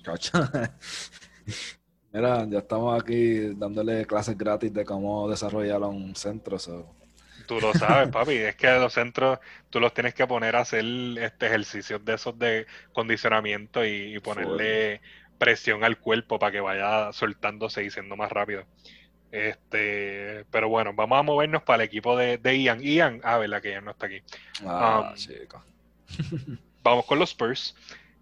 Cacho. 0.03 0.39
Mira, 2.13 2.47
ya 2.49 2.59
estamos 2.59 3.01
aquí 3.01 3.55
dándole 3.55 4.07
clases 4.07 4.37
gratis 4.37 4.73
de 4.73 4.85
cómo 4.85 5.29
desarrollar 5.29 5.83
un 5.83 6.15
centro. 6.15 6.59
so. 6.59 6.87
Tú 7.49 7.61
lo 7.61 7.73
sabes, 7.73 8.11
papi. 8.11 8.35
Es 8.37 8.57
que 8.57 8.71
los 8.79 8.93
centros 8.93 9.39
tú 9.71 9.81
los 9.81 9.95
tienes 9.95 10.15
que 10.15 10.27
poner 10.27 10.55
a 10.55 10.61
hacer 10.61 10.85
este 11.19 11.47
ejercicios 11.47 12.05
de 12.05 12.15
esos 12.15 12.39
de 12.39 12.67
condicionamiento 12.93 13.85
y, 13.85 14.15
y 14.15 14.21
ponerle 14.21 15.01
presión 15.39 15.83
al 15.83 15.99
cuerpo 15.99 16.39
para 16.39 16.53
que 16.53 16.61
vaya 16.61 17.11
soltándose 17.13 17.83
y 17.85 17.91
siendo 17.91 18.17
más 18.17 18.31
rápido. 18.31 18.65
Este, 19.31 20.45
pero 20.51 20.69
bueno, 20.69 20.93
vamos 20.95 21.19
a 21.19 21.23
movernos 21.23 21.63
para 21.63 21.83
el 21.83 21.89
equipo 21.89 22.17
de, 22.17 22.39
de 22.39 22.63
Ian. 22.63 22.81
Ian, 22.83 23.21
ah, 23.25 23.39
verdad 23.39 23.63
que 23.63 23.71
Ian 23.71 23.85
no 23.85 23.93
está 23.93 24.07
aquí. 24.07 24.23
Ah, 24.67 25.09
Um, 25.11 25.15
chico. 25.15 25.65
Vamos 26.83 27.07
con 27.07 27.19
los 27.19 27.31
Spurs 27.31 27.75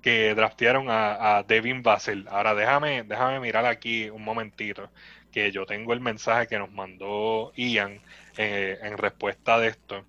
que 0.02 0.34
draftearon 0.34 0.88
a, 0.88 1.38
a 1.38 1.42
Devin 1.42 1.82
Vassell. 1.82 2.26
Ahora 2.28 2.54
déjame, 2.54 3.02
déjame 3.04 3.40
mirar 3.40 3.66
aquí 3.66 4.08
un 4.10 4.22
momentito, 4.24 4.90
que 5.32 5.50
yo 5.52 5.66
tengo 5.66 5.92
el 5.92 6.00
mensaje 6.00 6.46
que 6.46 6.58
nos 6.58 6.70
mandó 6.72 7.52
Ian 7.56 8.00
eh, 8.36 8.78
en 8.82 8.98
respuesta 8.98 9.58
de 9.58 9.68
esto. 9.68 10.04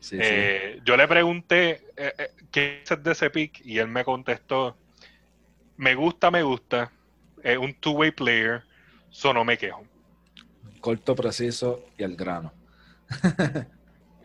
Sí, 0.00 0.16
sí. 0.16 0.18
Eh, 0.20 0.80
yo 0.84 0.96
le 0.96 1.08
pregunté 1.08 1.82
eh, 1.96 2.30
qué 2.52 2.82
es 2.88 3.02
de 3.02 3.12
ese 3.12 3.30
pick 3.30 3.60
y 3.64 3.78
él 3.78 3.88
me 3.88 4.04
contestó, 4.04 4.76
me 5.76 5.94
gusta, 5.94 6.30
me 6.30 6.42
gusta, 6.42 6.92
es 7.42 7.58
un 7.58 7.74
two-way 7.74 8.12
player, 8.12 8.62
so 9.10 9.32
no 9.32 9.44
me 9.44 9.58
quejo. 9.58 9.84
Corto, 10.80 11.16
preciso 11.16 11.84
y 11.98 12.04
al 12.04 12.16
grano. 12.16 12.52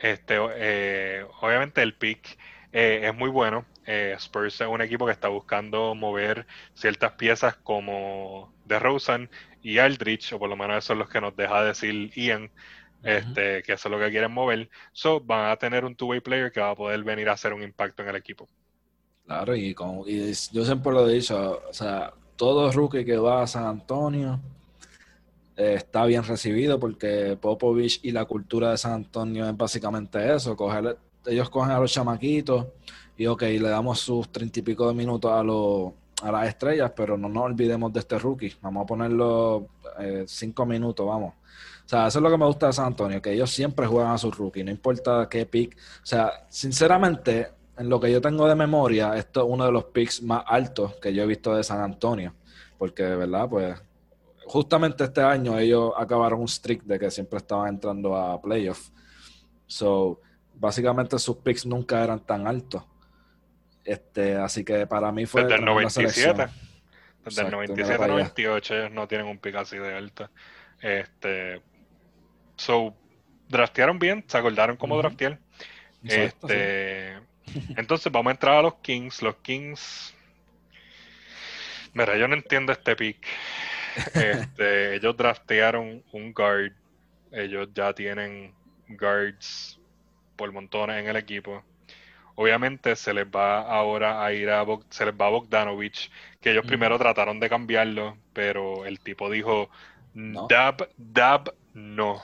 Este, 0.04 0.40
obviamente 0.40 1.80
el 1.84 1.94
pick 1.94 2.36
es 2.72 3.14
muy 3.14 3.30
bueno. 3.30 3.68
Spurs 3.86 4.60
es 4.60 4.68
un 4.68 4.82
equipo 4.82 5.06
que 5.06 5.12
está 5.12 5.28
buscando 5.28 5.94
mover 5.94 6.48
ciertas 6.74 7.12
piezas 7.12 7.56
como 7.58 8.52
DeRozan 8.66 9.30
y 9.62 9.78
Aldrich, 9.78 10.34
o 10.34 10.40
por 10.40 10.50
lo 10.50 10.56
menos 10.56 10.84
eso 10.84 10.94
es 10.94 11.00
lo 11.00 11.08
que 11.08 11.22
nos 11.22 11.36
deja 11.36 11.64
decir 11.64 12.10
Ian, 12.16 12.50
este, 13.04 13.64
que 13.64 13.74
eso 13.74 13.88
es 13.88 13.92
lo 13.92 14.00
que 14.00 14.10
quieren 14.10 14.32
mover. 14.32 14.70
So, 14.92 15.20
van 15.20 15.52
a 15.52 15.56
tener 15.58 15.86
un 15.86 15.96
two-way 15.96 16.20
player 16.20 16.52
que 16.52 16.60
va 16.60 16.72
a 16.72 16.76
poder 16.76 17.04
venir 17.04 17.30
a 17.30 17.34
hacer 17.34 17.54
un 17.54 17.64
impacto 17.64 18.04
en 18.04 18.10
el 18.10 18.16
equipo. 18.16 18.48
Claro, 19.26 19.56
y, 19.56 19.74
con, 19.74 20.04
y 20.06 20.34
yo 20.52 20.66
siempre 20.66 20.92
lo 20.92 21.08
he 21.08 21.14
dicho, 21.14 21.62
o 21.70 21.74
sea, 21.74 22.14
todo 22.36 22.72
rookie 22.72 23.06
que 23.06 23.18
va 23.18 23.44
a 23.44 23.48
San 23.48 23.66
Antonio 23.66 24.40
eh, 25.56 25.76
está 25.78 26.06
bien 26.06 26.24
recibido 26.24 26.80
porque 26.80 27.38
Popovich 27.40 28.00
y 28.04 28.12
la 28.12 28.26
cultura 28.26 28.72
de 28.72 28.78
San 28.78 28.94
Antonio 28.94 29.48
es 29.48 29.56
básicamente 29.56 30.34
eso, 30.34 30.56
coger, 30.56 30.98
ellos 31.26 31.50
cogen 31.50 31.72
a 31.72 31.80
los 31.80 31.94
chamaquitos 31.94 32.66
y 33.16 33.28
ok, 33.28 33.44
le 33.44 33.70
damos 33.70 34.00
sus 34.00 34.30
treinta 34.32 34.60
y 34.60 34.64
pico 34.64 34.88
de 34.88 34.96
minutos 34.96 35.32
a, 35.32 35.44
los, 35.44 35.94
a 36.24 36.32
las 36.32 36.48
estrellas, 36.48 36.92
pero 36.96 37.16
no 37.16 37.30
nos 37.30 37.44
olvidemos 37.44 37.94
de 37.94 38.00
este 38.00 38.18
rookie, 38.18 38.54
vamos 38.60 38.84
a 38.84 38.88
ponerlo 38.88 39.68
eh, 40.00 40.26
cinco 40.28 40.66
minutos, 40.66 41.06
vamos. 41.06 41.36
O 41.92 41.94
sea, 41.94 42.08
eso 42.08 42.20
es 42.20 42.24
lo 42.24 42.32
que 42.32 42.38
me 42.38 42.46
gusta 42.46 42.68
de 42.68 42.72
San 42.72 42.86
Antonio, 42.86 43.22
que 43.22 43.34
ellos 43.34 43.52
siempre 43.52 43.86
juegan 43.86 44.14
a 44.14 44.18
sus 44.18 44.38
rookies, 44.38 44.64
no 44.64 44.72
importa 44.72 45.28
qué 45.30 45.46
pick. 45.46 45.76
O 45.76 46.06
sea, 46.06 46.46
sinceramente, 46.48 47.50
en 47.78 47.90
lo 47.90 48.00
que 48.00 48.10
yo 48.10 48.22
tengo 48.22 48.48
de 48.48 48.56
memoria, 48.56 49.18
esto 49.18 49.42
es 49.42 49.48
uno 49.50 49.66
de 49.66 49.74
los 49.74 49.84
picks 49.84 50.22
más 50.22 50.42
altos 50.48 50.96
que 51.02 51.14
yo 51.14 51.24
he 51.24 51.26
visto 51.26 51.54
de 51.54 51.66
San 51.66 51.82
Antonio. 51.82 52.34
Porque 52.78 53.04
de 53.04 53.18
verdad, 53.18 53.50
pues, 53.50 53.84
justamente 54.46 55.04
este 55.04 55.20
año 55.20 55.60
ellos 55.60 55.92
acabaron 55.98 56.40
un 56.40 56.48
streak 56.48 56.84
de 56.84 56.98
que 56.98 57.12
siempre 57.12 57.40
estaban 57.40 57.68
entrando 57.68 58.16
a 58.16 58.42
playoffs. 58.42 58.94
So, 59.68 60.22
básicamente 60.56 61.20
sus 61.20 61.40
picks 61.40 61.66
nunca 61.66 62.02
eran 62.02 62.22
tan 62.22 62.48
altos. 62.48 62.84
Este, 63.84 64.38
así 64.38 64.64
que 64.64 64.88
para 64.88 65.12
mí 65.12 65.26
fue 65.26 65.42
Desde 65.42 65.56
el 65.56 65.62
tremenda 65.62 65.90
97. 65.90 66.14
selección. 66.14 66.52
Desde 67.26 67.42
el 67.42 67.48
Exacto, 67.48 67.52
97 67.52 67.98
para 67.98 68.14
allá. 68.14 68.24
98 68.24 68.76
ellos 68.78 68.92
no 68.94 69.10
tienen 69.10 69.28
un 69.28 69.40
pick 69.40 69.56
así 69.56 69.76
de 69.76 69.94
alto. 69.94 70.30
Este, 70.82 71.62
so, 72.62 72.96
draftearon 73.50 74.00
bien, 74.00 74.24
se 74.28 74.38
acordaron 74.38 74.78
cómo 74.78 74.96
Ujú. 74.96 75.02
draftear. 75.04 75.40
Exacto, 76.04 76.50
sí. 76.50 76.56
Este, 76.56 77.20
entonces 77.76 78.12
vamos 78.12 78.32
a 78.32 78.34
entrar 78.34 78.58
a 78.58 78.62
los 78.64 78.76
Kings. 78.82 79.22
Los 79.22 79.36
Kings. 79.38 80.14
Mira, 81.94 82.18
yo 82.18 82.28
no 82.28 82.36
entiendo 82.36 82.72
este 82.72 82.96
pick. 82.96 83.26
Este, 84.14 84.96
ellos 84.96 85.16
draftearon 85.18 86.04
un 86.12 86.34
guard. 86.34 86.74
Ellos 87.32 87.70
ya 87.74 87.94
tienen 87.94 88.54
guards 88.88 89.80
por 90.36 90.52
montones 90.52 91.00
en 91.02 91.08
el 91.10 91.16
equipo. 91.18 91.64
Obviamente 92.36 92.96
se 92.96 93.14
les 93.14 93.26
va 93.28 93.62
ahora 93.62 94.24
a 94.26 94.34
ir 94.34 94.50
a 94.50 94.64
Bog- 94.64 94.86
se 94.90 95.06
les 95.06 95.14
va 95.14 95.28
a 95.28 95.30
Bogdanovich, 95.30 96.12
que 96.42 96.52
ellos 96.52 96.66
primero 96.66 96.98
trataron 96.98 97.40
de 97.40 97.50
cambiarlo, 97.50 98.18
pero 98.34 98.86
el 98.86 99.00
tipo 99.02 99.30
dijo 99.30 99.70
No. 100.14 100.48
Dab, 100.48 100.90
Dab, 100.98 101.54
no. 101.74 102.22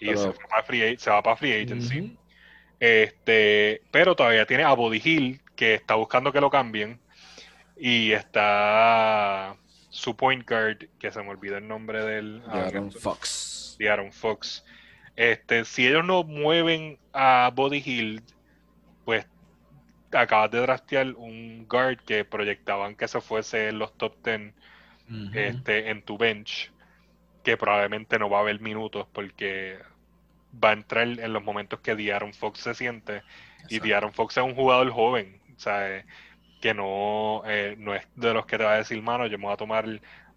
Y 0.00 0.08
se, 0.08 0.32
fue 0.32 0.46
para 0.48 0.62
free, 0.62 0.96
se 0.98 1.10
va 1.10 1.22
para 1.22 1.36
free 1.36 1.62
agency. 1.62 2.16
Este, 2.80 3.80
pero 3.90 4.14
todavía 4.14 4.46
tiene 4.46 4.64
a 4.64 4.72
Body 4.74 5.00
Hill 5.02 5.40
que 5.56 5.74
está 5.74 5.94
buscando 5.94 6.32
que 6.32 6.40
lo 6.40 6.50
cambien. 6.50 6.98
Y 7.76 8.12
está 8.12 9.56
su 9.90 10.16
point 10.16 10.48
guard, 10.48 10.88
que 10.98 11.10
se 11.10 11.22
me 11.22 11.30
olvida 11.30 11.58
el 11.58 11.68
nombre 11.68 12.04
del 12.04 12.42
ah, 12.48 12.58
De'Aaron 12.70 12.90
que- 12.90 12.98
Fox. 12.98 13.76
de 13.78 13.90
Aaron 13.90 14.12
Fox. 14.12 14.64
Este, 15.16 15.64
si 15.64 15.86
ellos 15.86 16.04
no 16.04 16.24
mueven 16.24 16.98
a 17.12 17.50
Body 17.54 17.82
Hill, 17.84 18.22
pues 19.04 19.26
acabas 20.12 20.50
de 20.50 20.60
draftear 20.60 21.14
un 21.16 21.66
guard 21.68 21.98
que 21.98 22.24
proyectaban 22.24 22.96
que 22.96 23.06
se 23.08 23.20
fuese 23.20 23.68
en 23.68 23.78
los 23.78 23.96
top 23.96 24.14
10 24.24 24.52
Ujú. 25.10 25.30
este, 25.38 25.90
en 25.90 26.02
tu 26.02 26.16
bench, 26.16 26.72
que 27.44 27.56
probablemente 27.56 28.18
no 28.18 28.28
va 28.28 28.38
a 28.38 28.40
haber 28.40 28.60
minutos 28.60 29.06
porque 29.12 29.78
va 30.62 30.70
a 30.70 30.72
entrar 30.72 31.06
en 31.06 31.32
los 31.32 31.44
momentos 31.44 31.78
que 31.80 31.94
De'Aaron 31.94 32.32
Fox 32.32 32.60
se 32.60 32.74
siente. 32.74 33.22
Y. 33.68 33.78
De'Aaron 33.78 34.12
Fox 34.12 34.36
es 34.36 34.42
un 34.42 34.54
jugador 34.54 34.90
joven, 34.90 35.40
o 35.56 35.60
sea, 35.60 35.98
eh, 35.98 36.04
que 36.60 36.74
no, 36.74 37.42
eh, 37.46 37.76
no 37.78 37.94
es 37.94 38.02
de 38.16 38.34
los 38.34 38.46
que 38.46 38.58
te 38.58 38.64
va 38.64 38.72
a 38.72 38.78
decir, 38.78 39.00
mano, 39.02 39.26
yo 39.26 39.38
me 39.38 39.44
voy 39.44 39.54
a 39.54 39.58
tomar 39.58 39.86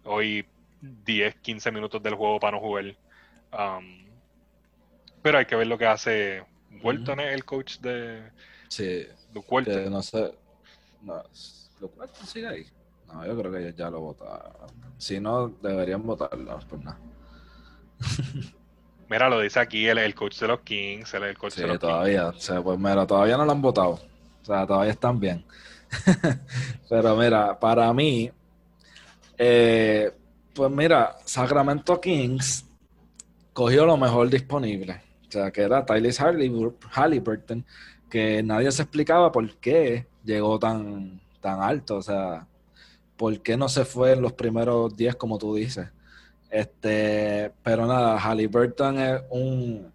hoy 0.04 0.46
10, 0.80 1.36
15 1.36 1.72
minutos 1.72 2.02
del 2.02 2.14
juego 2.14 2.38
para 2.38 2.56
no 2.56 2.60
jugar. 2.60 2.94
Um, 3.52 4.06
pero 5.22 5.38
hay 5.38 5.46
que 5.46 5.56
ver 5.56 5.66
lo 5.66 5.78
que 5.78 5.86
hace 5.86 6.44
Walton, 6.82 7.20
es 7.20 7.34
el 7.34 7.44
coach 7.44 7.78
de, 7.78 8.30
Sí, 8.68 8.84
de 8.84 9.90
no 9.90 10.02
sé. 10.02 10.34
No, 11.02 11.22
¿Lo 11.80 11.90
sigue 12.26 12.46
ahí? 12.46 12.66
No, 13.12 13.26
yo 13.26 13.38
creo 13.38 13.52
que 13.52 13.74
ya 13.76 13.90
lo 13.90 14.00
votaron. 14.00 14.52
Si 14.98 15.20
no, 15.20 15.48
deberían 15.48 16.04
votarlo, 16.04 16.58
pues 16.68 16.84
nada. 16.84 16.98
Mira, 19.10 19.30
lo 19.30 19.40
dice 19.40 19.60
aquí 19.60 19.86
el, 19.86 20.14
coach 20.14 20.38
de 20.40 20.48
los 20.48 20.60
Kings, 20.60 21.14
el, 21.14 21.36
coach 21.38 21.54
sí, 21.54 21.62
de 21.62 21.68
los 21.68 21.78
todavía, 21.78 22.28
O 22.28 22.32
sea, 22.34 22.62
pues 22.62 22.78
mira, 22.78 23.06
todavía 23.06 23.36
no 23.36 23.44
lo 23.46 23.52
han 23.52 23.62
votado. 23.62 23.98
O 24.42 24.44
sea, 24.44 24.66
todavía 24.66 24.92
están 24.92 25.18
bien. 25.18 25.44
Pero 26.90 27.16
mira, 27.16 27.58
para 27.58 27.92
mí, 27.94 28.30
eh, 29.38 30.12
pues 30.54 30.70
mira, 30.70 31.16
Sacramento 31.24 32.00
Kings 32.00 32.66
cogió 33.52 33.86
lo 33.86 33.96
mejor 33.96 34.28
disponible. 34.28 35.00
O 35.28 35.30
sea, 35.30 35.50
que 35.50 35.62
era 35.62 35.86
Tyler 35.86 36.12
Halliburton, 36.90 37.64
que 38.10 38.42
nadie 38.42 38.72
se 38.72 38.82
explicaba 38.82 39.30
por 39.32 39.56
qué 39.56 40.06
llegó 40.24 40.58
tan, 40.58 41.20
tan 41.40 41.62
alto. 41.62 41.96
O 41.96 42.02
sea, 42.02 42.46
por 43.18 43.38
qué 43.40 43.56
no 43.56 43.68
se 43.68 43.84
fue 43.84 44.12
en 44.12 44.22
los 44.22 44.32
primeros 44.32 44.96
10, 44.96 45.16
como 45.16 45.36
tú 45.36 45.56
dices. 45.56 45.88
Este, 46.48 47.52
pero 47.62 47.86
nada, 47.86 48.18
Halliburton 48.18 48.98
es 48.98 49.20
un. 49.28 49.92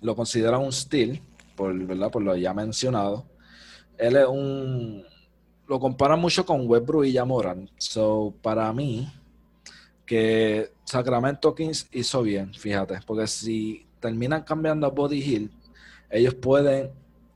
Lo 0.00 0.16
considera 0.16 0.56
un 0.56 0.72
steal, 0.72 1.20
por, 1.56 1.74
¿verdad? 1.74 2.10
por 2.10 2.22
lo 2.22 2.34
ya 2.36 2.54
mencionado. 2.54 3.26
Él 3.98 4.16
es 4.16 4.26
un. 4.26 5.04
Lo 5.66 5.78
compara 5.80 6.16
mucho 6.16 6.46
con 6.46 6.66
Westbrook 6.68 7.04
y 7.04 7.12
Yamoran. 7.12 7.68
So, 7.76 8.32
para 8.40 8.72
mí, 8.72 9.12
que 10.06 10.72
Sacramento 10.84 11.54
Kings 11.54 11.88
hizo 11.92 12.22
bien, 12.22 12.54
fíjate, 12.54 13.00
porque 13.06 13.26
si 13.26 13.86
terminan 14.00 14.42
cambiando 14.42 14.86
a 14.86 14.90
Body 14.90 15.18
Hill, 15.18 15.52
ellos 16.08 16.34
pueden 16.34 16.90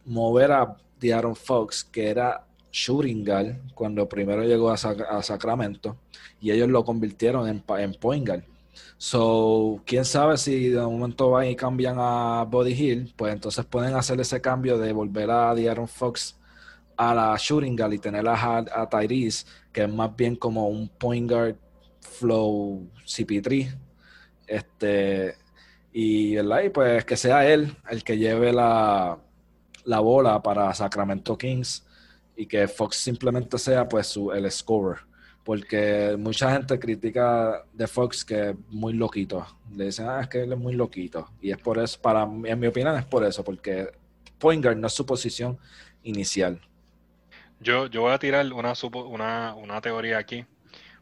mover 0.05 0.53
a 0.53 0.77
Diaron 0.99 1.37
Fox, 1.37 1.85
que 1.85 2.09
era 2.09 2.47
shooting 2.75 3.25
cuando 3.73 4.09
primero 4.09 4.43
llegó 4.43 4.71
a, 4.71 5.23
Sacramento, 5.23 5.97
y 6.41 6.51
ellos 6.51 6.69
lo 6.69 6.85
convirtieron 6.85 7.49
en, 7.49 7.63
en 7.79 7.95
point 7.95 8.27
guard. 8.27 8.43
So, 8.99 9.81
quién 9.87 10.05
sabe 10.05 10.37
si 10.37 10.71
de 10.71 10.81
momento 10.81 11.31
van 11.31 11.47
y 11.47 11.55
cambian 11.55 11.97
a 11.99 12.45
Body 12.49 12.73
Hill, 12.73 13.15
pues 13.17 13.33
entonces 13.33 13.65
pueden 13.65 13.95
hacer 13.95 14.21
ese 14.21 14.41
cambio 14.41 14.77
de 14.77 14.93
volver 14.93 15.31
a 15.31 15.55
Diaron 15.55 15.87
Fox 15.87 16.37
a 16.97 17.15
la 17.15 17.37
shooting 17.39 17.77
guard 17.77 17.93
y 17.93 17.99
tener 17.99 18.27
a, 18.27 18.59
a 18.59 18.89
Tyrese, 18.89 19.47
que 19.73 19.85
es 19.85 19.93
más 19.93 20.15
bien 20.17 20.35
como 20.35 20.69
un 20.69 20.89
point 20.89 21.31
guard 21.31 21.57
flow 22.01 22.89
CP3. 23.07 23.77
Este, 24.49 25.37
y, 25.93 26.35
¿verdad? 26.35 26.73
pues 26.73 27.05
que 27.05 27.17
sea 27.17 27.47
él 27.47 27.77
el 27.89 28.03
que 28.03 28.19
lleve 28.19 28.53
la, 28.53 29.17
la 29.85 30.01
bola 30.01 30.43
para 30.43 30.75
Sacramento 30.75 31.39
Kings 31.39 31.84
y 32.37 32.47
que 32.47 32.67
Fox 32.69 32.97
simplemente 32.97 33.59
sea 33.59 33.89
pues 33.89 34.07
su, 34.07 34.33
el 34.33 34.51
scorer. 34.51 35.01
Porque 35.45 36.17
mucha 36.19 36.53
gente 36.53 36.79
critica 36.79 37.65
de 37.73 37.87
Fox 37.87 38.25
que 38.25 38.51
es 38.51 38.57
muy 38.71 38.95
loquito. 38.95 39.47
Le 39.75 39.87
dicen, 39.87 40.09
ah, 40.09 40.21
es 40.23 40.29
que 40.29 40.43
él 40.43 40.53
es 40.53 40.59
muy 40.59 40.75
loquito. 40.75 41.29
Y 41.41 41.51
es 41.51 41.59
por 41.59 41.79
eso, 41.79 42.01
para 42.01 42.23
en 42.23 42.59
mi 42.59 42.67
opinión 42.67 42.97
es 42.97 43.05
por 43.05 43.25
eso, 43.25 43.45
porque 43.45 43.91
point 44.39 44.65
guard 44.65 44.79
no 44.79 44.87
es 44.87 44.93
su 44.95 45.05
posición 45.05 45.59
inicial. 46.03 46.61
Yo, 47.61 47.87
yo 47.87 48.03
voy 48.03 48.13
a 48.13 48.19
tirar 48.19 48.51
una, 48.53 48.73
una, 49.07 49.55
una 49.55 49.81
teoría 49.81 50.19
aquí, 50.19 50.47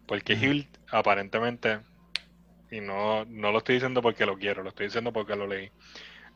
porque 0.07 0.35
Hill 0.35 0.69
aparentemente 0.91 1.81
y 2.73 2.81
no, 2.81 3.25
no 3.27 3.53
lo 3.53 3.59
estoy 3.59 3.77
diciendo 3.77 4.01
porque 4.01 4.25
lo 4.25 4.39
quiero, 4.39 4.63
lo 4.63 4.71
estoy 4.71 4.87
diciendo 4.87 5.13
porque 5.13 5.37
lo 5.37 5.47
leí. 5.47 5.71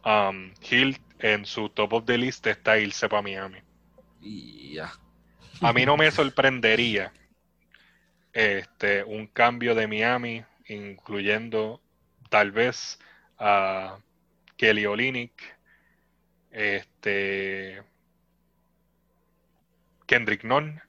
Um, 0.05 0.53
Hill 0.70 0.99
en 1.18 1.47
su 1.47 1.70
top 1.70 1.94
of 1.94 2.05
the 2.05 2.18
list 2.18 2.47
está 2.47 2.78
irse 2.78 3.09
para 3.09 3.22
Miami. 3.22 3.59
A 5.60 5.72
mí 5.72 5.86
no 5.86 5.96
me 5.96 6.10
sorprendería 6.10 7.12
este, 8.32 9.02
un 9.04 9.26
cambio 9.26 9.74
de 9.74 9.86
Miami, 9.86 10.44
incluyendo 10.68 11.80
tal 12.28 12.52
vez 12.52 12.98
a 13.38 13.98
Kelly 14.56 14.86
Olinick, 14.86 15.56
este, 16.50 17.82
Kendrick 20.06 20.44
Nunn 20.44 20.80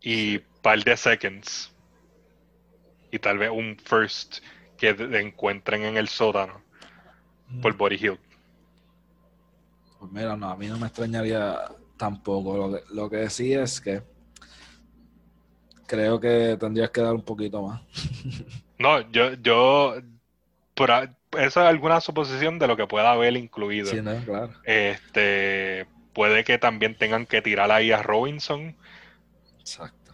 y 0.00 0.38
par 0.38 0.84
de 0.84 0.96
seconds 0.96 1.74
y 3.10 3.18
tal 3.18 3.38
vez 3.38 3.50
un 3.50 3.78
first 3.78 4.38
que 4.76 4.90
encuentren 4.90 5.84
en 5.84 5.96
el 5.96 6.08
sótano 6.08 6.62
por 7.62 7.74
mm. 7.74 7.78
Body 7.78 7.96
Hill. 7.96 8.18
Pues 10.04 10.12
mira, 10.12 10.36
no, 10.36 10.50
a 10.50 10.56
mí 10.56 10.66
no 10.66 10.78
me 10.78 10.86
extrañaría 10.86 11.62
tampoco. 11.96 12.56
Lo 12.56 12.76
que, 12.76 12.94
lo 12.94 13.10
que 13.10 13.30
sí 13.30 13.52
es 13.54 13.80
que 13.80 14.02
creo 15.86 16.20
que 16.20 16.56
tendrías 16.58 16.90
que 16.90 17.00
dar 17.00 17.14
un 17.14 17.22
poquito 17.22 17.62
más. 17.62 17.82
no, 18.78 19.00
yo, 19.10 19.32
yo, 19.34 19.94
por, 20.74 20.90
eso 20.90 21.08
es 21.32 21.56
alguna 21.56 22.00
suposición 22.00 22.58
de 22.58 22.66
lo 22.66 22.76
que 22.76 22.86
pueda 22.86 23.12
haber 23.12 23.36
incluido. 23.36 23.86
Sí, 23.86 24.02
no, 24.02 24.16
claro. 24.24 24.52
Este, 24.64 25.86
puede 26.12 26.44
que 26.44 26.58
también 26.58 26.96
tengan 26.98 27.26
que 27.26 27.40
tirar 27.42 27.70
ahí 27.70 27.92
a 27.92 28.02
Robinson. 28.02 28.76
Exacto 29.60 30.04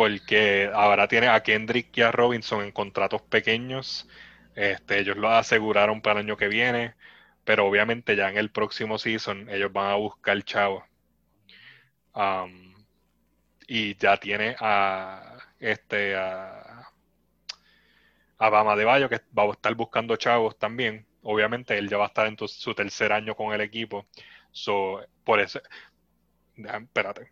porque 0.00 0.70
ahora 0.72 1.08
tiene 1.08 1.28
a 1.28 1.42
Kendrick 1.42 1.88
y 1.98 2.00
a 2.00 2.10
Robinson 2.10 2.64
en 2.64 2.72
contratos 2.72 3.20
pequeños. 3.20 4.08
Este, 4.54 5.00
ellos 5.00 5.18
lo 5.18 5.28
aseguraron 5.28 6.00
para 6.00 6.20
el 6.20 6.26
año 6.26 6.38
que 6.38 6.48
viene, 6.48 6.94
pero 7.44 7.66
obviamente 7.66 8.16
ya 8.16 8.28
en 8.30 8.36
el 8.38 8.50
próximo 8.50 8.98
season 8.98 9.48
ellos 9.50 9.72
van 9.72 9.90
a 9.90 9.96
buscar 9.96 10.42
chavo. 10.44 10.84
Um, 12.14 12.74
y 13.66 13.96
ya 13.96 14.16
tiene 14.16 14.56
a 14.60 15.38
este 15.60 16.16
a, 16.16 16.88
a 18.38 18.76
de 18.76 18.84
Bayo 18.84 19.08
que 19.08 19.20
va 19.36 19.44
a 19.44 19.52
estar 19.52 19.74
buscando 19.74 20.16
chavos 20.16 20.58
también. 20.58 21.06
Obviamente 21.22 21.78
él 21.78 21.88
ya 21.88 21.98
va 21.98 22.04
a 22.04 22.08
estar 22.08 22.26
en 22.26 22.36
su 22.48 22.74
tercer 22.74 23.12
año 23.12 23.34
con 23.36 23.52
el 23.54 23.60
equipo. 23.60 24.06
So, 24.52 25.00
por 25.24 25.40
eso, 25.40 25.60
espérate 26.56 27.30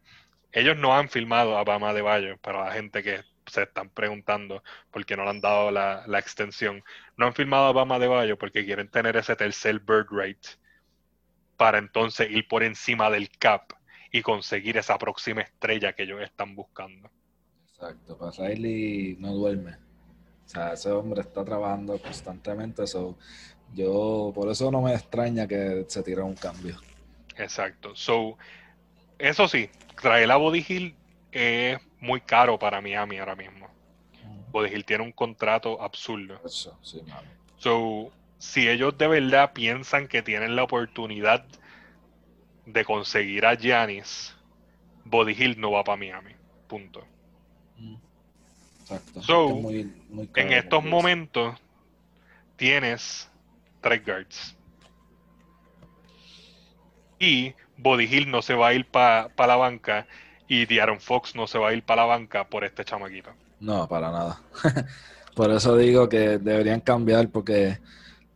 ellos 0.52 0.76
no 0.76 0.96
han 0.96 1.08
filmado 1.08 1.56
a 1.58 1.64
Bama 1.64 1.92
de 1.92 2.02
Bayo, 2.02 2.38
para 2.38 2.64
la 2.64 2.72
gente 2.72 3.02
que 3.02 3.22
se 3.48 3.62
están 3.62 3.90
preguntando 3.90 4.62
por 4.90 5.04
qué 5.04 5.16
no 5.16 5.24
le 5.24 5.30
han 5.30 5.40
dado 5.40 5.70
la, 5.70 6.18
extensión. 6.18 6.82
No 7.16 7.26
han 7.26 7.34
filmado 7.34 7.66
a 7.66 7.72
Bama 7.72 7.98
de 7.98 8.08
Bayo 8.08 8.38
porque 8.38 8.64
quieren 8.64 8.88
tener 8.88 9.16
ese 9.16 9.36
tercer 9.36 9.80
bird 9.80 10.08
rate 10.10 10.58
para 11.56 11.78
entonces 11.78 12.30
ir 12.30 12.46
por 12.46 12.62
encima 12.62 13.10
del 13.10 13.30
cap 13.30 13.72
y 14.10 14.22
conseguir 14.22 14.76
esa 14.76 14.96
próxima 14.98 15.42
estrella 15.42 15.92
que 15.92 16.04
ellos 16.04 16.22
están 16.22 16.54
buscando. 16.54 17.10
Exacto, 17.68 18.16
para 18.16 18.32
Riley 18.32 19.16
no 19.18 19.32
duerme. 19.32 19.72
O 20.46 20.48
sea, 20.48 20.72
ese 20.72 20.90
hombre 20.90 21.20
está 21.20 21.44
trabajando 21.44 21.98
constantemente, 21.98 22.84
eso 22.84 23.18
yo 23.74 24.32
por 24.34 24.48
eso 24.50 24.70
no 24.70 24.80
me 24.80 24.94
extraña 24.94 25.46
que 25.46 25.84
se 25.88 26.02
tire 26.02 26.22
un 26.22 26.34
cambio. 26.34 26.80
Exacto. 27.36 27.94
So, 27.94 28.38
eso 29.18 29.46
sí, 29.48 29.68
traer 30.00 30.30
a 30.30 30.36
Body 30.36 30.64
Hill 30.66 30.96
es 31.32 31.78
muy 32.00 32.20
caro 32.20 32.58
para 32.58 32.80
Miami 32.80 33.18
ahora 33.18 33.36
mismo. 33.36 33.68
Mm. 34.24 34.50
Body 34.50 34.74
Hill 34.74 34.84
tiene 34.84 35.04
un 35.04 35.12
contrato 35.12 35.80
absurdo. 35.82 36.40
Eso, 36.44 36.78
sí, 36.82 37.02
So, 37.58 38.12
si 38.38 38.68
ellos 38.68 38.96
de 38.96 39.08
verdad 39.08 39.52
piensan 39.52 40.06
que 40.06 40.22
tienen 40.22 40.54
la 40.54 40.62
oportunidad 40.62 41.44
de 42.66 42.84
conseguir 42.84 43.46
a 43.46 43.54
Giannis, 43.54 44.36
Body 45.04 45.32
Hill 45.32 45.60
no 45.60 45.72
va 45.72 45.84
para 45.84 45.96
Miami. 45.96 46.32
Punto. 46.68 47.04
Mm. 47.76 47.96
Exacto. 48.82 49.22
So, 49.22 49.70
en 49.70 50.52
estos 50.52 50.84
momentos 50.84 51.60
tienes 52.56 53.30
tres 53.80 54.04
guards. 54.04 54.56
Y 57.18 57.54
Body 57.76 58.04
Hill 58.04 58.30
no 58.30 58.42
se 58.42 58.54
va 58.54 58.68
a 58.68 58.74
ir 58.74 58.86
para 58.86 59.30
la 59.36 59.56
banca 59.56 60.06
y 60.48 60.66
Diaron 60.66 61.00
Fox 61.00 61.34
no 61.34 61.46
se 61.46 61.58
va 61.58 61.68
a 61.68 61.72
ir 61.74 61.82
para 61.82 62.02
la 62.02 62.08
banca 62.08 62.48
por 62.48 62.64
este 62.64 62.84
chamaquito. 62.84 63.30
No, 63.60 63.86
para 63.86 64.10
nada. 64.10 64.40
por 65.34 65.50
eso 65.50 65.76
digo 65.76 66.08
que 66.08 66.38
deberían 66.38 66.80
cambiar 66.80 67.28
porque 67.28 67.78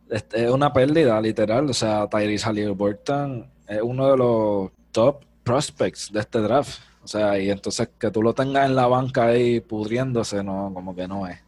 es 0.09 0.49
una 0.49 0.71
pérdida 0.71 1.19
literal. 1.19 1.69
O 1.69 1.73
sea, 1.73 2.07
Tyrese 2.07 2.45
Halliburton 2.45 3.49
es 3.67 3.81
uno 3.81 4.11
de 4.11 4.17
los 4.17 4.71
top 4.91 5.25
prospects 5.43 6.11
de 6.11 6.19
este 6.19 6.39
draft. 6.39 6.79
O 7.03 7.07
sea, 7.07 7.37
y 7.39 7.49
entonces 7.49 7.89
que 7.99 8.11
tú 8.11 8.21
lo 8.21 8.33
tengas 8.33 8.65
en 8.67 8.75
la 8.75 8.87
banca 8.87 9.25
ahí 9.25 9.59
pudriéndose, 9.59 10.43
no, 10.43 10.71
como 10.73 10.95
que 10.95 11.07
no 11.07 11.27
es. 11.27 11.39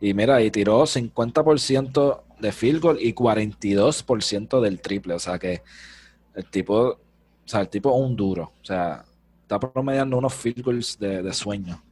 Y 0.00 0.14
mira, 0.14 0.42
y 0.42 0.50
tiró 0.50 0.82
50% 0.82 2.22
de 2.38 2.52
field 2.52 2.80
goal 2.80 2.98
y 3.00 3.14
42% 3.14 4.60
del 4.60 4.80
triple. 4.80 5.14
O 5.14 5.18
sea 5.18 5.38
que 5.38 5.62
el 6.34 6.44
tipo 6.50 6.98
o 7.48 7.50
sea, 7.50 7.62
el 7.62 7.70
tipo 7.70 7.88
es 7.88 8.06
un 8.06 8.14
duro. 8.14 8.52
O 8.60 8.64
sea, 8.64 9.02
está 9.48 9.58
promediando 9.58 10.18
unos 10.18 10.34
field 10.34 10.62
goals 10.62 10.98
de, 10.98 11.32
sueño. 11.32 11.82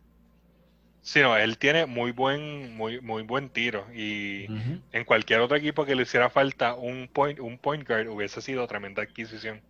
Sí, 1.01 1.21
no, 1.21 1.37
él 1.39 1.57
tiene 1.57 1.87
muy 1.87 2.13
buen, 2.13 2.77
muy, 2.77 3.01
muy 3.01 3.23
buen 3.23 3.49
tiro. 3.49 3.87
Y 3.95 4.47
en 4.93 5.05
cualquier 5.07 5.41
otro 5.41 5.57
equipo 5.57 5.87
que 5.87 5.95
le 5.95 6.03
hiciera 6.03 6.29
falta 6.29 6.75
un 6.75 7.09
point, 7.11 7.41
un 7.41 7.57
point 7.57 7.89
guard 7.89 8.09
hubiese 8.09 8.43
sido 8.43 8.67
tremenda 8.67 9.03
adquisición. 9.03 9.63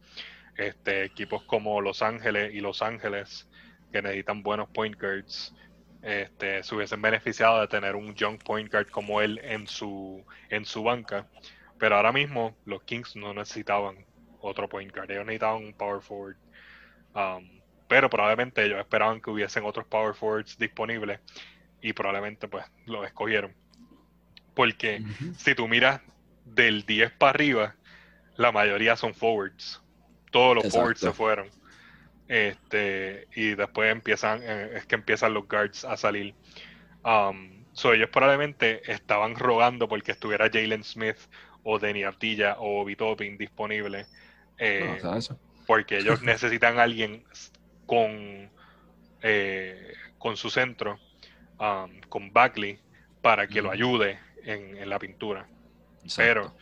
Este, 0.56 1.04
equipos 1.04 1.44
como 1.44 1.80
Los 1.80 2.02
Ángeles 2.02 2.52
y 2.54 2.60
Los 2.60 2.82
Ángeles, 2.82 3.46
que 3.92 4.02
necesitan 4.02 4.42
buenos 4.42 4.68
point 4.70 4.98
guards, 5.00 5.54
este, 6.02 6.62
se 6.64 6.74
hubiesen 6.74 7.00
beneficiado 7.00 7.60
de 7.60 7.68
tener 7.68 7.94
un 7.94 8.14
young 8.14 8.38
point 8.38 8.72
guard 8.72 8.88
como 8.88 9.20
él 9.20 9.38
en 9.44 9.68
su, 9.68 10.24
en 10.48 10.64
su 10.64 10.82
banca. 10.82 11.28
Pero 11.78 11.96
ahora 11.96 12.10
mismo 12.10 12.56
los 12.64 12.82
Kings 12.82 13.14
no 13.14 13.32
necesitaban 13.32 14.04
otro 14.40 14.68
point 14.68 14.92
guard, 14.92 15.10
ellos 15.10 15.26
necesitaban 15.26 15.62
un 15.62 15.74
power 15.74 16.00
forward. 16.00 16.36
Um, 17.14 17.55
pero 17.88 18.10
probablemente 18.10 18.64
ellos 18.64 18.80
esperaban 18.80 19.20
que 19.20 19.30
hubiesen 19.30 19.64
otros 19.64 19.86
power 19.86 20.14
forwards 20.14 20.58
disponibles 20.58 21.20
y 21.80 21.92
probablemente 21.92 22.48
pues 22.48 22.64
los 22.86 23.06
escogieron. 23.06 23.54
Porque 24.54 25.02
si 25.36 25.54
tú 25.54 25.68
miras 25.68 26.00
del 26.44 26.86
10 26.86 27.12
para 27.12 27.30
arriba, 27.30 27.76
la 28.36 28.52
mayoría 28.52 28.96
son 28.96 29.14
forwards. 29.14 29.82
Todos 30.30 30.56
los 30.56 30.72
forwards 30.72 31.00
se 31.00 31.12
fueron. 31.12 31.50
Este, 32.28 33.28
y 33.34 33.54
después 33.54 33.92
empiezan, 33.92 34.40
eh, 34.42 34.70
es 34.74 34.86
que 34.86 34.96
empiezan 34.96 35.34
los 35.34 35.46
guards 35.46 35.84
a 35.84 35.96
salir. 35.96 36.34
Um, 37.04 37.64
so 37.72 37.92
ellos 37.92 38.08
probablemente 38.10 38.90
estaban 38.90 39.36
rogando 39.36 39.88
porque 39.88 40.12
estuviera 40.12 40.50
Jalen 40.52 40.82
Smith 40.82 41.18
o 41.62 41.78
Denny 41.78 42.02
Artilla 42.02 42.56
o 42.58 42.84
Vitopin 42.84 43.38
disponible. 43.38 44.06
Eh, 44.58 44.98
porque 45.66 45.98
ellos 45.98 46.22
necesitan 46.22 46.78
a 46.78 46.84
alguien 46.84 47.24
con, 47.86 48.50
eh, 49.22 49.94
con 50.18 50.36
su 50.36 50.50
centro, 50.50 50.98
um, 51.58 52.00
con 52.08 52.32
Bagley, 52.32 52.78
para 53.22 53.46
que 53.46 53.62
lo 53.62 53.70
ayude 53.70 54.18
en, 54.44 54.88
la 54.88 54.98
pintura. 54.98 55.48
Pero 56.16 56.54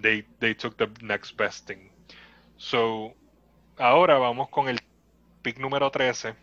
they, 0.00 0.22
they 0.40 0.54
took 0.54 0.76
the 0.76 0.88
next 1.02 1.36
best 1.36 1.66
thing. 1.66 1.90
So, 2.56 3.14
ahora 3.76 4.18
vamos 4.18 4.48
con 4.48 4.68
el 4.68 4.80
pick 5.42 5.58
número 5.58 5.90
13, 5.90 6.34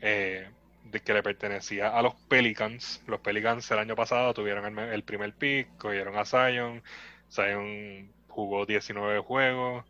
eh, 0.00 0.48
de 0.84 1.00
que 1.00 1.12
le 1.14 1.22
pertenecía 1.22 1.96
a 1.96 2.02
los 2.02 2.14
Pelicans. 2.28 3.02
Los 3.06 3.20
Pelicans 3.20 3.70
el 3.70 3.78
año 3.78 3.94
pasado 3.94 4.34
tuvieron 4.34 4.78
el, 4.78 4.92
el 4.92 5.02
primer 5.04 5.34
pick, 5.34 5.76
cogieron 5.76 6.16
a 6.16 6.24
Zion. 6.24 6.82
Zion 7.30 8.12
jugó 8.28 8.66
19 8.66 9.20
juegos, 9.20 9.84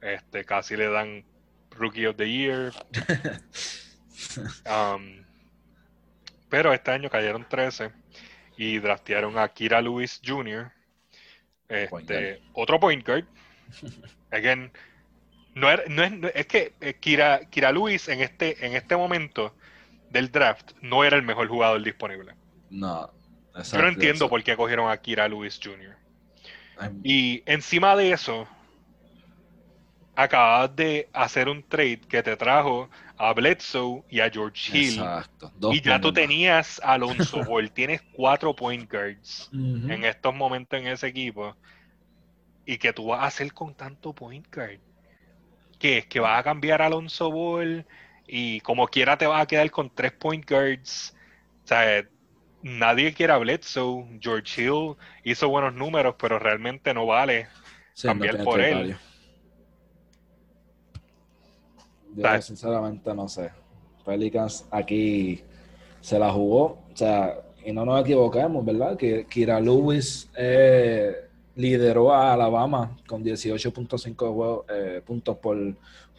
este, 0.00 0.44
casi 0.44 0.76
le 0.76 0.88
dan 0.88 1.24
Rookie 1.76 2.06
of 2.06 2.16
the 2.16 2.28
Year. 2.28 2.72
Um, 4.64 5.24
pero 6.48 6.72
este 6.72 6.90
año 6.90 7.10
cayeron 7.10 7.46
13 7.46 7.90
y 8.56 8.78
draftearon 8.78 9.36
a 9.36 9.48
Kira 9.48 9.82
Lewis 9.82 10.20
Jr., 10.24 10.70
este, 11.68 12.40
otro 12.52 12.78
point 12.78 13.06
guard. 13.06 13.24
Again, 14.30 14.70
no, 15.54 15.70
es, 15.70 15.80
es, 16.34 16.46
que 16.46 16.74
eh, 16.80 16.94
Kira, 16.94 17.40
Kira 17.50 17.72
Lewis 17.72 18.08
en 18.08 18.20
este, 18.20 18.64
en 18.64 18.74
este 18.74 18.96
momento 18.96 19.54
del 20.10 20.30
draft 20.30 20.72
no 20.82 21.04
era 21.04 21.16
el 21.16 21.22
mejor 21.22 21.48
jugador 21.48 21.82
disponible. 21.82 22.34
No. 22.70 23.10
Yo 23.70 23.82
no 23.82 23.88
entiendo 23.88 24.28
por 24.28 24.42
qué 24.42 24.56
cogieron 24.56 24.90
a 24.90 24.96
Kira 24.96 25.28
Lewis 25.28 25.60
Jr. 25.62 25.96
Y 27.04 27.42
encima 27.46 27.94
de 27.96 28.12
eso, 28.12 28.48
acabas 30.14 30.74
de 30.76 31.08
hacer 31.12 31.48
un 31.48 31.62
trade 31.62 32.00
que 32.00 32.22
te 32.22 32.36
trajo 32.36 32.90
a 33.16 33.32
Bledsoe 33.32 34.02
y 34.10 34.20
a 34.20 34.30
George 34.30 34.76
Hill. 34.76 34.98
Exacto. 34.98 35.52
y 35.72 35.80
ya 35.80 36.00
tú 36.00 36.12
tenías 36.12 36.80
a 36.82 36.94
Alonso 36.94 37.44
Ball. 37.48 37.70
Tienes 37.70 38.02
cuatro 38.12 38.54
point 38.54 38.90
guards 38.90 39.48
en 39.52 40.04
estos 40.04 40.34
momentos 40.34 40.78
en 40.78 40.88
ese 40.88 41.06
equipo. 41.08 41.56
¿Y 42.64 42.78
que 42.78 42.92
tú 42.92 43.06
vas 43.06 43.22
a 43.22 43.26
hacer 43.26 43.52
con 43.52 43.74
tanto 43.74 44.12
point 44.12 44.46
guard? 44.54 44.78
¿Qué 45.78 45.98
es? 45.98 46.06
¿Que 46.06 46.20
vas 46.20 46.38
a 46.38 46.42
cambiar 46.42 46.82
a 46.82 46.86
Alonso 46.86 47.30
Ball? 47.30 47.84
Y 48.26 48.60
como 48.60 48.86
quiera 48.86 49.18
te 49.18 49.26
vas 49.26 49.42
a 49.42 49.46
quedar 49.46 49.70
con 49.70 49.90
tres 49.90 50.12
point 50.12 50.48
guards. 50.48 51.16
O 51.64 51.66
sea, 51.66 52.04
nadie 52.62 53.12
quiere 53.14 53.32
a 53.32 53.38
Bledsoe. 53.38 54.18
George 54.20 54.62
Hill 54.62 54.94
hizo 55.24 55.48
buenos 55.48 55.74
números, 55.74 56.14
pero 56.18 56.38
realmente 56.38 56.94
no 56.94 57.06
vale 57.06 57.48
cambiar 58.00 58.42
por 58.44 58.60
él. 58.60 58.96
Yo 62.14 62.42
sinceramente 62.42 63.14
no 63.14 63.28
sé. 63.28 63.50
Pelicans 64.04 64.66
aquí 64.70 65.42
se 66.00 66.18
la 66.18 66.30
jugó, 66.32 66.78
o 66.92 66.96
sea, 66.96 67.38
y 67.64 67.72
no 67.72 67.84
nos 67.84 68.00
equivocamos, 68.00 68.64
¿verdad? 68.64 68.96
Que 68.96 69.24
Kira 69.26 69.60
Lewis 69.60 70.28
eh, 70.36 71.28
lideró 71.54 72.12
a 72.12 72.32
Alabama 72.32 72.96
con 73.06 73.22
18.5 73.24 74.64
eh, 74.68 75.02
puntos 75.04 75.36
por 75.36 75.56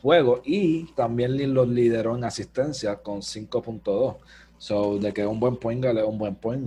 juego 0.01 0.41
y 0.45 0.85
también 0.93 1.53
los 1.53 1.67
lideró 1.67 2.15
en 2.15 2.23
asistencia 2.23 2.95
con 2.97 3.21
5.2. 3.21 4.15
So, 4.57 4.97
de 4.97 5.13
que 5.13 5.25
un 5.25 5.39
buen 5.41 5.57
point 5.57 5.83
es 5.83 6.03
un 6.03 6.17
buen 6.17 6.35
point 6.35 6.65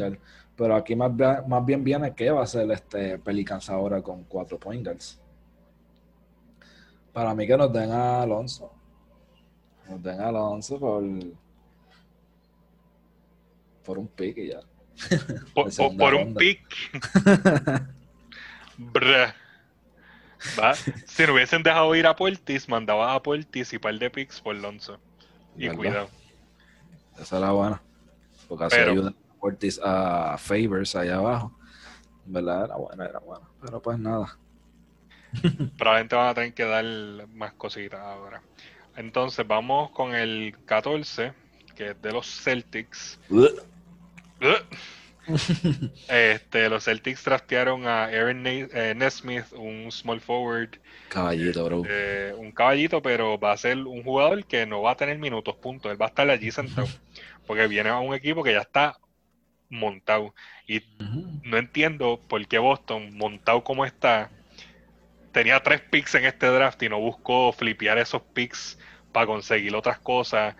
Pero 0.54 0.76
aquí 0.76 0.94
más, 0.94 1.12
más 1.48 1.64
bien 1.64 1.82
viene 1.82 2.14
que 2.14 2.30
va 2.30 2.42
a 2.42 2.46
ser 2.46 2.70
este 2.70 3.18
Pelicans 3.18 3.70
ahora 3.70 4.02
con 4.02 4.24
cuatro 4.24 4.58
point 4.58 4.86
Para 7.14 7.34
mí 7.34 7.46
que 7.46 7.56
nos 7.56 7.72
den 7.72 7.90
a 7.92 8.20
Alonso. 8.22 8.75
Nos 9.88 10.02
den 10.02 10.20
a 10.20 10.28
Alonso 10.28 10.78
por, 10.78 11.04
por 13.84 13.98
un 13.98 14.08
pick 14.08 14.38
y 14.38 14.48
ya. 14.48 14.60
Por, 15.54 15.70
por 15.96 16.14
un 16.14 16.34
pick. 16.34 16.62
Si 21.06 21.26
no 21.26 21.32
hubiesen 21.32 21.62
dejado 21.62 21.94
ir 21.94 22.06
a 22.06 22.14
Puertis, 22.14 22.68
mandaba 22.68 23.14
a 23.14 23.22
Puertis 23.22 23.72
y 23.72 23.78
par 23.78 23.98
de 23.98 24.10
picks 24.10 24.40
por 24.40 24.54
Alonso. 24.54 24.98
Y 25.56 25.68
cuidado. 25.70 26.08
Esa 27.18 27.38
era 27.38 27.50
buena. 27.52 27.82
Porque 28.48 28.64
así 28.64 28.76
ayuda 28.76 29.10
a 29.10 29.40
Puertis 29.40 29.80
a 29.82 30.36
Favors 30.38 30.94
allá 30.94 31.16
abajo. 31.16 31.58
¿Verdad? 32.26 32.64
Era 32.64 32.76
buena, 32.76 33.04
era 33.06 33.18
buena. 33.18 33.46
Pero 33.60 33.80
pues 33.82 33.98
nada. 33.98 34.38
Probablemente 35.78 36.16
van 36.16 36.28
a 36.28 36.34
tener 36.34 36.54
que 36.54 36.64
dar 36.64 36.84
más 37.28 37.52
cositas 37.54 38.00
ahora. 38.00 38.42
Entonces 38.96 39.46
vamos 39.46 39.90
con 39.90 40.14
el 40.14 40.54
14, 40.64 41.32
que 41.74 41.90
es 41.90 42.02
de 42.02 42.12
los 42.12 42.26
Celtics. 42.26 43.18
este, 46.08 46.68
los 46.68 46.84
Celtics 46.84 47.24
draftearon 47.24 47.86
a 47.86 48.04
Aaron 48.04 48.46
eh, 48.46 48.94
Nesmith, 48.96 49.52
un 49.52 49.90
small 49.90 50.20
forward. 50.20 50.78
Caballito, 51.08 51.64
bro. 51.64 51.82
Eh, 51.88 52.34
un 52.36 52.52
caballito, 52.52 53.02
pero 53.02 53.38
va 53.38 53.52
a 53.52 53.56
ser 53.56 53.78
un 53.78 54.02
jugador 54.02 54.44
que 54.44 54.66
no 54.66 54.82
va 54.82 54.92
a 54.92 54.96
tener 54.96 55.18
minutos, 55.18 55.56
punto. 55.56 55.90
Él 55.90 56.00
va 56.00 56.06
a 56.06 56.08
estar 56.08 56.28
allí 56.30 56.50
sentado. 56.50 56.86
porque 57.46 57.66
viene 57.66 57.90
a 57.90 57.98
un 57.98 58.14
equipo 58.14 58.42
que 58.42 58.52
ya 58.52 58.60
está 58.60 58.98
montado. 59.68 60.34
Y 60.66 60.82
no 61.44 61.56
entiendo 61.56 62.20
por 62.28 62.46
qué 62.46 62.58
Boston, 62.58 63.16
montado 63.16 63.62
como 63.64 63.84
está, 63.84 64.30
tenía 65.36 65.62
tres 65.62 65.82
picks 65.82 66.14
en 66.14 66.24
este 66.24 66.46
draft 66.46 66.82
y 66.82 66.88
no 66.88 66.98
buscó 66.98 67.52
flipear 67.52 67.98
esos 67.98 68.22
picks 68.22 68.78
para 69.12 69.26
conseguir 69.26 69.76
otras 69.76 69.98
cosas. 69.98 70.56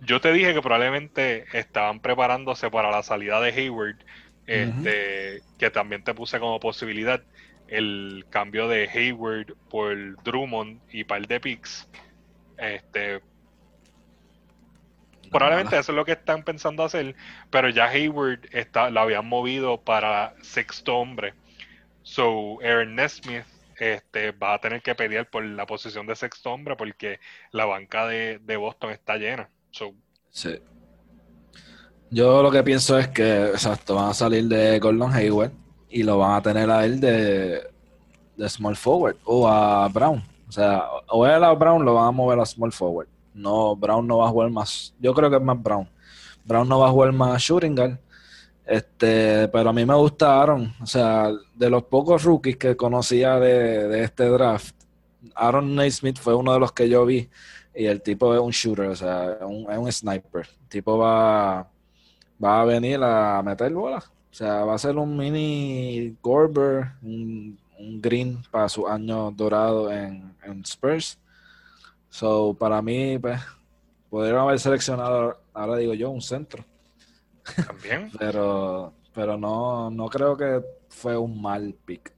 Yo 0.00 0.22
te 0.22 0.32
dije 0.32 0.54
que 0.54 0.62
probablemente 0.62 1.44
estaban 1.52 2.00
preparándose 2.00 2.70
para 2.70 2.90
la 2.90 3.02
salida 3.02 3.42
de 3.42 3.50
Hayward, 3.50 3.98
este, 4.46 5.42
que 5.58 5.70
también 5.70 6.02
te 6.02 6.14
puse 6.14 6.40
como 6.40 6.58
posibilidad 6.60 7.22
el 7.68 8.24
cambio 8.30 8.68
de 8.68 8.88
Hayward 8.88 9.54
por 9.68 9.94
Drummond 10.22 10.80
y 10.90 11.04
par 11.04 11.26
de 11.26 11.38
picks. 11.38 11.86
Este, 12.56 13.20
probablemente 15.30 15.76
eso 15.76 15.92
es 15.92 15.96
lo 15.96 16.06
que 16.06 16.12
están 16.12 16.42
pensando 16.42 16.84
hacer, 16.84 17.14
pero 17.50 17.68
ya 17.68 17.84
Hayward 17.84 18.48
está, 18.52 18.88
lo 18.88 19.00
habían 19.00 19.28
movido 19.28 19.78
para 19.78 20.32
sexto 20.40 20.96
hombre. 20.96 21.34
So, 22.02 22.62
Aaron 22.62 22.94
Nesmith 22.94 23.44
este, 23.78 24.32
va 24.32 24.54
a 24.54 24.60
tener 24.60 24.82
que 24.82 24.94
pelear 24.94 25.28
por 25.30 25.44
la 25.44 25.66
posición 25.66 26.06
de 26.06 26.16
sexto 26.16 26.52
hombre 26.52 26.76
porque 26.76 27.20
la 27.52 27.64
banca 27.64 28.06
de, 28.06 28.56
Boston 28.56 28.90
está 28.90 29.16
llena. 29.16 29.48
Sí. 30.30 30.60
Yo 32.10 32.42
lo 32.42 32.50
que 32.50 32.62
pienso 32.62 32.98
es 32.98 33.08
que, 33.08 33.46
exacto, 33.46 33.94
van 33.94 34.10
a 34.10 34.14
salir 34.14 34.44
de 34.44 34.78
Gordon 34.78 35.12
Hayward 35.12 35.52
y 35.88 36.02
lo 36.02 36.18
van 36.18 36.34
a 36.34 36.42
tener 36.42 36.70
a 36.70 36.84
él 36.84 37.00
de, 37.00 37.68
small 38.48 38.76
forward 38.76 39.16
o 39.24 39.48
a 39.48 39.88
Brown. 39.88 40.22
O 40.48 40.52
sea, 40.52 40.84
o 41.08 41.26
él 41.26 41.42
a 41.42 41.52
Brown 41.52 41.84
lo 41.84 41.94
van 41.94 42.08
a 42.08 42.10
mover 42.12 42.38
a 42.38 42.46
small 42.46 42.72
forward. 42.72 43.08
No, 43.34 43.76
Brown 43.76 44.06
no 44.06 44.18
va 44.18 44.28
a 44.28 44.30
jugar 44.30 44.50
más. 44.50 44.94
Yo 44.98 45.12
creo 45.12 45.28
que 45.28 45.36
es 45.36 45.42
más 45.42 45.60
Brown. 45.62 45.88
Brown 46.44 46.68
no 46.68 46.78
va 46.78 46.88
a 46.88 46.92
jugar 46.92 47.12
más 47.12 47.42
shooting 47.42 47.74
guard 47.74 47.98
este, 48.66 49.48
pero 49.48 49.70
a 49.70 49.72
mí 49.72 49.86
me 49.86 49.94
gustaron, 49.94 50.74
o 50.82 50.86
sea, 50.86 51.30
de 51.54 51.70
los 51.70 51.84
pocos 51.84 52.24
rookies 52.24 52.56
que 52.56 52.76
conocía 52.76 53.38
de, 53.38 54.02
este 54.02 54.24
draft, 54.28 54.74
Aaron 55.34 55.74
Naismith 55.74 56.18
fue 56.18 56.34
uno 56.34 56.52
de 56.52 56.60
los 56.60 56.72
que 56.72 56.88
yo 56.88 57.06
vi 57.06 57.28
y 57.74 57.86
el 57.86 58.02
tipo 58.02 58.34
es 58.34 58.40
un 58.40 58.50
shooter, 58.50 58.88
o 58.88 58.96
sea, 58.96 59.34
es 59.34 59.78
un 59.78 59.92
sniper. 59.92 60.48
El 60.62 60.68
tipo 60.68 60.98
va, 60.98 61.68
va 62.42 62.62
a 62.62 62.64
venir 62.64 63.00
a 63.02 63.42
meter 63.42 63.72
bola. 63.72 63.98
O 63.98 64.34
sea, 64.34 64.64
va 64.64 64.74
a 64.74 64.78
ser 64.78 64.96
un 64.96 65.16
mini 65.16 66.16
Gorber, 66.22 66.92
un, 67.02 67.58
green 67.78 68.42
para 68.50 68.68
su 68.68 68.86
año 68.86 69.30
dorado 69.30 69.92
en, 69.92 70.34
en, 70.42 70.62
Spurs. 70.64 71.18
So, 72.08 72.54
para 72.58 72.82
mí, 72.82 73.18
pues, 73.18 73.40
podrían 74.10 74.38
haber 74.38 74.58
seleccionado, 74.58 75.38
ahora 75.54 75.76
digo 75.76 75.94
yo, 75.94 76.10
un 76.10 76.22
centro. 76.22 76.64
También. 77.66 78.10
pero, 78.18 78.92
pero 79.14 79.36
no, 79.36 79.90
no 79.90 80.08
creo 80.08 80.36
que 80.36 80.62
fue 80.88 81.16
un 81.16 81.40
mal 81.40 81.74
pick 81.84 82.12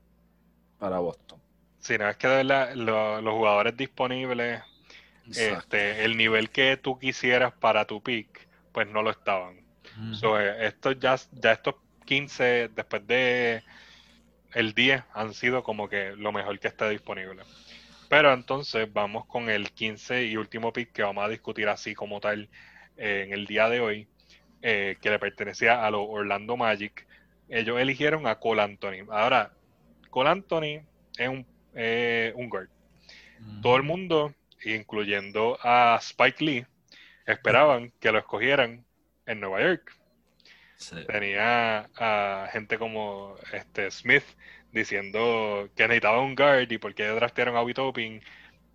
para 0.79 0.99
Boston. 0.99 1.41
Sí, 1.79 1.97
no, 1.99 2.09
es 2.09 2.17
que 2.17 2.29
de 2.29 2.45
verdad, 2.45 2.75
los 2.75 3.35
jugadores 3.35 3.77
disponibles, 3.77 4.63
este, 5.35 6.05
el 6.05 6.17
nivel 6.17 6.51
que 6.51 6.77
tú 6.77 6.99
quisieras 6.99 7.53
para 7.53 7.87
tu 7.87 8.03
pick, 8.03 8.49
pues 8.73 8.89
no 8.89 9.03
lo 9.03 9.11
estaban. 9.11 9.59
Eh, 10.23 10.57
estos 10.61 10.99
ya, 11.01 11.17
ya 11.33 11.53
estos 11.53 11.77
15, 12.05 12.71
después 12.75 13.07
de 13.07 13.63
el 14.55 14.73
10, 14.75 15.03
han 15.13 15.35
sido 15.35 15.63
como 15.63 15.89
que 15.89 16.15
lo 16.17 16.33
mejor 16.33 16.59
que 16.59 16.69
está 16.69 16.89
disponible. 16.89 17.43
Pero 18.09 18.33
entonces 18.33 18.91
vamos 18.93 19.27
con 19.27 19.51
el 19.51 19.71
15 19.73 20.25
y 20.25 20.37
último 20.37 20.73
pick 20.73 20.93
que 20.93 21.03
vamos 21.03 21.25
a 21.25 21.29
discutir 21.29 21.69
así 21.69 21.95
como 21.95 22.21
tal 22.21 22.49
eh, 22.97 23.25
en 23.27 23.33
el 23.33 23.47
día 23.47 23.69
de 23.69 23.81
hoy, 23.81 24.09
eh, 24.63 24.97
que 25.01 25.11
le 25.11 25.19
pertenecía 25.19 25.85
a 25.85 25.91
los 25.91 26.07
Orlando 26.09 26.57
Magic. 26.57 27.07
Ellos 27.49 27.79
eligieron 27.81 28.27
a 28.27 28.39
Cole 28.39 28.63
Anthony. 28.63 29.07
Ahora, 29.11 29.53
Cole 30.11 30.31
Anthony 30.31 30.83
es 31.17 31.29
un, 31.29 31.47
un 32.35 32.49
guard. 32.49 32.69
Todo 33.63 33.77
el 33.77 33.83
mundo, 33.83 34.35
incluyendo 34.65 35.59
a 35.63 35.99
Spike 36.01 36.45
Lee, 36.45 36.67
esperaban 37.27 37.93
que 38.01 38.11
lo 38.11 38.19
escogieran 38.19 38.85
en 39.27 39.41
Nueva 39.41 39.61
York. 39.61 39.93
Tenía 41.07 41.89
a 41.97 42.49
gente 42.53 42.79
como 42.79 43.37
este 43.53 43.91
Smith 43.91 44.25
diciendo 44.73 45.69
que 45.75 45.85
necesitaba 45.85 46.21
un 46.21 46.35
guard 46.35 46.71
y 46.71 46.79
por 46.79 46.95
qué 46.95 47.07
draftearon 47.09 47.57
a 47.57 47.63
Witoping 47.63 48.23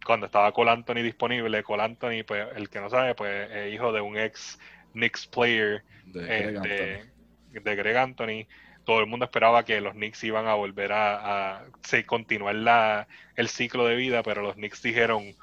cuando 0.05 0.25
estaba 0.25 0.51
Cole 0.51 0.71
Anthony 0.71 1.01
disponible. 1.01 1.63
Cole 1.63 1.83
Anthony, 1.83 2.23
pues 2.25 2.47
el 2.55 2.69
que 2.69 2.81
no 2.81 2.89
sabe, 2.89 3.15
pues 3.15 3.49
es 3.51 3.73
hijo 3.73 3.91
de 3.91 4.01
un 4.01 4.17
ex 4.17 4.59
Knicks 4.93 5.27
player 5.27 5.83
de, 6.05 6.25
Greg, 6.25 7.05
este, 7.53 7.97
Anthony. 7.97 8.47
Todo 8.85 8.99
el 8.99 9.07
mundo 9.07 9.25
esperaba 9.25 9.63
que 9.63 9.79
los 9.79 9.93
Knicks 9.93 10.23
iban 10.23 10.47
a 10.47 10.55
volver 10.55 10.91
a, 10.91 11.57
a 11.59 11.65
continuar 12.05 12.55
la, 12.55 13.07
el 13.35 13.47
ciclo 13.47 13.85
de 13.85 13.95
vida, 13.95 14.23
pero 14.23 14.41
los 14.41 14.55
Knicks 14.55 14.81
dijeron 14.81 15.35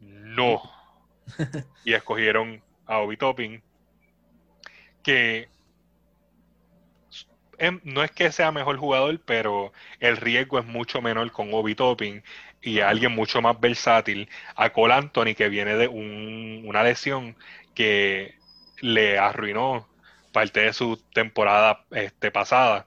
no. 0.00 0.62
y 1.84 1.94
escogieron 1.94 2.62
a 2.86 2.98
Obi 2.98 3.16
Topping 3.16 3.62
que 5.02 5.48
em, 7.58 7.80
no 7.84 8.02
es 8.02 8.10
que 8.10 8.32
sea 8.32 8.50
mejor 8.50 8.78
jugador, 8.78 9.20
pero 9.24 9.72
el 10.00 10.16
riesgo 10.16 10.58
es 10.58 10.66
mucho 10.66 11.00
menor 11.00 11.30
con 11.30 11.52
Obi 11.52 11.74
Topping 11.74 12.22
y 12.62 12.80
alguien 12.80 13.12
mucho 13.12 13.40
más 13.42 13.60
versátil 13.60 14.28
a 14.56 14.70
Cole 14.70 14.94
Anthony 14.94 15.34
que 15.36 15.48
viene 15.48 15.76
de 15.76 15.88
una 15.88 16.82
lesión 16.82 17.36
que 17.74 18.34
le 18.84 19.18
arruinó 19.18 19.88
parte 20.30 20.60
de 20.60 20.72
su 20.74 20.98
temporada 21.14 21.86
este, 21.90 22.30
pasada 22.30 22.86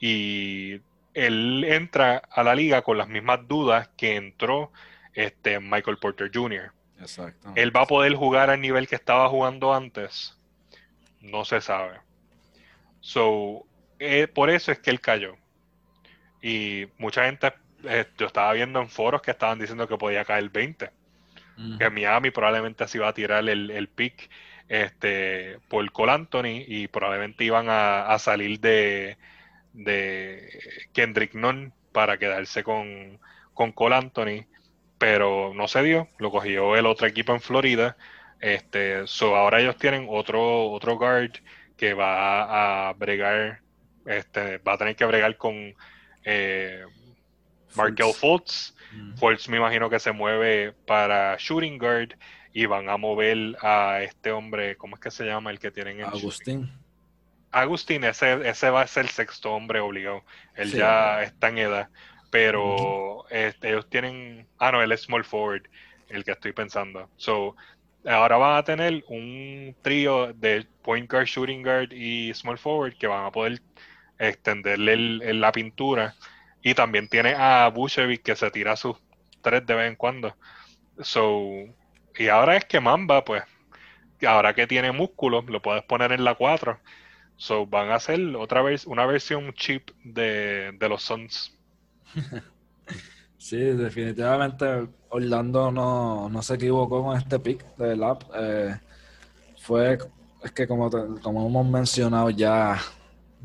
y 0.00 0.80
él 1.14 1.64
entra 1.64 2.20
a 2.30 2.42
la 2.42 2.56
liga 2.56 2.82
con 2.82 2.98
las 2.98 3.08
mismas 3.08 3.46
dudas 3.46 3.88
que 3.96 4.16
entró 4.16 4.72
este 5.14 5.60
Michael 5.60 5.98
Porter 5.98 6.32
Jr. 6.34 6.72
Exacto. 6.98 7.52
Él 7.54 7.74
va 7.74 7.82
a 7.82 7.86
poder 7.86 8.14
jugar 8.14 8.50
al 8.50 8.60
nivel 8.60 8.88
que 8.88 8.96
estaba 8.96 9.28
jugando 9.28 9.72
antes 9.72 10.36
no 11.20 11.44
se 11.44 11.60
sabe. 11.60 12.00
So, 13.00 13.66
eh, 14.00 14.26
por 14.26 14.50
eso 14.50 14.72
es 14.72 14.80
que 14.80 14.90
él 14.90 15.00
cayó. 15.00 15.36
Y 16.42 16.86
mucha 16.98 17.24
gente, 17.24 17.52
eh, 17.84 18.04
yo 18.18 18.26
estaba 18.26 18.52
viendo 18.52 18.80
en 18.80 18.88
foros 18.88 19.22
que 19.22 19.30
estaban 19.30 19.58
diciendo 19.58 19.86
que 19.86 19.96
podía 19.96 20.24
caer 20.24 20.50
20. 20.50 20.90
Que 21.78 21.88
Miami 21.88 22.30
probablemente 22.30 22.84
así 22.84 22.98
va 22.98 23.08
a 23.08 23.14
tirar 23.14 23.48
el, 23.48 23.70
el 23.70 23.88
pick 23.88 24.28
este, 24.68 25.58
por 25.68 25.90
Cole 25.92 26.12
Anthony 26.12 26.64
y 26.66 26.88
probablemente 26.88 27.44
iban 27.44 27.66
a, 27.68 28.16
salir 28.18 28.60
de, 28.60 29.16
de 29.72 30.60
Kendrick 30.92 31.34
Nunn 31.34 31.72
para 31.92 32.18
quedarse 32.18 32.62
con, 32.62 33.18
con 33.54 33.72
Cole 33.72 33.96
Anthony, 33.96 34.46
pero 34.98 35.52
no 35.54 35.68
se 35.68 35.82
dio, 35.82 36.08
lo 36.18 36.30
cogió 36.30 36.76
el 36.76 36.86
otro 36.86 37.06
equipo 37.06 37.32
en 37.32 37.40
Florida 37.40 37.96
este, 38.40 39.06
so 39.06 39.34
ahora 39.34 39.60
ellos 39.60 39.76
tienen 39.76 40.06
otro, 40.10 40.70
otro 40.70 40.96
guard 40.96 41.32
que 41.76 41.94
va 41.94 42.88
a 42.88 42.92
bregar, 42.92 43.60
este, 44.04 44.58
va 44.58 44.74
a 44.74 44.78
tener 44.78 44.96
que 44.96 45.04
bregar 45.04 45.36
con 45.36 45.74
eh, 46.24 46.84
Markel 47.74 48.12
Fultz. 48.12 48.74
Mm. 48.92 49.16
Fultz 49.16 49.48
me 49.48 49.56
imagino 49.56 49.88
que 49.90 49.98
se 49.98 50.12
mueve 50.12 50.72
para 50.86 51.36
shooting 51.38 51.78
guard 51.78 52.14
y 52.56 52.64
van 52.64 52.88
a 52.88 52.96
mover 52.96 53.54
a 53.60 54.00
este 54.00 54.32
hombre, 54.32 54.76
¿cómo 54.76 54.96
es 54.96 55.02
que 55.02 55.10
se 55.10 55.26
llama 55.26 55.50
el 55.50 55.58
que 55.58 55.70
tienen 55.70 56.00
en 56.00 56.06
Agustín? 56.06 56.72
Agustín, 57.50 58.02
ese, 58.04 58.48
ese 58.48 58.70
va 58.70 58.80
a 58.80 58.86
ser 58.86 59.04
el 59.04 59.10
sexto 59.10 59.52
hombre 59.52 59.78
obligado. 59.80 60.24
Él 60.54 60.72
ya 60.72 61.22
está 61.22 61.50
en 61.50 61.58
edad. 61.58 61.90
Pero 62.30 63.28
este, 63.28 63.68
ellos 63.68 63.90
tienen. 63.90 64.48
Ah, 64.56 64.72
no, 64.72 64.80
él 64.80 64.90
es 64.90 65.02
small 65.02 65.22
forward, 65.22 65.68
el 66.08 66.24
que 66.24 66.30
estoy 66.30 66.52
pensando. 66.54 67.10
So, 67.18 67.56
ahora 68.06 68.38
van 68.38 68.56
a 68.56 68.64
tener 68.64 69.04
un 69.08 69.76
trío 69.82 70.32
de 70.32 70.66
point 70.80 71.10
guard, 71.10 71.26
shooting 71.26 71.62
guard 71.62 71.92
y 71.92 72.32
small 72.32 72.56
forward 72.56 72.96
que 72.96 73.06
van 73.06 73.26
a 73.26 73.32
poder 73.32 73.60
extenderle 74.18 75.34
la 75.34 75.52
pintura. 75.52 76.14
Y 76.62 76.72
también 76.72 77.06
tiene 77.08 77.34
a 77.34 77.68
Bushevic 77.68 78.22
que 78.22 78.34
se 78.34 78.50
tira 78.50 78.76
sus 78.76 78.96
tres 79.42 79.66
de 79.66 79.74
vez 79.74 79.88
en 79.90 79.96
cuando. 79.96 80.34
So, 81.02 81.66
y 82.18 82.28
ahora 82.28 82.56
es 82.56 82.64
que 82.64 82.80
Mamba, 82.80 83.24
pues, 83.24 83.42
ahora 84.26 84.54
que 84.54 84.66
tiene 84.66 84.92
músculo, 84.92 85.42
lo 85.42 85.62
puedes 85.62 85.82
poner 85.84 86.12
en 86.12 86.24
la 86.24 86.34
4. 86.34 86.78
So, 87.36 87.66
van 87.66 87.90
a 87.90 87.96
hacer 87.96 88.20
otra 88.36 88.62
vez 88.62 88.86
una 88.86 89.04
versión 89.06 89.52
cheap 89.52 89.90
de, 90.04 90.72
de 90.78 90.88
los 90.88 91.02
Suns. 91.02 91.52
Sí, 93.38 93.58
definitivamente 93.58 94.88
Orlando 95.10 95.70
no, 95.70 96.42
se 96.42 96.54
equivocó 96.54 97.04
con 97.04 97.16
este 97.16 97.38
pick 97.38 97.64
del 97.76 98.02
app. 98.02 98.22
Eh, 98.34 98.76
fue, 99.58 99.98
es 100.42 100.52
que 100.52 100.66
como, 100.66 100.90
como 101.22 101.46
hemos 101.46 101.66
mencionado 101.66 102.30
ya, 102.30 102.76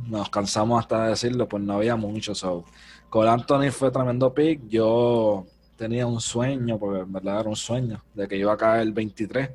nos 0.07 0.29
cansamos 0.29 0.79
hasta 0.79 1.03
de 1.03 1.09
decirlo, 1.09 1.47
pues 1.47 1.61
no 1.63 1.73
había 1.73 1.95
mucho. 1.95 2.33
So. 2.33 2.65
Con 3.09 3.27
Anthony 3.27 3.69
fue 3.71 3.91
tremendo 3.91 4.33
pick. 4.33 4.67
Yo 4.67 5.45
tenía 5.75 6.05
un 6.05 6.21
sueño, 6.21 6.77
porque 6.77 7.01
en 7.01 7.13
verdad 7.13 7.41
era 7.41 7.49
un 7.49 7.55
sueño, 7.55 8.03
de 8.13 8.27
que 8.27 8.37
iba 8.37 8.53
a 8.53 8.57
caer 8.57 8.81
el 8.81 8.93
23 8.93 9.49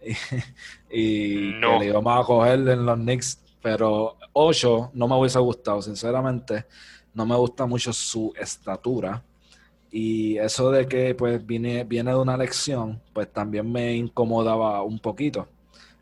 y, 0.90 1.60
que 1.60 1.78
le 1.78 1.86
íbamos 1.86 2.20
a 2.20 2.26
coger 2.26 2.68
en 2.68 2.86
los 2.86 2.98
Knicks. 2.98 3.40
Pero 3.62 4.16
8 4.32 4.92
no 4.94 5.06
me 5.06 5.16
hubiese 5.16 5.38
gustado, 5.38 5.82
sinceramente. 5.82 6.64
No 7.12 7.26
me 7.26 7.36
gusta 7.36 7.66
mucho 7.66 7.92
su 7.92 8.32
estatura 8.38 9.22
y 9.90 10.38
eso 10.38 10.70
de 10.70 10.86
que 10.86 11.14
pues 11.14 11.44
viene, 11.44 11.84
viene 11.84 12.12
de 12.12 12.16
una 12.16 12.36
lección, 12.36 13.00
pues 13.12 13.32
también 13.32 13.70
me 13.70 13.94
incomodaba 13.94 14.82
un 14.82 14.98
poquito. 15.00 15.48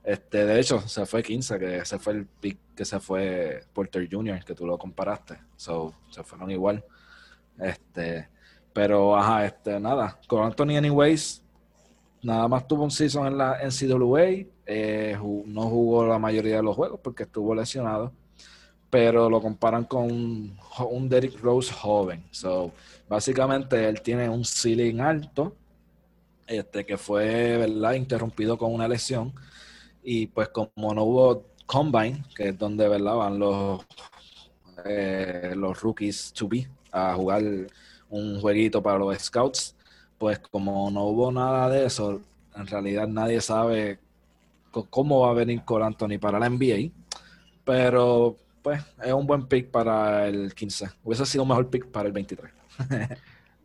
Este, 0.05 0.45
de 0.45 0.61
hecho, 0.61 0.81
se 0.81 1.07
fue 1.07 1.23
15, 1.23 1.59
que 1.59 1.79
ese 1.79 1.99
fue 1.99 2.15
el 2.15 2.27
pick 2.27 2.59
que 2.75 2.85
se 2.85 3.01
fue 3.01 3.65
Porter 3.73 4.09
Jr., 4.11 4.45
que 4.45 4.55
tú 4.55 4.67
lo 4.67 4.79
comparaste. 4.79 5.39
So, 5.57 5.95
se 6.11 6.23
fueron 6.23 6.51
igual. 6.51 6.85
Este, 7.59 8.29
pero 8.79 9.17
ajá, 9.17 9.45
este, 9.45 9.81
nada. 9.81 10.17
Con 10.29 10.45
Anthony 10.45 10.77
Anyways, 10.77 11.43
nada 12.23 12.47
más 12.47 12.69
tuvo 12.69 12.85
un 12.85 12.93
season 12.93 13.27
en 13.27 13.37
la 13.37 13.59
NCAA. 13.61 14.47
Eh, 14.67 15.19
no 15.47 15.63
jugó 15.63 16.07
la 16.07 16.21
mayoría 16.21 16.59
de 16.59 16.63
los 16.63 16.77
juegos 16.77 17.01
porque 17.03 17.25
estuvo 17.25 17.57
lesionado. 17.57 18.13
Pero 18.89 19.29
lo 19.29 19.43
comparan 19.43 19.83
con 19.83 20.05
un, 20.05 20.57
un 20.91 21.09
Derrick 21.09 21.41
Rose 21.41 21.73
joven. 21.73 22.23
So, 22.31 22.71
Básicamente 23.09 23.89
él 23.89 24.01
tiene 24.01 24.29
un 24.29 24.45
ceiling 24.45 25.01
alto, 25.01 25.57
este, 26.47 26.87
que 26.87 26.97
fue 26.97 27.57
¿verdad? 27.57 27.95
interrumpido 27.95 28.57
con 28.57 28.73
una 28.73 28.87
lesión. 28.87 29.35
Y 30.05 30.29
pues 30.29 30.51
como 30.51 30.95
no 30.95 31.03
hubo 31.03 31.47
combine, 31.67 32.23
que 32.33 32.51
es 32.51 32.59
donde 32.59 32.87
¿verdad? 32.89 33.17
van 33.17 33.41
los, 33.41 33.85
eh, 34.85 35.53
los 35.57 35.81
rookies 35.83 36.33
to 36.33 36.47
be 36.47 36.69
a 36.93 37.17
jugar 37.17 37.43
un 38.09 38.41
jueguito 38.41 38.83
para 38.83 38.99
los 38.99 39.19
scouts, 39.19 39.77
pues 40.19 40.39
como 40.39 40.91
no 40.91 41.05
hubo 41.05 41.31
nada 41.33 41.69
de 41.69 41.87
eso, 41.87 42.21
en 42.55 42.67
realidad 42.67 43.07
nadie 43.07 43.41
sabe 43.41 43.99
cómo 44.91 45.21
va 45.21 45.31
a 45.31 45.35
venir 45.35 45.65
Cole 45.65 45.85
Anthony 45.85 46.19
para 46.21 46.39
la 46.39 46.49
NBA. 46.49 46.91
Pero 47.65 48.37
pues 48.63 48.83
es 49.03 49.13
un 49.13 49.27
buen 49.27 49.47
pick 49.47 49.71
para 49.71 50.27
el 50.27 50.55
15. 50.55 50.91
Hubiese 51.05 51.27
sido 51.27 51.43
un 51.43 51.49
mejor 51.49 51.71
pick 51.71 51.87
para 51.87 52.07
el 52.07 52.13
23. 52.13 52.51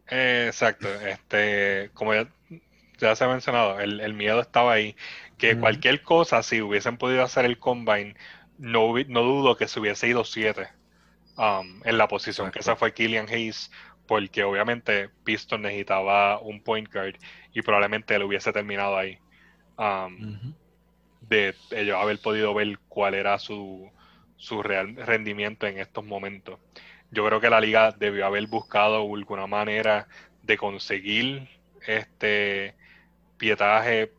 exacto, 0.07 0.87
este, 0.87 1.89
como 1.93 2.13
ya, 2.13 3.15
se 3.15 3.23
ha 3.23 3.27
mencionado, 3.27 3.79
el, 3.79 4.13
miedo 4.13 4.39
estaba 4.39 4.73
ahí, 4.73 4.95
que 5.37 5.57
cualquier 5.57 6.01
cosa, 6.01 6.41
si 6.41 6.61
hubiesen 6.61 6.97
podido 6.97 7.23
hacer 7.23 7.45
el 7.45 7.59
combine, 7.59 8.15
no, 8.57 8.93
no 9.07 9.23
dudo 9.23 9.57
que 9.57 9.67
se 9.67 9.79
hubiese 9.79 10.07
ido 10.07 10.23
7 10.23 10.67
um, 11.37 11.81
en 11.83 11.97
la 11.97 12.07
posición 12.07 12.51
que 12.51 12.59
esa 12.59 12.75
fue 12.75 12.93
Killian 12.93 13.27
Hayes, 13.27 13.71
porque 14.07 14.43
obviamente 14.43 15.09
Piston 15.23 15.61
necesitaba 15.61 16.39
un 16.39 16.61
point 16.61 16.91
guard 16.91 17.15
y 17.53 17.61
probablemente 17.61 18.15
él 18.15 18.23
hubiese 18.23 18.51
terminado 18.51 18.97
ahí. 18.97 19.17
Um, 19.77 20.53
de 21.21 21.55
ellos 21.71 21.97
haber 21.99 22.19
podido 22.19 22.53
ver 22.53 22.77
cuál 22.89 23.13
era 23.15 23.39
su, 23.39 23.89
su 24.35 24.61
real 24.61 24.95
rendimiento 24.95 25.67
en 25.67 25.79
estos 25.79 26.03
momentos. 26.05 26.59
Yo 27.11 27.25
creo 27.25 27.39
que 27.39 27.49
la 27.49 27.61
liga 27.61 27.91
debió 27.91 28.25
haber 28.25 28.47
buscado 28.47 28.97
alguna 28.97 29.47
manera 29.47 30.07
de 30.41 30.57
conseguir 30.57 31.47
este 31.87 32.75
pietaje 33.37 34.11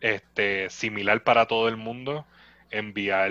este, 0.00 0.70
similar 0.70 1.22
para 1.22 1.46
todo 1.46 1.68
el 1.68 1.76
mundo, 1.76 2.26
enviar 2.70 3.30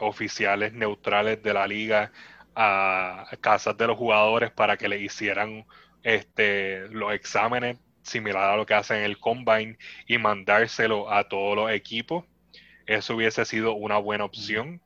oficiales 0.00 0.72
neutrales 0.72 1.42
de 1.42 1.54
la 1.54 1.66
liga 1.66 2.12
a 2.54 3.28
casas 3.40 3.76
de 3.76 3.86
los 3.86 3.96
jugadores 3.96 4.50
para 4.50 4.76
que 4.76 4.88
le 4.88 5.00
hicieran 5.00 5.66
este, 6.02 6.88
los 6.88 7.12
exámenes 7.12 7.78
similar 8.02 8.50
a 8.50 8.56
lo 8.56 8.66
que 8.66 8.74
hacen 8.74 8.98
en 8.98 9.04
el 9.04 9.18
combine 9.18 9.78
y 10.06 10.18
mandárselo 10.18 11.10
a 11.12 11.28
todos 11.28 11.56
los 11.56 11.70
equipos. 11.70 12.24
Eso 12.86 13.14
hubiese 13.16 13.44
sido 13.44 13.74
una 13.74 13.98
buena 13.98 14.24
opción. 14.24 14.82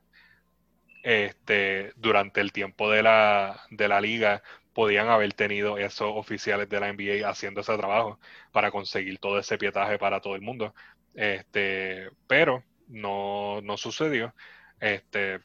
Este, 1.03 1.93
durante 1.97 2.41
el 2.41 2.51
tiempo 2.51 2.89
de 2.89 3.03
la, 3.03 3.61
de 3.69 3.87
la 3.87 4.01
liga 4.01 4.41
podían 4.73 5.07
haber 5.07 5.33
tenido 5.33 5.77
esos 5.77 6.09
oficiales 6.15 6.67
de 6.67 6.79
la 6.79 6.91
NBA 6.91 7.29
haciendo 7.29 7.61
ese 7.61 7.77
trabajo 7.77 8.19
para 8.51 8.71
conseguir 8.71 9.19
todo 9.19 9.39
ese 9.39 9.57
pietaje 9.57 9.97
para 9.99 10.19
todo 10.19 10.35
el 10.35 10.41
mundo. 10.41 10.73
Este, 11.13 12.09
pero 12.27 12.63
no, 12.87 13.61
no 13.61 13.77
sucedió. 13.77 14.33
Este, 14.79 15.39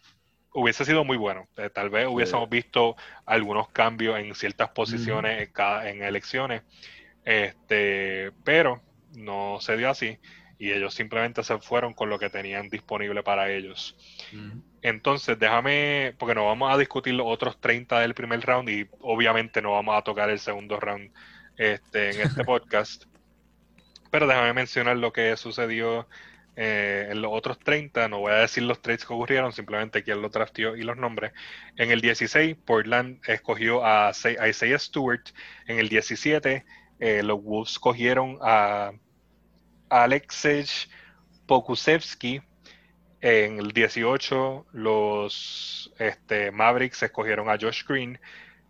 hubiese 0.52 0.84
sido 0.84 1.04
muy 1.04 1.16
bueno. 1.16 1.48
Eh, 1.56 1.70
tal 1.70 1.90
vez 1.90 2.06
hubiésemos 2.06 2.48
visto 2.48 2.96
algunos 3.26 3.68
cambios 3.68 4.18
en 4.18 4.34
ciertas 4.34 4.70
posiciones 4.70 5.42
en, 5.42 5.52
cada, 5.52 5.88
en, 5.88 6.02
elecciones, 6.02 6.62
este, 7.24 8.32
pero 8.44 8.82
no 9.14 9.58
se 9.60 9.76
dio 9.76 9.90
así 9.90 10.18
y 10.60 10.72
ellos 10.72 10.92
simplemente 10.92 11.42
se 11.42 11.58
fueron 11.58 11.94
con 11.94 12.10
lo 12.10 12.18
que 12.18 12.28
tenían 12.28 12.68
disponible 12.68 13.22
para 13.22 13.50
ellos. 13.50 13.96
Entonces, 14.82 15.38
déjame, 15.38 16.14
porque 16.18 16.34
no 16.34 16.44
vamos 16.44 16.70
a 16.70 16.76
discutir 16.76 17.14
los 17.14 17.26
otros 17.26 17.58
30 17.58 18.00
del 18.00 18.12
primer 18.12 18.42
round 18.42 18.68
y 18.68 18.86
obviamente 19.00 19.62
no 19.62 19.72
vamos 19.72 19.96
a 19.96 20.02
tocar 20.02 20.28
el 20.28 20.38
segundo 20.38 20.78
round 20.78 21.12
este, 21.56 22.10
en 22.10 22.20
este 22.20 22.44
podcast. 22.44 23.04
Pero 24.10 24.26
déjame 24.26 24.52
mencionar 24.52 24.98
lo 24.98 25.14
que 25.14 25.34
sucedió 25.38 26.06
eh, 26.56 27.08
en 27.10 27.22
los 27.22 27.32
otros 27.32 27.58
30. 27.58 28.08
No 28.08 28.20
voy 28.20 28.32
a 28.32 28.36
decir 28.36 28.62
los 28.62 28.82
trades 28.82 29.04
que 29.04 29.12
ocurrieron, 29.12 29.52
simplemente 29.52 30.02
quién 30.02 30.20
lo 30.20 30.30
trasteó 30.30 30.76
y 30.76 30.82
los 30.82 30.96
nombres. 30.96 31.32
En 31.76 31.90
el 31.90 32.00
16, 32.00 32.56
Portland 32.64 33.20
escogió 33.26 33.84
a, 33.84 34.10
Isaiah 34.10 34.78
Stewart. 34.78 35.22
En 35.66 35.78
el 35.78 35.88
17, 35.88 36.64
eh, 36.98 37.22
los 37.22 37.42
Wolves 37.42 37.78
cogieron 37.78 38.38
a 38.42 38.92
Alexej 39.88 40.88
Pokusevsky. 41.46 42.42
En 43.22 43.58
el 43.58 43.72
18, 43.72 44.66
los 44.72 45.92
este, 45.98 46.50
Mavericks 46.50 47.02
escogieron 47.02 47.50
a 47.50 47.58
Josh 47.60 47.84
Green. 47.86 48.18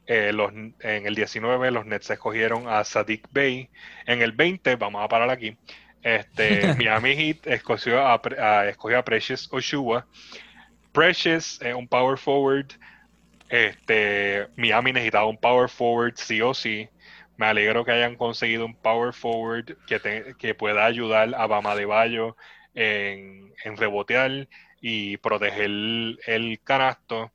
Eh, 0.07 0.33
los, 0.33 0.51
en 0.53 1.07
el 1.07 1.15
19 1.15 1.71
los 1.71 1.87
Nets 1.87 2.11
escogieron 2.11 2.67
a 2.69 2.83
Sadiq 2.83 3.29
Bey. 3.31 3.71
En 4.07 4.23
el 4.23 4.33
20, 4.33 4.75
vamos 4.77 5.05
a 5.05 5.09
parar 5.09 5.31
aquí, 5.31 5.57
este, 6.03 6.75
Miami 6.79 7.15
Heat 7.17 7.47
escogió 7.47 8.01
a, 8.01 8.15
a, 8.15 9.05
Precious 9.05 9.49
Oshua. 9.53 10.07
Precious 10.93 11.61
es 11.63 11.75
un 11.75 11.87
power 11.87 12.19
forward. 12.19 12.73
Este, 13.49 14.47
Miami 14.57 14.93
necesitaba 14.93 15.27
un 15.27 15.39
power 15.39 15.69
forward 15.69 16.15
sí 16.17 16.41
o 16.41 16.55
sí. 16.55 16.89
Me 17.37 17.47
alegro 17.47 17.85
que 17.85 17.93
hayan 17.93 18.17
conseguido 18.17 18.67
un 18.67 18.75
power 18.75 19.13
forward 19.13 19.77
que, 19.87 20.35
que 20.39 20.55
pueda 20.55 20.85
ayudar 20.85 21.35
a 21.35 21.47
Bama 21.47 21.75
de 21.75 21.87
Bayo 21.87 22.37
en, 22.75 23.53
en 23.65 23.77
rebotear 23.77 24.49
y 24.81 25.17
proteger 25.19 25.71
el, 26.27 26.61
canasto. 26.65 27.33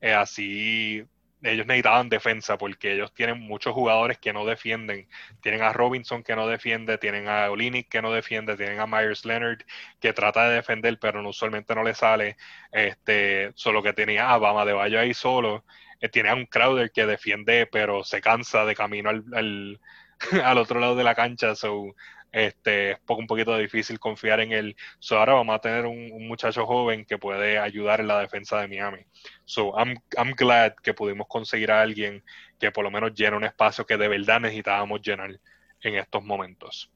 Eh, 0.00 0.12
así 0.12 1.04
ellos 1.44 1.66
necesitaban 1.66 2.08
defensa 2.08 2.58
porque 2.58 2.92
ellos 2.94 3.12
tienen 3.14 3.40
muchos 3.40 3.74
jugadores 3.74 4.18
que 4.18 4.32
no 4.32 4.44
defienden. 4.46 5.08
Tienen 5.40 5.62
a 5.62 5.72
Robinson 5.72 6.22
que 6.22 6.36
no 6.36 6.46
defiende, 6.48 6.98
tienen 6.98 7.28
a 7.28 7.50
Olinick 7.50 7.88
que 7.88 8.02
no 8.02 8.12
defiende, 8.12 8.56
tienen 8.56 8.80
a 8.80 8.86
Myers 8.86 9.24
Leonard 9.24 9.60
que 10.00 10.12
trata 10.12 10.48
de 10.48 10.56
defender, 10.56 10.98
pero 11.00 11.26
usualmente 11.28 11.74
no 11.74 11.82
le 11.84 11.94
sale. 11.94 12.36
Este, 12.72 13.52
solo 13.54 13.82
que 13.82 13.92
tenía 13.92 14.30
a 14.30 14.38
Bama 14.38 14.64
de 14.64 14.72
Valle 14.72 14.98
ahí 14.98 15.14
solo. 15.14 15.64
Eh, 16.00 16.08
tiene 16.08 16.30
a 16.30 16.34
un 16.34 16.46
Crowder 16.46 16.90
que 16.92 17.06
defiende, 17.06 17.66
pero 17.70 18.04
se 18.04 18.20
cansa 18.20 18.64
de 18.64 18.74
camino 18.74 19.10
al, 19.10 19.24
al, 19.34 19.80
al 20.44 20.58
otro 20.58 20.80
lado 20.80 20.96
de 20.96 21.04
la 21.04 21.14
cancha. 21.14 21.54
So, 21.54 21.94
este, 22.34 22.90
es 22.90 22.98
un 23.06 23.28
poquito 23.28 23.56
difícil 23.56 24.00
confiar 24.00 24.40
en 24.40 24.52
él. 24.52 24.76
So, 24.98 25.18
ahora 25.18 25.34
vamos 25.34 25.54
a 25.54 25.60
tener 25.60 25.86
un, 25.86 26.26
muchacho 26.26 26.66
joven 26.66 27.04
que 27.04 27.16
puede 27.16 27.58
ayudar 27.58 28.00
en 28.00 28.08
la 28.08 28.18
defensa 28.18 28.60
de 28.60 28.66
Miami. 28.66 29.06
So, 29.44 29.72
I'm, 29.78 29.96
I'm 30.16 30.32
glad 30.36 30.74
que 30.82 30.94
pudimos 30.94 31.28
conseguir 31.28 31.70
a 31.70 31.80
alguien 31.80 32.24
que 32.58 32.72
por 32.72 32.82
lo 32.82 32.90
menos 32.90 33.14
llene 33.14 33.36
un 33.36 33.44
espacio 33.44 33.86
que 33.86 33.96
de 33.96 34.08
verdad 34.08 34.40
necesitábamos 34.40 35.00
llenar 35.00 35.38
en 35.80 35.94
estos 35.94 36.24
momentos. 36.24 36.90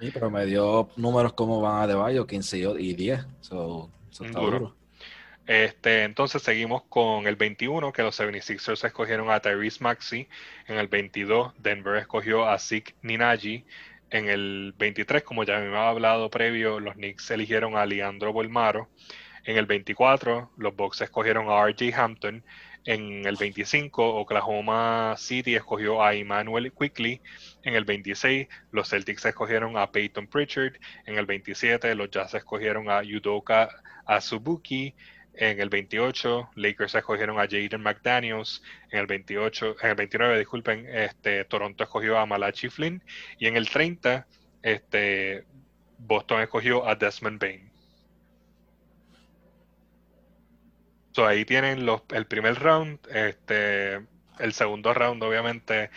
Sí, 0.00 0.10
pero 0.12 0.30
me 0.30 0.44
dio 0.46 0.88
números 0.96 1.34
como 1.34 1.60
van 1.60 1.82
a 1.82 1.86
De 1.86 1.94
Bayo, 1.94 2.26
15 2.26 2.58
y 2.78 2.94
10. 2.94 3.26
So, 3.42 3.88
está 4.10 4.40
duro. 4.40 4.74
Este, 5.46 6.04
entonces 6.04 6.42
seguimos 6.42 6.82
con 6.84 7.26
el 7.26 7.34
21, 7.34 7.92
que 7.92 8.02
los 8.02 8.18
76ers 8.18 8.84
escogieron 8.84 9.30
a 9.30 9.40
Tyrese 9.40 9.82
Maxey. 9.82 10.28
En 10.66 10.78
el 10.78 10.86
22, 10.86 11.54
Denver 11.58 11.96
escogió 11.96 12.48
a 12.48 12.58
Zeke 12.58 12.94
Ninaji. 13.02 13.64
En 14.10 14.28
el 14.28 14.74
23, 14.76 15.22
como 15.22 15.44
ya 15.44 15.58
me 15.58 15.66
había 15.66 15.88
hablado 15.88 16.30
previo, 16.30 16.80
los 16.80 16.94
Knicks 16.94 17.30
eligieron 17.30 17.76
a 17.76 17.86
Leandro 17.86 18.32
Bolmaro. 18.32 18.88
En 19.44 19.56
el 19.56 19.66
24, 19.66 20.50
los 20.56 20.76
Bucks 20.76 21.00
escogieron 21.00 21.48
a 21.48 21.64
RJ 21.64 21.94
Hampton. 21.94 22.44
En 22.84 23.24
el 23.26 23.36
25, 23.36 24.16
Oklahoma 24.16 25.14
City 25.16 25.54
escogió 25.54 26.02
a 26.02 26.14
Emmanuel 26.14 26.72
Quickly. 26.72 27.20
En 27.62 27.74
el 27.74 27.84
26, 27.84 28.48
los 28.72 28.88
Celtics 28.88 29.24
escogieron 29.26 29.76
a 29.76 29.92
Peyton 29.92 30.26
Pritchard. 30.26 30.72
En 31.06 31.16
el 31.16 31.26
27, 31.26 31.94
los 31.94 32.10
Jazz 32.10 32.34
escogieron 32.34 32.90
a 32.90 33.02
Yudoka 33.02 33.68
Azubuki. 34.06 34.94
En 35.34 35.60
el 35.60 35.68
28, 35.68 36.50
Lakers 36.56 36.94
escogieron 36.94 37.38
a 37.38 37.42
Jaden 37.42 37.82
McDaniels. 37.82 38.62
En 38.90 39.00
el 39.00 39.06
28, 39.06 39.76
en 39.82 39.90
el 39.90 39.94
29, 39.94 40.38
disculpen, 40.38 40.86
este, 40.88 41.44
Toronto 41.44 41.84
escogió 41.84 42.18
a 42.18 42.26
Malachi 42.26 42.68
Flynn. 42.68 43.02
Y 43.38 43.46
en 43.46 43.56
el 43.56 43.68
30, 43.68 44.26
este, 44.62 45.44
Boston 45.98 46.42
escogió 46.42 46.86
a 46.86 46.94
Desmond 46.94 47.40
Bain. 47.40 47.70
So, 51.12 51.26
ahí 51.26 51.44
tienen 51.44 51.86
los, 51.86 52.02
el 52.12 52.26
primer 52.26 52.58
round. 52.58 52.98
Este, 53.08 54.00
el 54.38 54.52
segundo 54.52 54.94
round, 54.94 55.22
obviamente, 55.22 55.90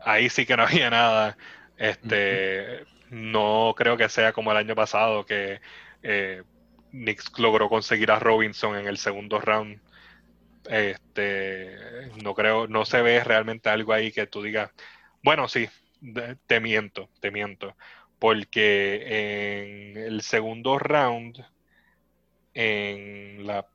ahí 0.00 0.28
sí 0.28 0.46
que 0.46 0.56
no 0.56 0.64
había 0.64 0.90
nada. 0.90 1.36
Este, 1.76 2.84
no 3.10 3.74
creo 3.76 3.96
que 3.96 4.08
sea 4.08 4.32
como 4.32 4.50
el 4.52 4.56
año 4.58 4.74
pasado 4.74 5.26
que 5.26 5.60
eh, 6.02 6.42
Knicks 6.90 7.38
logró 7.38 7.68
conseguir 7.68 8.10
a 8.10 8.18
Robinson 8.18 8.76
en 8.76 8.86
el 8.86 8.98
segundo 8.98 9.40
round. 9.40 9.80
Este, 10.68 11.76
no 12.22 12.34
creo, 12.34 12.66
no 12.66 12.84
se 12.84 13.02
ve 13.02 13.22
realmente 13.22 13.68
algo 13.68 13.92
ahí 13.92 14.10
que 14.12 14.26
tú 14.26 14.42
digas, 14.42 14.70
bueno, 15.22 15.48
sí, 15.48 15.68
te 16.46 16.60
miento, 16.60 17.08
te 17.20 17.30
miento, 17.30 17.76
porque 18.18 19.90
en 19.92 19.96
el 19.96 20.22
segundo 20.22 20.78
round, 20.78 21.44
en 22.54 23.46
la, 23.46 23.66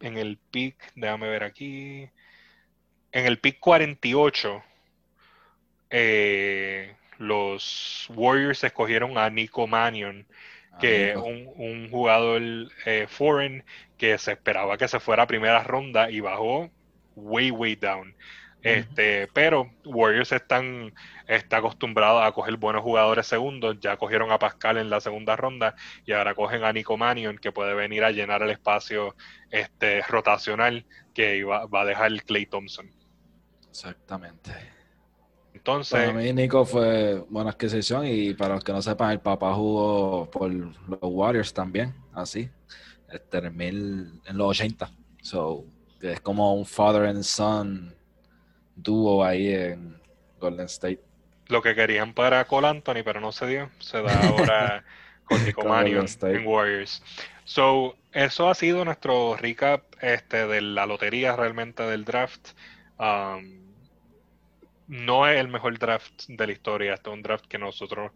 en 0.00 0.16
el 0.18 0.38
pick, 0.50 0.76
déjame 0.94 1.28
ver 1.28 1.44
aquí, 1.44 2.08
en 3.12 3.26
el 3.26 3.38
pick 3.38 3.60
48, 3.60 4.62
eh, 5.90 6.96
los 7.18 8.08
Warriors 8.10 8.64
escogieron 8.64 9.16
a 9.18 9.30
Nico 9.30 9.66
Mannion 9.66 10.26
que 10.80 11.12
es 11.12 11.16
un, 11.16 11.50
un, 11.56 11.90
jugador 11.90 12.42
eh, 12.84 13.06
foreign 13.08 13.64
que 13.96 14.18
se 14.18 14.32
esperaba 14.32 14.76
que 14.76 14.88
se 14.88 15.00
fuera 15.00 15.22
a 15.22 15.26
primera 15.26 15.62
ronda 15.62 16.10
y 16.10 16.20
bajó 16.20 16.70
way, 17.16 17.50
way 17.50 17.76
down. 17.76 18.14
Este, 18.64 19.28
pero 19.34 19.70
Warriors 19.84 20.32
están 20.32 20.94
está 21.28 21.58
acostumbrados 21.58 22.24
a 22.24 22.32
coger 22.32 22.56
buenos 22.56 22.82
jugadores 22.82 23.26
segundos, 23.26 23.78
ya 23.78 23.98
cogieron 23.98 24.32
a 24.32 24.38
Pascal 24.38 24.78
en 24.78 24.88
la 24.88 25.02
segunda 25.02 25.36
ronda 25.36 25.74
y 26.06 26.12
ahora 26.12 26.34
cogen 26.34 26.64
a 26.64 26.72
Nico 26.72 26.96
Mannion 26.96 27.36
que 27.36 27.52
puede 27.52 27.74
venir 27.74 28.04
a 28.04 28.10
llenar 28.10 28.42
el 28.42 28.50
espacio 28.50 29.14
este 29.50 30.00
rotacional 30.02 30.86
que 31.12 31.44
va, 31.44 31.66
va 31.66 31.82
a 31.82 31.84
dejar 31.84 32.10
Clay 32.24 32.46
Thompson. 32.46 32.90
Exactamente. 33.68 34.52
Entonces. 35.54 35.98
Para 35.98 36.12
mí, 36.12 36.32
Nico 36.32 36.64
fue 36.66 37.24
buena 37.30 37.50
adquisición 37.50 38.06
y 38.06 38.34
para 38.34 38.54
los 38.54 38.64
que 38.64 38.72
no 38.72 38.82
sepan, 38.82 39.12
el 39.12 39.20
papá 39.20 39.54
jugó 39.54 40.28
por 40.30 40.52
los 40.52 40.72
Warriors 41.00 41.54
también, 41.54 41.94
así. 42.12 42.50
este, 43.10 43.38
en, 43.38 43.56
mil, 43.56 44.20
en 44.26 44.36
los 44.36 44.48
80. 44.48 44.90
So, 45.22 45.64
es 46.02 46.20
como 46.20 46.54
un 46.54 46.66
father 46.66 47.06
and 47.06 47.22
son 47.22 47.94
dúo 48.76 49.24
ahí 49.24 49.52
en 49.52 49.96
Golden 50.40 50.66
State. 50.66 51.00
Lo 51.48 51.62
que 51.62 51.74
querían 51.74 52.12
para 52.12 52.44
Cole 52.46 52.68
Anthony, 52.68 53.02
pero 53.04 53.20
no 53.20 53.32
se 53.32 53.46
dio. 53.46 53.70
Se 53.78 54.02
da 54.02 54.28
ahora 54.28 54.84
con 55.24 55.44
Nico 55.44 55.64
Marion 55.64 56.06
en 56.22 56.46
Warriors. 56.46 57.02
So, 57.44 57.96
eso 58.12 58.48
ha 58.48 58.54
sido 58.54 58.84
nuestro 58.84 59.36
recap 59.36 59.82
este, 60.00 60.46
de 60.46 60.60
la 60.60 60.86
lotería 60.86 61.36
realmente 61.36 61.82
del 61.84 62.04
draft. 62.04 62.50
Um, 62.98 63.63
no 64.88 65.26
es 65.26 65.38
el 65.40 65.48
mejor 65.48 65.78
draft 65.78 66.24
de 66.28 66.46
la 66.46 66.52
historia. 66.52 66.94
Este 66.94 67.10
es 67.10 67.14
un 67.14 67.22
draft 67.22 67.46
que 67.46 67.58
nosotros 67.58 68.12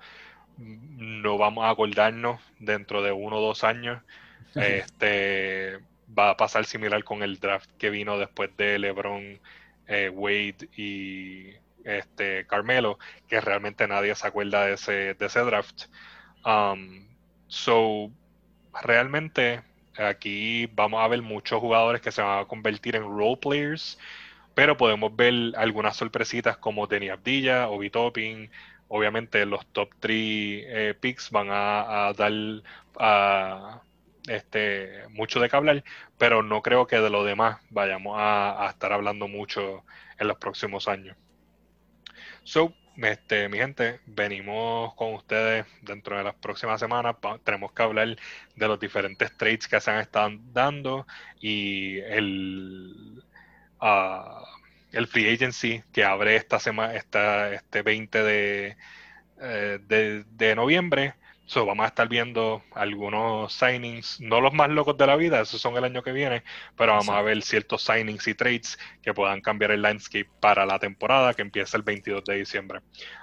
no 0.58 1.38
vamos 1.38 1.64
a 1.64 1.70
acordarnos 1.70 2.40
dentro 2.58 3.02
de 3.02 3.12
uno 3.12 3.38
o 3.38 3.40
dos 3.40 3.64
años. 3.64 4.02
Este 4.54 5.78
va 6.16 6.30
a 6.30 6.36
pasar 6.36 6.64
similar 6.64 7.04
con 7.04 7.22
el 7.22 7.38
draft 7.38 7.70
que 7.78 7.90
vino 7.90 8.18
después 8.18 8.50
de 8.56 8.78
LeBron, 8.78 9.38
eh, 9.86 10.08
Wade 10.08 10.68
y 10.76 11.52
este 11.84 12.46
Carmelo, 12.46 12.98
que 13.28 13.40
realmente 13.40 13.86
nadie 13.86 14.14
se 14.14 14.26
acuerda 14.26 14.66
de 14.66 14.74
ese, 14.74 15.14
de 15.14 15.26
ese 15.26 15.40
draft. 15.40 15.84
Um, 16.44 17.06
so, 17.46 18.10
realmente 18.82 19.62
aquí 19.96 20.66
vamos 20.66 21.02
a 21.02 21.08
ver 21.08 21.22
muchos 21.22 21.60
jugadores 21.60 22.00
que 22.00 22.12
se 22.12 22.22
van 22.22 22.40
a 22.40 22.44
convertir 22.46 22.96
en 22.96 23.02
role 23.02 23.36
players, 23.36 23.98
pero 24.58 24.76
podemos 24.76 25.14
ver 25.14 25.52
algunas 25.56 25.96
sorpresitas 25.96 26.56
como 26.56 26.88
Denny 26.88 27.10
Abdilla, 27.10 27.68
Obi 27.68 27.90
Topping. 27.90 28.50
Obviamente 28.88 29.46
los 29.46 29.64
top 29.68 29.90
3 30.00 30.10
eh, 30.10 30.94
picks 30.98 31.30
van 31.30 31.46
a, 31.52 32.12
dar 32.16 32.32
este, 34.26 35.04
mucho 35.10 35.38
de 35.38 35.48
que 35.48 35.54
hablar, 35.54 35.84
pero 36.18 36.42
no 36.42 36.60
creo 36.60 36.88
que 36.88 36.98
de 36.98 37.08
lo 37.08 37.22
demás 37.22 37.60
vayamos 37.70 38.16
a, 38.18 38.66
a 38.66 38.70
estar 38.70 38.92
hablando 38.92 39.28
mucho 39.28 39.84
en 40.18 40.26
los 40.26 40.38
próximos 40.38 40.88
años. 40.88 41.16
So, 42.42 42.74
este, 42.96 43.48
mi 43.48 43.58
gente, 43.58 44.00
venimos 44.06 44.92
con 44.94 45.14
ustedes 45.14 45.66
dentro 45.82 46.18
de 46.18 46.24
las 46.24 46.34
próximas 46.34 46.80
semanas. 46.80 47.14
tenemos 47.44 47.70
que 47.70 47.82
hablar 47.84 48.16
de 48.56 48.66
los 48.66 48.80
diferentes 48.80 49.36
trades 49.36 49.68
que 49.68 49.80
se 49.80 49.90
han 49.92 50.00
estado 50.00 50.36
dando 50.52 51.06
y 51.40 51.98
el, 52.00 53.22
uh, 53.80 54.44
el 54.92 55.06
free 55.06 55.32
agency 55.32 55.82
que 55.92 56.04
abre 56.04 56.36
esta 56.36 56.58
semana, 56.58 56.94
esta, 56.94 57.52
este 57.52 57.82
20 57.82 58.22
de, 58.22 58.76
eh, 59.40 59.78
de, 59.86 60.24
de 60.30 60.54
noviembre 60.54 61.14
So, 61.48 61.64
vamos 61.64 61.84
a 61.84 61.88
estar 61.88 62.06
viendo 62.10 62.62
algunos 62.74 63.54
signings, 63.54 64.20
no 64.20 64.42
los 64.42 64.52
más 64.52 64.68
locos 64.68 64.98
de 64.98 65.06
la 65.06 65.16
vida, 65.16 65.40
esos 65.40 65.58
son 65.58 65.78
el 65.78 65.84
año 65.84 66.02
que 66.02 66.12
viene, 66.12 66.44
pero 66.76 66.92
vamos 66.92 67.08
a 67.08 67.22
ver 67.22 67.40
ciertos 67.40 67.82
signings 67.82 68.28
y 68.28 68.34
trades 68.34 68.78
que 69.00 69.14
puedan 69.14 69.40
cambiar 69.40 69.70
el 69.70 69.80
landscape 69.80 70.28
para 70.40 70.66
la 70.66 70.78
temporada 70.78 71.32
que 71.32 71.40
empieza 71.40 71.78
el 71.78 71.84
22 71.84 72.22
de 72.24 72.34
diciembre. 72.36 72.80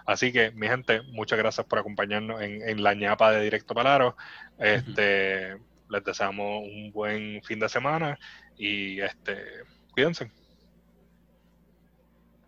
Así 0.08 0.32
que, 0.34 0.50
mi 0.50 0.68
gente, 0.68 1.04
muchas 1.12 1.38
gracias 1.38 1.68
por 1.68 1.78
acompañarnos 1.78 2.42
en, 2.42 2.82
la 2.82 2.96
ñapa 2.96 3.32
de 3.32 3.44
Directo 3.44 3.76
Palaro. 3.76 4.18
Este, 4.58 5.58
Les 5.92 6.04
deseamos 6.04 6.64
un 6.64 6.92
buen 6.92 7.44
fin 7.44 7.60
de 7.60 7.70
semana 7.70 8.18
y 8.58 9.02
este, 9.02 9.38
cuídense. 9.92 10.32